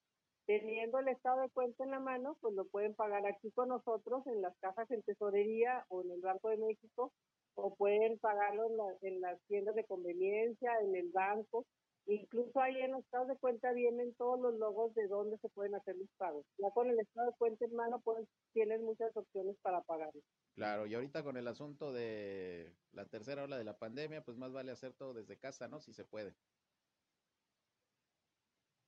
Teniendo 0.45 0.99
el 0.99 1.09
estado 1.09 1.41
de 1.41 1.49
cuenta 1.49 1.83
en 1.83 1.91
la 1.91 1.99
mano, 1.99 2.37
pues 2.39 2.53
lo 2.55 2.65
pueden 2.65 2.95
pagar 2.95 3.25
aquí 3.27 3.51
con 3.51 3.69
nosotros 3.69 4.25
en 4.27 4.41
las 4.41 4.57
cajas 4.59 4.89
en 4.91 5.03
tesorería 5.03 5.85
o 5.89 6.03
en 6.03 6.11
el 6.11 6.21
Banco 6.21 6.49
de 6.49 6.57
México, 6.57 7.11
o 7.55 7.75
pueden 7.75 8.19
pagarlo 8.19 8.97
en, 9.01 9.13
en 9.13 9.21
las 9.21 9.39
tiendas 9.47 9.75
de 9.75 9.85
conveniencia, 9.85 10.71
en 10.81 10.95
el 10.95 11.09
banco. 11.11 11.65
Incluso 12.05 12.59
ahí 12.59 12.75
en 12.81 12.91
los 12.91 13.01
estados 13.01 13.27
de 13.27 13.37
cuenta 13.37 13.71
vienen 13.71 14.15
todos 14.15 14.39
los 14.39 14.55
logos 14.55 14.95
de 14.95 15.07
dónde 15.07 15.37
se 15.37 15.49
pueden 15.49 15.75
hacer 15.75 15.95
los 15.95 16.09
pagos. 16.17 16.43
Ya 16.57 16.71
con 16.71 16.89
el 16.89 16.99
estado 16.99 17.27
de 17.27 17.37
cuenta 17.37 17.65
en 17.65 17.75
mano 17.75 18.01
pues, 18.03 18.27
tienes 18.51 18.81
muchas 18.81 19.15
opciones 19.15 19.55
para 19.61 19.81
pagar. 19.81 20.09
Claro, 20.55 20.87
y 20.87 20.95
ahorita 20.95 21.23
con 21.23 21.37
el 21.37 21.47
asunto 21.47 21.93
de 21.93 22.73
la 22.93 23.05
tercera 23.05 23.43
ola 23.43 23.57
de 23.57 23.63
la 23.63 23.77
pandemia, 23.77 24.23
pues 24.23 24.37
más 24.37 24.51
vale 24.51 24.71
hacer 24.71 24.93
todo 24.93 25.13
desde 25.13 25.37
casa, 25.37 25.67
¿no? 25.67 25.79
Si 25.79 25.93
se 25.93 26.03
puede. 26.03 26.33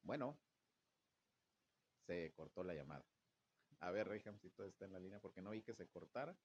Bueno, 0.01 0.36
se 2.07 2.34
cortó 2.34 2.64
la 2.64 2.74
llamada. 2.74 3.05
A 3.80 3.91
ver, 3.91 4.07
Reyham, 4.07 4.39
si 4.39 4.49
todo 4.49 4.68
está 4.68 4.86
en 4.86 4.93
la 4.93 4.99
línea, 4.99 5.20
porque 5.20 5.41
no 5.41 5.51
vi 5.51 5.62
que 5.62 5.74
se 5.74 5.88
cortara. 5.88 6.36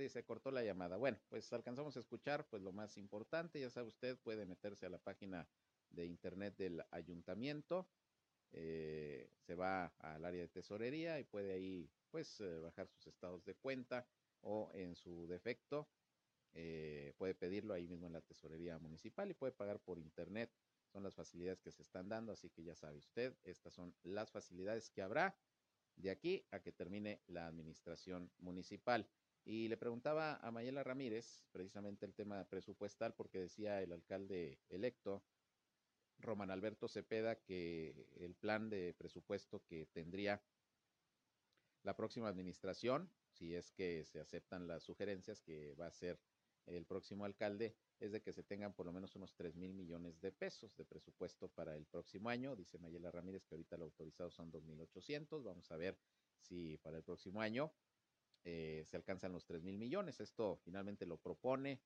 Sí, 0.00 0.08
se 0.08 0.24
cortó 0.24 0.50
la 0.50 0.64
llamada. 0.64 0.96
Bueno, 0.96 1.18
pues 1.28 1.52
alcanzamos 1.52 1.94
a 1.94 2.00
escuchar 2.00 2.46
pues 2.48 2.62
lo 2.62 2.72
más 2.72 2.96
importante. 2.96 3.60
Ya 3.60 3.68
sabe 3.68 3.88
usted, 3.88 4.16
puede 4.16 4.46
meterse 4.46 4.86
a 4.86 4.88
la 4.88 4.96
página 4.96 5.46
de 5.90 6.06
internet 6.06 6.56
del 6.56 6.82
ayuntamiento. 6.90 7.86
Eh, 8.50 9.30
se 9.36 9.54
va 9.54 9.92
al 9.98 10.24
área 10.24 10.40
de 10.40 10.48
tesorería 10.48 11.20
y 11.20 11.24
puede 11.24 11.52
ahí 11.52 11.90
pues 12.10 12.40
eh, 12.40 12.60
bajar 12.60 12.88
sus 12.88 13.08
estados 13.08 13.44
de 13.44 13.54
cuenta 13.56 14.06
o 14.40 14.70
en 14.72 14.94
su 14.94 15.26
defecto 15.26 15.86
eh, 16.54 17.12
puede 17.18 17.34
pedirlo 17.34 17.74
ahí 17.74 17.86
mismo 17.86 18.06
en 18.06 18.14
la 18.14 18.22
tesorería 18.22 18.78
municipal 18.78 19.30
y 19.30 19.34
puede 19.34 19.52
pagar 19.52 19.80
por 19.80 19.98
internet. 19.98 20.50
Son 20.86 21.02
las 21.02 21.14
facilidades 21.14 21.60
que 21.60 21.72
se 21.72 21.82
están 21.82 22.08
dando, 22.08 22.32
así 22.32 22.48
que 22.48 22.62
ya 22.62 22.74
sabe 22.74 22.96
usted, 22.96 23.36
estas 23.44 23.74
son 23.74 23.94
las 24.02 24.30
facilidades 24.30 24.88
que 24.88 25.02
habrá 25.02 25.36
de 25.96 26.10
aquí 26.10 26.46
a 26.52 26.60
que 26.60 26.72
termine 26.72 27.20
la 27.26 27.46
administración 27.46 28.32
municipal. 28.38 29.06
Y 29.50 29.66
le 29.66 29.76
preguntaba 29.76 30.36
a 30.36 30.52
Mayela 30.52 30.84
Ramírez 30.84 31.42
precisamente 31.50 32.06
el 32.06 32.14
tema 32.14 32.44
presupuestal 32.44 33.14
porque 33.14 33.40
decía 33.40 33.82
el 33.82 33.90
alcalde 33.90 34.60
electo, 34.68 35.24
Roman 36.20 36.52
Alberto 36.52 36.86
Cepeda, 36.86 37.34
que 37.34 38.06
el 38.20 38.36
plan 38.36 38.70
de 38.70 38.94
presupuesto 38.94 39.64
que 39.64 39.86
tendría 39.86 40.40
la 41.82 41.96
próxima 41.96 42.28
administración, 42.28 43.10
si 43.26 43.56
es 43.56 43.72
que 43.72 44.04
se 44.04 44.20
aceptan 44.20 44.68
las 44.68 44.84
sugerencias 44.84 45.40
que 45.40 45.74
va 45.74 45.86
a 45.86 45.88
hacer 45.88 46.20
el 46.66 46.86
próximo 46.86 47.24
alcalde, 47.24 47.74
es 47.98 48.12
de 48.12 48.22
que 48.22 48.32
se 48.32 48.44
tengan 48.44 48.72
por 48.72 48.86
lo 48.86 48.92
menos 48.92 49.16
unos 49.16 49.34
3 49.34 49.56
mil 49.56 49.74
millones 49.74 50.20
de 50.20 50.30
pesos 50.30 50.76
de 50.76 50.84
presupuesto 50.84 51.48
para 51.48 51.74
el 51.74 51.86
próximo 51.86 52.28
año. 52.28 52.54
Dice 52.54 52.78
Mayela 52.78 53.10
Ramírez 53.10 53.44
que 53.46 53.56
ahorita 53.56 53.76
lo 53.76 53.86
autorizado 53.86 54.30
son 54.30 54.52
2.800. 54.52 55.42
Vamos 55.42 55.72
a 55.72 55.76
ver 55.76 55.98
si 56.38 56.78
para 56.78 56.98
el 56.98 57.02
próximo 57.02 57.40
año 57.40 57.72
eh, 58.44 58.84
se 58.86 58.96
alcanzan 58.96 59.32
los 59.32 59.44
3 59.44 59.62
mil 59.62 59.78
millones. 59.78 60.20
Esto 60.20 60.56
finalmente 60.56 61.06
lo 61.06 61.18
propone 61.18 61.80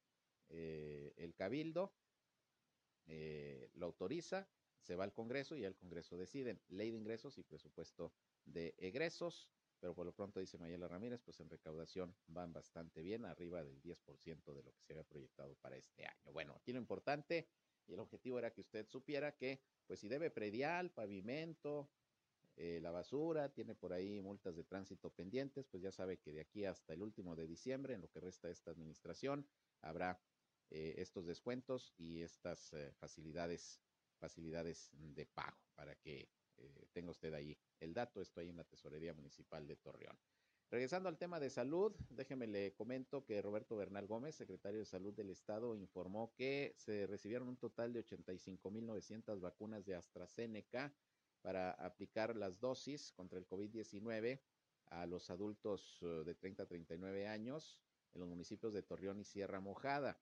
eh, 0.49 1.13
el 1.17 1.35
Cabildo, 1.35 1.95
eh, 3.07 3.71
lo 3.75 3.87
autoriza, 3.87 4.49
se 4.81 4.97
va 4.97 5.05
al 5.05 5.13
Congreso 5.13 5.57
y 5.57 5.65
el 5.65 5.77
Congreso 5.77 6.17
decide 6.17 6.61
ley 6.69 6.91
de 6.91 6.97
ingresos 6.97 7.39
y 7.39 7.43
presupuesto 7.43 8.13
de 8.45 8.75
egresos. 8.79 9.49
Pero 9.81 9.95
por 9.95 10.07
lo 10.07 10.13
pronto, 10.13 10.41
dice 10.41 10.57
Mayela 10.57 10.89
Ramírez, 10.89 11.21
pues 11.23 11.41
en 11.41 11.51
recaudación 11.51 12.15
van 12.27 12.53
bastante 12.53 13.03
bien, 13.03 13.25
arriba 13.27 13.63
del 13.65 13.83
10% 13.83 14.55
de 14.55 14.63
lo 14.63 14.73
que 14.73 14.83
se 14.83 14.93
había 14.93 15.05
proyectado 15.05 15.57
para 15.57 15.77
este 15.77 16.07
año. 16.07 16.33
Bueno, 16.33 16.55
aquí 16.55 16.73
lo 16.73 16.79
importante 16.79 17.49
y 17.87 17.93
el 17.93 18.01
objetivo 18.01 18.39
era 18.39 18.53
que 18.53 18.63
usted 18.63 18.87
supiera 18.89 19.37
que, 19.37 19.61
pues 19.87 20.01
si 20.01 20.09
debe 20.09 20.31
predial, 20.31 20.91
pavimento, 20.91 21.91
eh, 22.57 22.79
la 22.81 22.93
basura, 22.93 23.49
tiene 23.49 23.75
por 23.75 23.93
ahí 23.93 24.21
multas 24.21 24.55
de 24.55 24.65
tránsito 24.65 25.11
pendientes, 25.11 25.67
pues 25.67 25.83
ya 25.83 25.91
sabe 25.91 26.19
que 26.19 26.33
de 26.33 26.41
aquí 26.41 26.65
hasta 26.65 26.93
el 26.93 27.03
último 27.03 27.35
de 27.35 27.47
diciembre, 27.47 27.95
en 27.95 28.01
lo 28.01 28.11
que 28.11 28.21
resta 28.21 28.47
de 28.47 28.53
esta 28.53 28.71
administración, 28.71 29.47
habrá 29.81 30.21
eh, 30.71 30.95
estos 30.99 31.27
descuentos 31.27 31.93
y 31.97 32.23
estas 32.23 32.73
eh, 32.73 32.93
facilidades, 32.93 33.81
facilidades 34.19 34.91
de 34.93 35.27
pago 35.27 35.59
para 35.75 35.97
que 35.97 36.29
tenga 36.93 37.11
usted 37.11 37.35
ahí 37.35 37.59
el 37.81 37.93
dato. 37.93 38.21
Esto 38.21 38.41
ahí 38.41 38.49
en 38.49 38.57
la 38.57 38.65
Tesorería 38.65 39.13
Municipal 39.13 39.67
de 39.67 39.75
Torreón. 39.75 40.17
Regresando 40.71 41.09
al 41.09 41.19
tema 41.19 41.41
de 41.41 41.51
salud, 41.51 41.95
déjeme 42.11 42.47
le 42.47 42.75
comento 42.75 43.25
que 43.25 43.43
Roberto 43.43 43.77
Bernal 43.77 44.07
Gómez, 44.07 44.35
secretario 44.35 44.79
de 44.81 44.87
Salud 44.87 45.13
del 45.13 45.31
Estado, 45.31 45.77
informó 45.77 46.33
que 46.35 46.75
se 46.77 47.07
recibieron 47.07 47.49
un 47.49 47.57
total 47.57 47.93
de 47.93 48.05
85.900 48.05 49.41
vacunas 49.41 49.85
de 49.85 49.95
AstraZeneca 49.95 50.95
para 51.45 51.73
aplicar 51.73 52.35
las 52.37 52.59
dosis 52.59 53.13
contra 53.13 53.39
el 53.39 53.47
COVID-19 53.47 54.41
a 54.87 55.05
los 55.05 55.29
adultos 55.29 55.99
eh, 56.01 56.07
de 56.25 56.35
30 56.35 56.63
a 56.63 56.67
39 56.67 57.29
años 57.29 57.79
en 58.15 58.21
los 58.21 58.31
municipios 58.31 58.73
de 58.73 58.83
Torreón 58.83 59.21
y 59.21 59.25
Sierra 59.25 59.61
Mojada. 59.61 60.19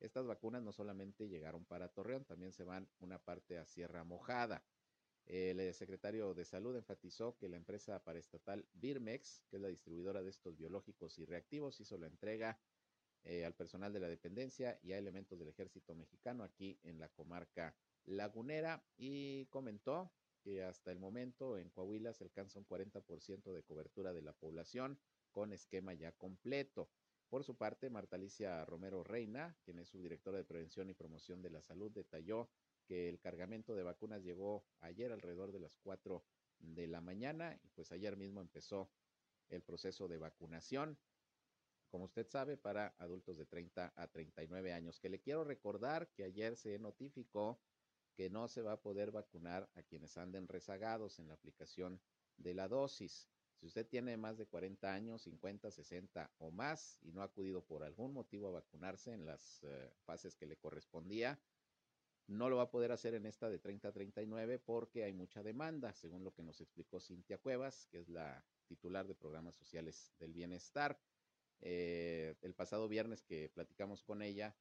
Estas 0.00 0.26
vacunas 0.26 0.62
no 0.62 0.72
solamente 0.72 1.28
llegaron 1.28 1.64
para 1.64 1.88
Torreón, 1.88 2.26
también 2.26 2.52
se 2.52 2.62
van 2.62 2.86
una 3.00 3.18
parte 3.18 3.56
a 3.56 3.64
Sierra 3.64 4.04
Mojada. 4.04 4.62
El 5.24 5.60
eh, 5.60 5.72
secretario 5.72 6.34
de 6.34 6.44
Salud 6.44 6.76
enfatizó 6.76 7.38
que 7.38 7.48
la 7.48 7.56
empresa 7.56 8.04
paraestatal 8.04 8.66
Birmex, 8.74 9.44
que 9.48 9.56
es 9.56 9.62
la 9.62 9.68
distribuidora 9.68 10.22
de 10.22 10.28
estos 10.28 10.58
biológicos 10.58 11.18
y 11.18 11.24
reactivos, 11.24 11.80
hizo 11.80 11.96
la 11.96 12.06
entrega 12.06 12.60
eh, 13.24 13.46
al 13.46 13.54
personal 13.54 13.94
de 13.94 14.00
la 14.00 14.08
dependencia 14.08 14.78
y 14.82 14.92
a 14.92 14.98
elementos 14.98 15.38
del 15.38 15.48
ejército 15.48 15.94
mexicano 15.94 16.44
aquí 16.44 16.78
en 16.82 17.00
la 17.00 17.08
comarca 17.08 17.74
lagunera 18.04 18.84
y 18.98 19.46
comentó 19.46 20.12
que 20.46 20.62
hasta 20.62 20.92
el 20.92 21.00
momento 21.00 21.58
en 21.58 21.70
Coahuila 21.70 22.12
se 22.12 22.22
alcanza 22.22 22.60
un 22.60 22.68
40% 22.68 23.52
de 23.52 23.64
cobertura 23.64 24.12
de 24.12 24.22
la 24.22 24.32
población 24.32 24.96
con 25.32 25.52
esquema 25.52 25.92
ya 25.92 26.12
completo. 26.12 26.88
Por 27.28 27.42
su 27.42 27.56
parte, 27.56 27.90
Marta 27.90 28.14
Alicia 28.14 28.64
Romero 28.64 29.02
Reina, 29.02 29.56
quien 29.64 29.80
es 29.80 29.88
subdirectora 29.88 30.38
de 30.38 30.44
Prevención 30.44 30.88
y 30.88 30.94
Promoción 30.94 31.42
de 31.42 31.50
la 31.50 31.62
Salud, 31.62 31.90
detalló 31.90 32.48
que 32.86 33.08
el 33.08 33.18
cargamento 33.18 33.74
de 33.74 33.82
vacunas 33.82 34.22
llegó 34.22 34.64
ayer 34.78 35.10
alrededor 35.10 35.50
de 35.50 35.58
las 35.58 35.76
4 35.78 36.24
de 36.60 36.86
la 36.86 37.00
mañana 37.00 37.58
y 37.64 37.68
pues 37.70 37.90
ayer 37.90 38.16
mismo 38.16 38.40
empezó 38.40 38.88
el 39.48 39.62
proceso 39.62 40.06
de 40.06 40.18
vacunación, 40.18 40.96
como 41.88 42.04
usted 42.04 42.28
sabe, 42.28 42.56
para 42.56 42.94
adultos 42.98 43.36
de 43.36 43.46
30 43.46 43.94
a 43.96 44.06
39 44.06 44.72
años. 44.72 45.00
Que 45.00 45.08
le 45.08 45.18
quiero 45.18 45.42
recordar 45.42 46.06
que 46.12 46.22
ayer 46.22 46.56
se 46.56 46.78
notificó 46.78 47.58
que 48.16 48.30
no 48.30 48.48
se 48.48 48.62
va 48.62 48.72
a 48.72 48.80
poder 48.80 49.12
vacunar 49.12 49.68
a 49.74 49.82
quienes 49.82 50.16
anden 50.16 50.48
rezagados 50.48 51.18
en 51.18 51.28
la 51.28 51.34
aplicación 51.34 52.00
de 52.36 52.54
la 52.54 52.66
dosis. 52.66 53.28
Si 53.54 53.66
usted 53.66 53.86
tiene 53.86 54.16
más 54.16 54.38
de 54.38 54.46
40 54.46 54.92
años, 54.92 55.22
50, 55.22 55.70
60 55.70 56.30
o 56.38 56.50
más 56.50 56.98
y 57.02 57.12
no 57.12 57.22
ha 57.22 57.26
acudido 57.26 57.64
por 57.64 57.84
algún 57.84 58.12
motivo 58.12 58.48
a 58.48 58.52
vacunarse 58.52 59.12
en 59.12 59.24
las 59.24 59.62
eh, 59.64 59.90
fases 60.04 60.34
que 60.34 60.46
le 60.46 60.56
correspondía, 60.56 61.38
no 62.26 62.50
lo 62.50 62.56
va 62.56 62.64
a 62.64 62.70
poder 62.70 62.90
hacer 62.90 63.14
en 63.14 63.26
esta 63.26 63.48
de 63.48 63.58
30 63.58 63.88
a 63.88 63.92
39 63.92 64.58
porque 64.58 65.04
hay 65.04 65.12
mucha 65.12 65.42
demanda, 65.42 65.92
según 65.94 66.24
lo 66.24 66.34
que 66.34 66.42
nos 66.42 66.60
explicó 66.60 67.00
Cintia 67.00 67.38
Cuevas, 67.38 67.86
que 67.90 68.00
es 68.00 68.08
la 68.08 68.44
titular 68.66 69.06
de 69.06 69.14
programas 69.14 69.54
sociales 69.54 70.12
del 70.18 70.32
bienestar. 70.32 70.98
Eh, 71.60 72.34
el 72.42 72.54
pasado 72.54 72.88
viernes 72.88 73.22
que 73.22 73.48
platicamos 73.48 74.02
con 74.02 74.22
ella, 74.22 74.56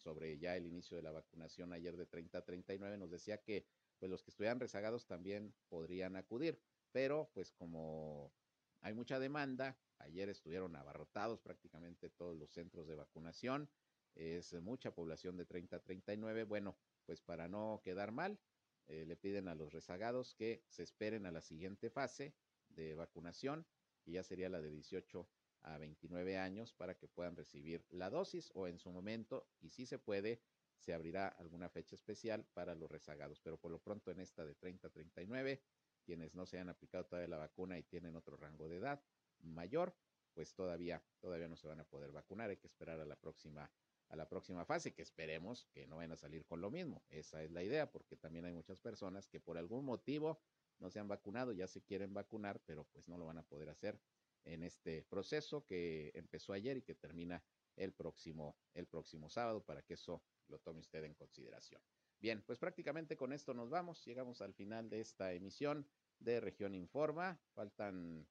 sobre 0.00 0.38
ya 0.38 0.56
el 0.56 0.66
inicio 0.66 0.96
de 0.96 1.02
la 1.02 1.12
vacunación 1.12 1.72
ayer 1.72 1.96
de 1.96 2.06
30 2.06 2.38
a 2.38 2.44
39, 2.44 2.98
nos 2.98 3.10
decía 3.10 3.42
que 3.42 3.66
pues 3.98 4.10
los 4.10 4.22
que 4.22 4.30
estuvieran 4.30 4.58
rezagados 4.58 5.06
también 5.06 5.54
podrían 5.68 6.16
acudir, 6.16 6.60
pero 6.90 7.30
pues 7.34 7.52
como 7.52 8.32
hay 8.80 8.94
mucha 8.94 9.18
demanda, 9.18 9.78
ayer 9.98 10.28
estuvieron 10.30 10.74
abarrotados 10.74 11.40
prácticamente 11.40 12.08
todos 12.08 12.36
los 12.36 12.50
centros 12.50 12.86
de 12.86 12.94
vacunación, 12.94 13.68
es 14.14 14.52
mucha 14.54 14.94
población 14.94 15.36
de 15.36 15.44
30 15.44 15.76
a 15.76 15.82
39, 15.82 16.44
bueno, 16.44 16.78
pues 17.04 17.20
para 17.20 17.46
no 17.48 17.80
quedar 17.84 18.10
mal, 18.10 18.40
eh, 18.86 19.04
le 19.06 19.16
piden 19.16 19.48
a 19.48 19.54
los 19.54 19.72
rezagados 19.72 20.34
que 20.34 20.64
se 20.68 20.82
esperen 20.82 21.26
a 21.26 21.30
la 21.30 21.42
siguiente 21.42 21.90
fase 21.90 22.34
de 22.68 22.94
vacunación, 22.94 23.66
y 24.04 24.12
ya 24.12 24.22
sería 24.22 24.48
la 24.48 24.60
de 24.60 24.70
18 24.70 25.28
a 25.62 25.78
29 25.78 26.38
años 26.38 26.72
para 26.72 26.96
que 26.96 27.08
puedan 27.08 27.36
recibir 27.36 27.84
la 27.90 28.10
dosis 28.10 28.50
o 28.54 28.66
en 28.66 28.78
su 28.78 28.90
momento, 28.90 29.46
y 29.60 29.70
si 29.70 29.86
se 29.86 29.98
puede, 29.98 30.40
se 30.76 30.94
abrirá 30.94 31.28
alguna 31.28 31.68
fecha 31.68 31.94
especial 31.94 32.44
para 32.54 32.74
los 32.74 32.90
rezagados. 32.90 33.40
Pero 33.40 33.58
por 33.58 33.70
lo 33.70 33.78
pronto 33.78 34.10
en 34.10 34.20
esta 34.20 34.44
de 34.44 34.54
30 34.54 34.88
a 34.88 34.90
39, 34.90 35.62
quienes 36.04 36.34
no 36.34 36.46
se 36.46 36.58
han 36.58 36.68
aplicado 36.68 37.04
todavía 37.04 37.28
la 37.28 37.36
vacuna 37.36 37.78
y 37.78 37.82
tienen 37.82 38.16
otro 38.16 38.36
rango 38.36 38.68
de 38.68 38.76
edad 38.76 39.02
mayor, 39.40 39.94
pues 40.32 40.54
todavía, 40.54 41.02
todavía 41.20 41.48
no 41.48 41.56
se 41.56 41.68
van 41.68 41.80
a 41.80 41.84
poder 41.84 42.12
vacunar. 42.12 42.50
Hay 42.50 42.56
que 42.56 42.66
esperar 42.66 43.00
a 43.00 43.04
la 43.04 43.16
próxima 43.16 43.70
a 44.10 44.16
la 44.16 44.28
próxima 44.28 44.64
fase, 44.64 44.92
que 44.92 45.02
esperemos 45.02 45.66
que 45.72 45.86
no 45.86 45.96
vayan 45.96 46.10
a 46.10 46.16
salir 46.16 46.44
con 46.44 46.60
lo 46.60 46.68
mismo. 46.68 47.04
Esa 47.10 47.44
es 47.44 47.52
la 47.52 47.62
idea, 47.62 47.92
porque 47.92 48.16
también 48.16 48.44
hay 48.44 48.52
muchas 48.52 48.80
personas 48.80 49.28
que 49.28 49.38
por 49.38 49.56
algún 49.56 49.84
motivo 49.84 50.40
no 50.80 50.90
se 50.90 50.98
han 50.98 51.06
vacunado, 51.06 51.52
ya 51.52 51.68
se 51.68 51.80
quieren 51.82 52.12
vacunar, 52.12 52.60
pero 52.66 52.84
pues 52.84 53.06
no 53.06 53.16
lo 53.16 53.26
van 53.26 53.38
a 53.38 53.44
poder 53.44 53.68
hacer 53.68 54.00
en 54.44 54.62
este 54.62 55.02
proceso 55.02 55.64
que 55.64 56.10
empezó 56.14 56.52
ayer 56.52 56.76
y 56.76 56.82
que 56.82 56.94
termina 56.94 57.42
el 57.76 57.92
próximo, 57.92 58.56
el 58.74 58.86
próximo 58.86 59.28
sábado 59.28 59.62
para 59.64 59.82
que 59.82 59.94
eso 59.94 60.22
lo 60.48 60.58
tome 60.58 60.80
usted 60.80 61.04
en 61.04 61.14
consideración. 61.14 61.80
Bien, 62.20 62.42
pues 62.46 62.58
prácticamente 62.58 63.16
con 63.16 63.32
esto 63.32 63.54
nos 63.54 63.70
vamos. 63.70 64.04
Llegamos 64.04 64.42
al 64.42 64.52
final 64.52 64.90
de 64.90 65.00
esta 65.00 65.32
emisión 65.32 65.86
de 66.18 66.40
Región 66.40 66.74
Informa. 66.74 67.40
Faltan 67.54 67.96
un 67.96 68.28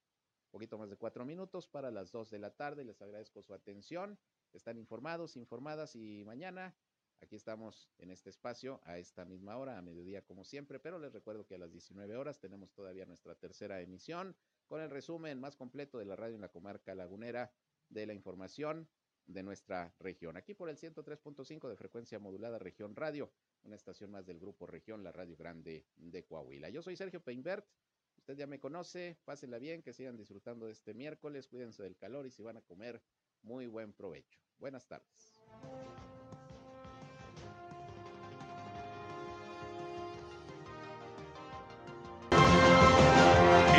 poquito 0.52 0.78
más 0.78 0.90
de 0.90 0.98
cuatro 0.98 1.26
minutos 1.26 1.68
para 1.68 1.90
las 1.90 2.12
dos 2.12 2.30
de 2.30 2.40
la 2.40 2.56
tarde. 2.56 2.84
Les 2.84 3.02
agradezco 3.02 3.42
su 3.42 3.54
atención. 3.54 4.20
Están 4.54 4.78
informados, 4.78 5.38
informadas 5.38 5.96
y 5.96 6.24
mañana 6.24 6.76
Aquí 7.22 7.36
estamos 7.36 7.92
en 7.98 8.12
este 8.12 8.30
espacio 8.30 8.80
a 8.86 8.98
esta 8.98 9.26
misma 9.26 9.58
hora, 9.58 9.78
a 9.78 9.82
mediodía 9.82 10.22
como 10.22 10.46
siempre, 10.46 10.80
pero 10.80 11.00
les 11.00 11.12
recuerdo 11.12 11.46
que 11.46 11.56
a 11.56 11.58
las 11.58 11.72
19 11.72 12.16
horas 12.16 12.40
tenemos 12.40 12.72
todavía 12.72 13.06
nuestra 13.06 13.36
tercera 13.36 13.82
emisión 13.82 14.36
con 14.70 14.82
el 14.82 14.90
resumen 14.90 15.40
más 15.40 15.58
completo 15.58 15.98
de 15.98 16.06
la 16.06 16.16
radio 16.16 16.36
en 16.36 16.42
la 16.42 16.50
comarca 16.50 16.96
lagunera 16.96 17.52
de 17.90 18.06
la 18.06 18.14
información 18.14 18.88
de 19.26 19.44
nuestra 19.44 19.94
región. 20.00 20.38
Aquí 20.38 20.54
por 20.54 20.70
el 20.70 20.78
103.5 20.78 21.68
de 21.68 21.76
frecuencia 21.76 22.20
modulada 22.20 22.60
Región 22.60 22.96
Radio, 22.96 23.32
una 23.64 23.76
estación 23.76 24.12
más 24.12 24.26
del 24.26 24.40
grupo 24.40 24.68
Región, 24.68 25.04
la 25.04 25.12
Radio 25.12 25.36
Grande 25.36 25.86
de 25.98 26.24
Coahuila. 26.24 26.70
Yo 26.70 26.82
soy 26.82 26.96
Sergio 26.96 27.22
Peinbert. 27.22 27.68
Usted 28.18 28.38
ya 28.38 28.48
me 28.48 28.60
conoce, 28.60 29.18
pásenla 29.26 29.58
bien, 29.58 29.82
que 29.82 29.94
sigan 29.94 30.16
disfrutando 30.16 30.68
de 30.68 30.74
este 30.74 30.94
miércoles, 30.94 31.48
cuídense 31.48 31.82
del 31.84 31.98
calor 31.98 32.28
y 32.28 32.32
si 32.32 32.44
van 32.44 32.58
a 32.58 32.62
comer, 32.62 33.02
muy 33.42 33.66
buen 33.66 33.94
provecho. 33.94 34.40
Buenas 34.60 34.86
tardes. 34.88 35.42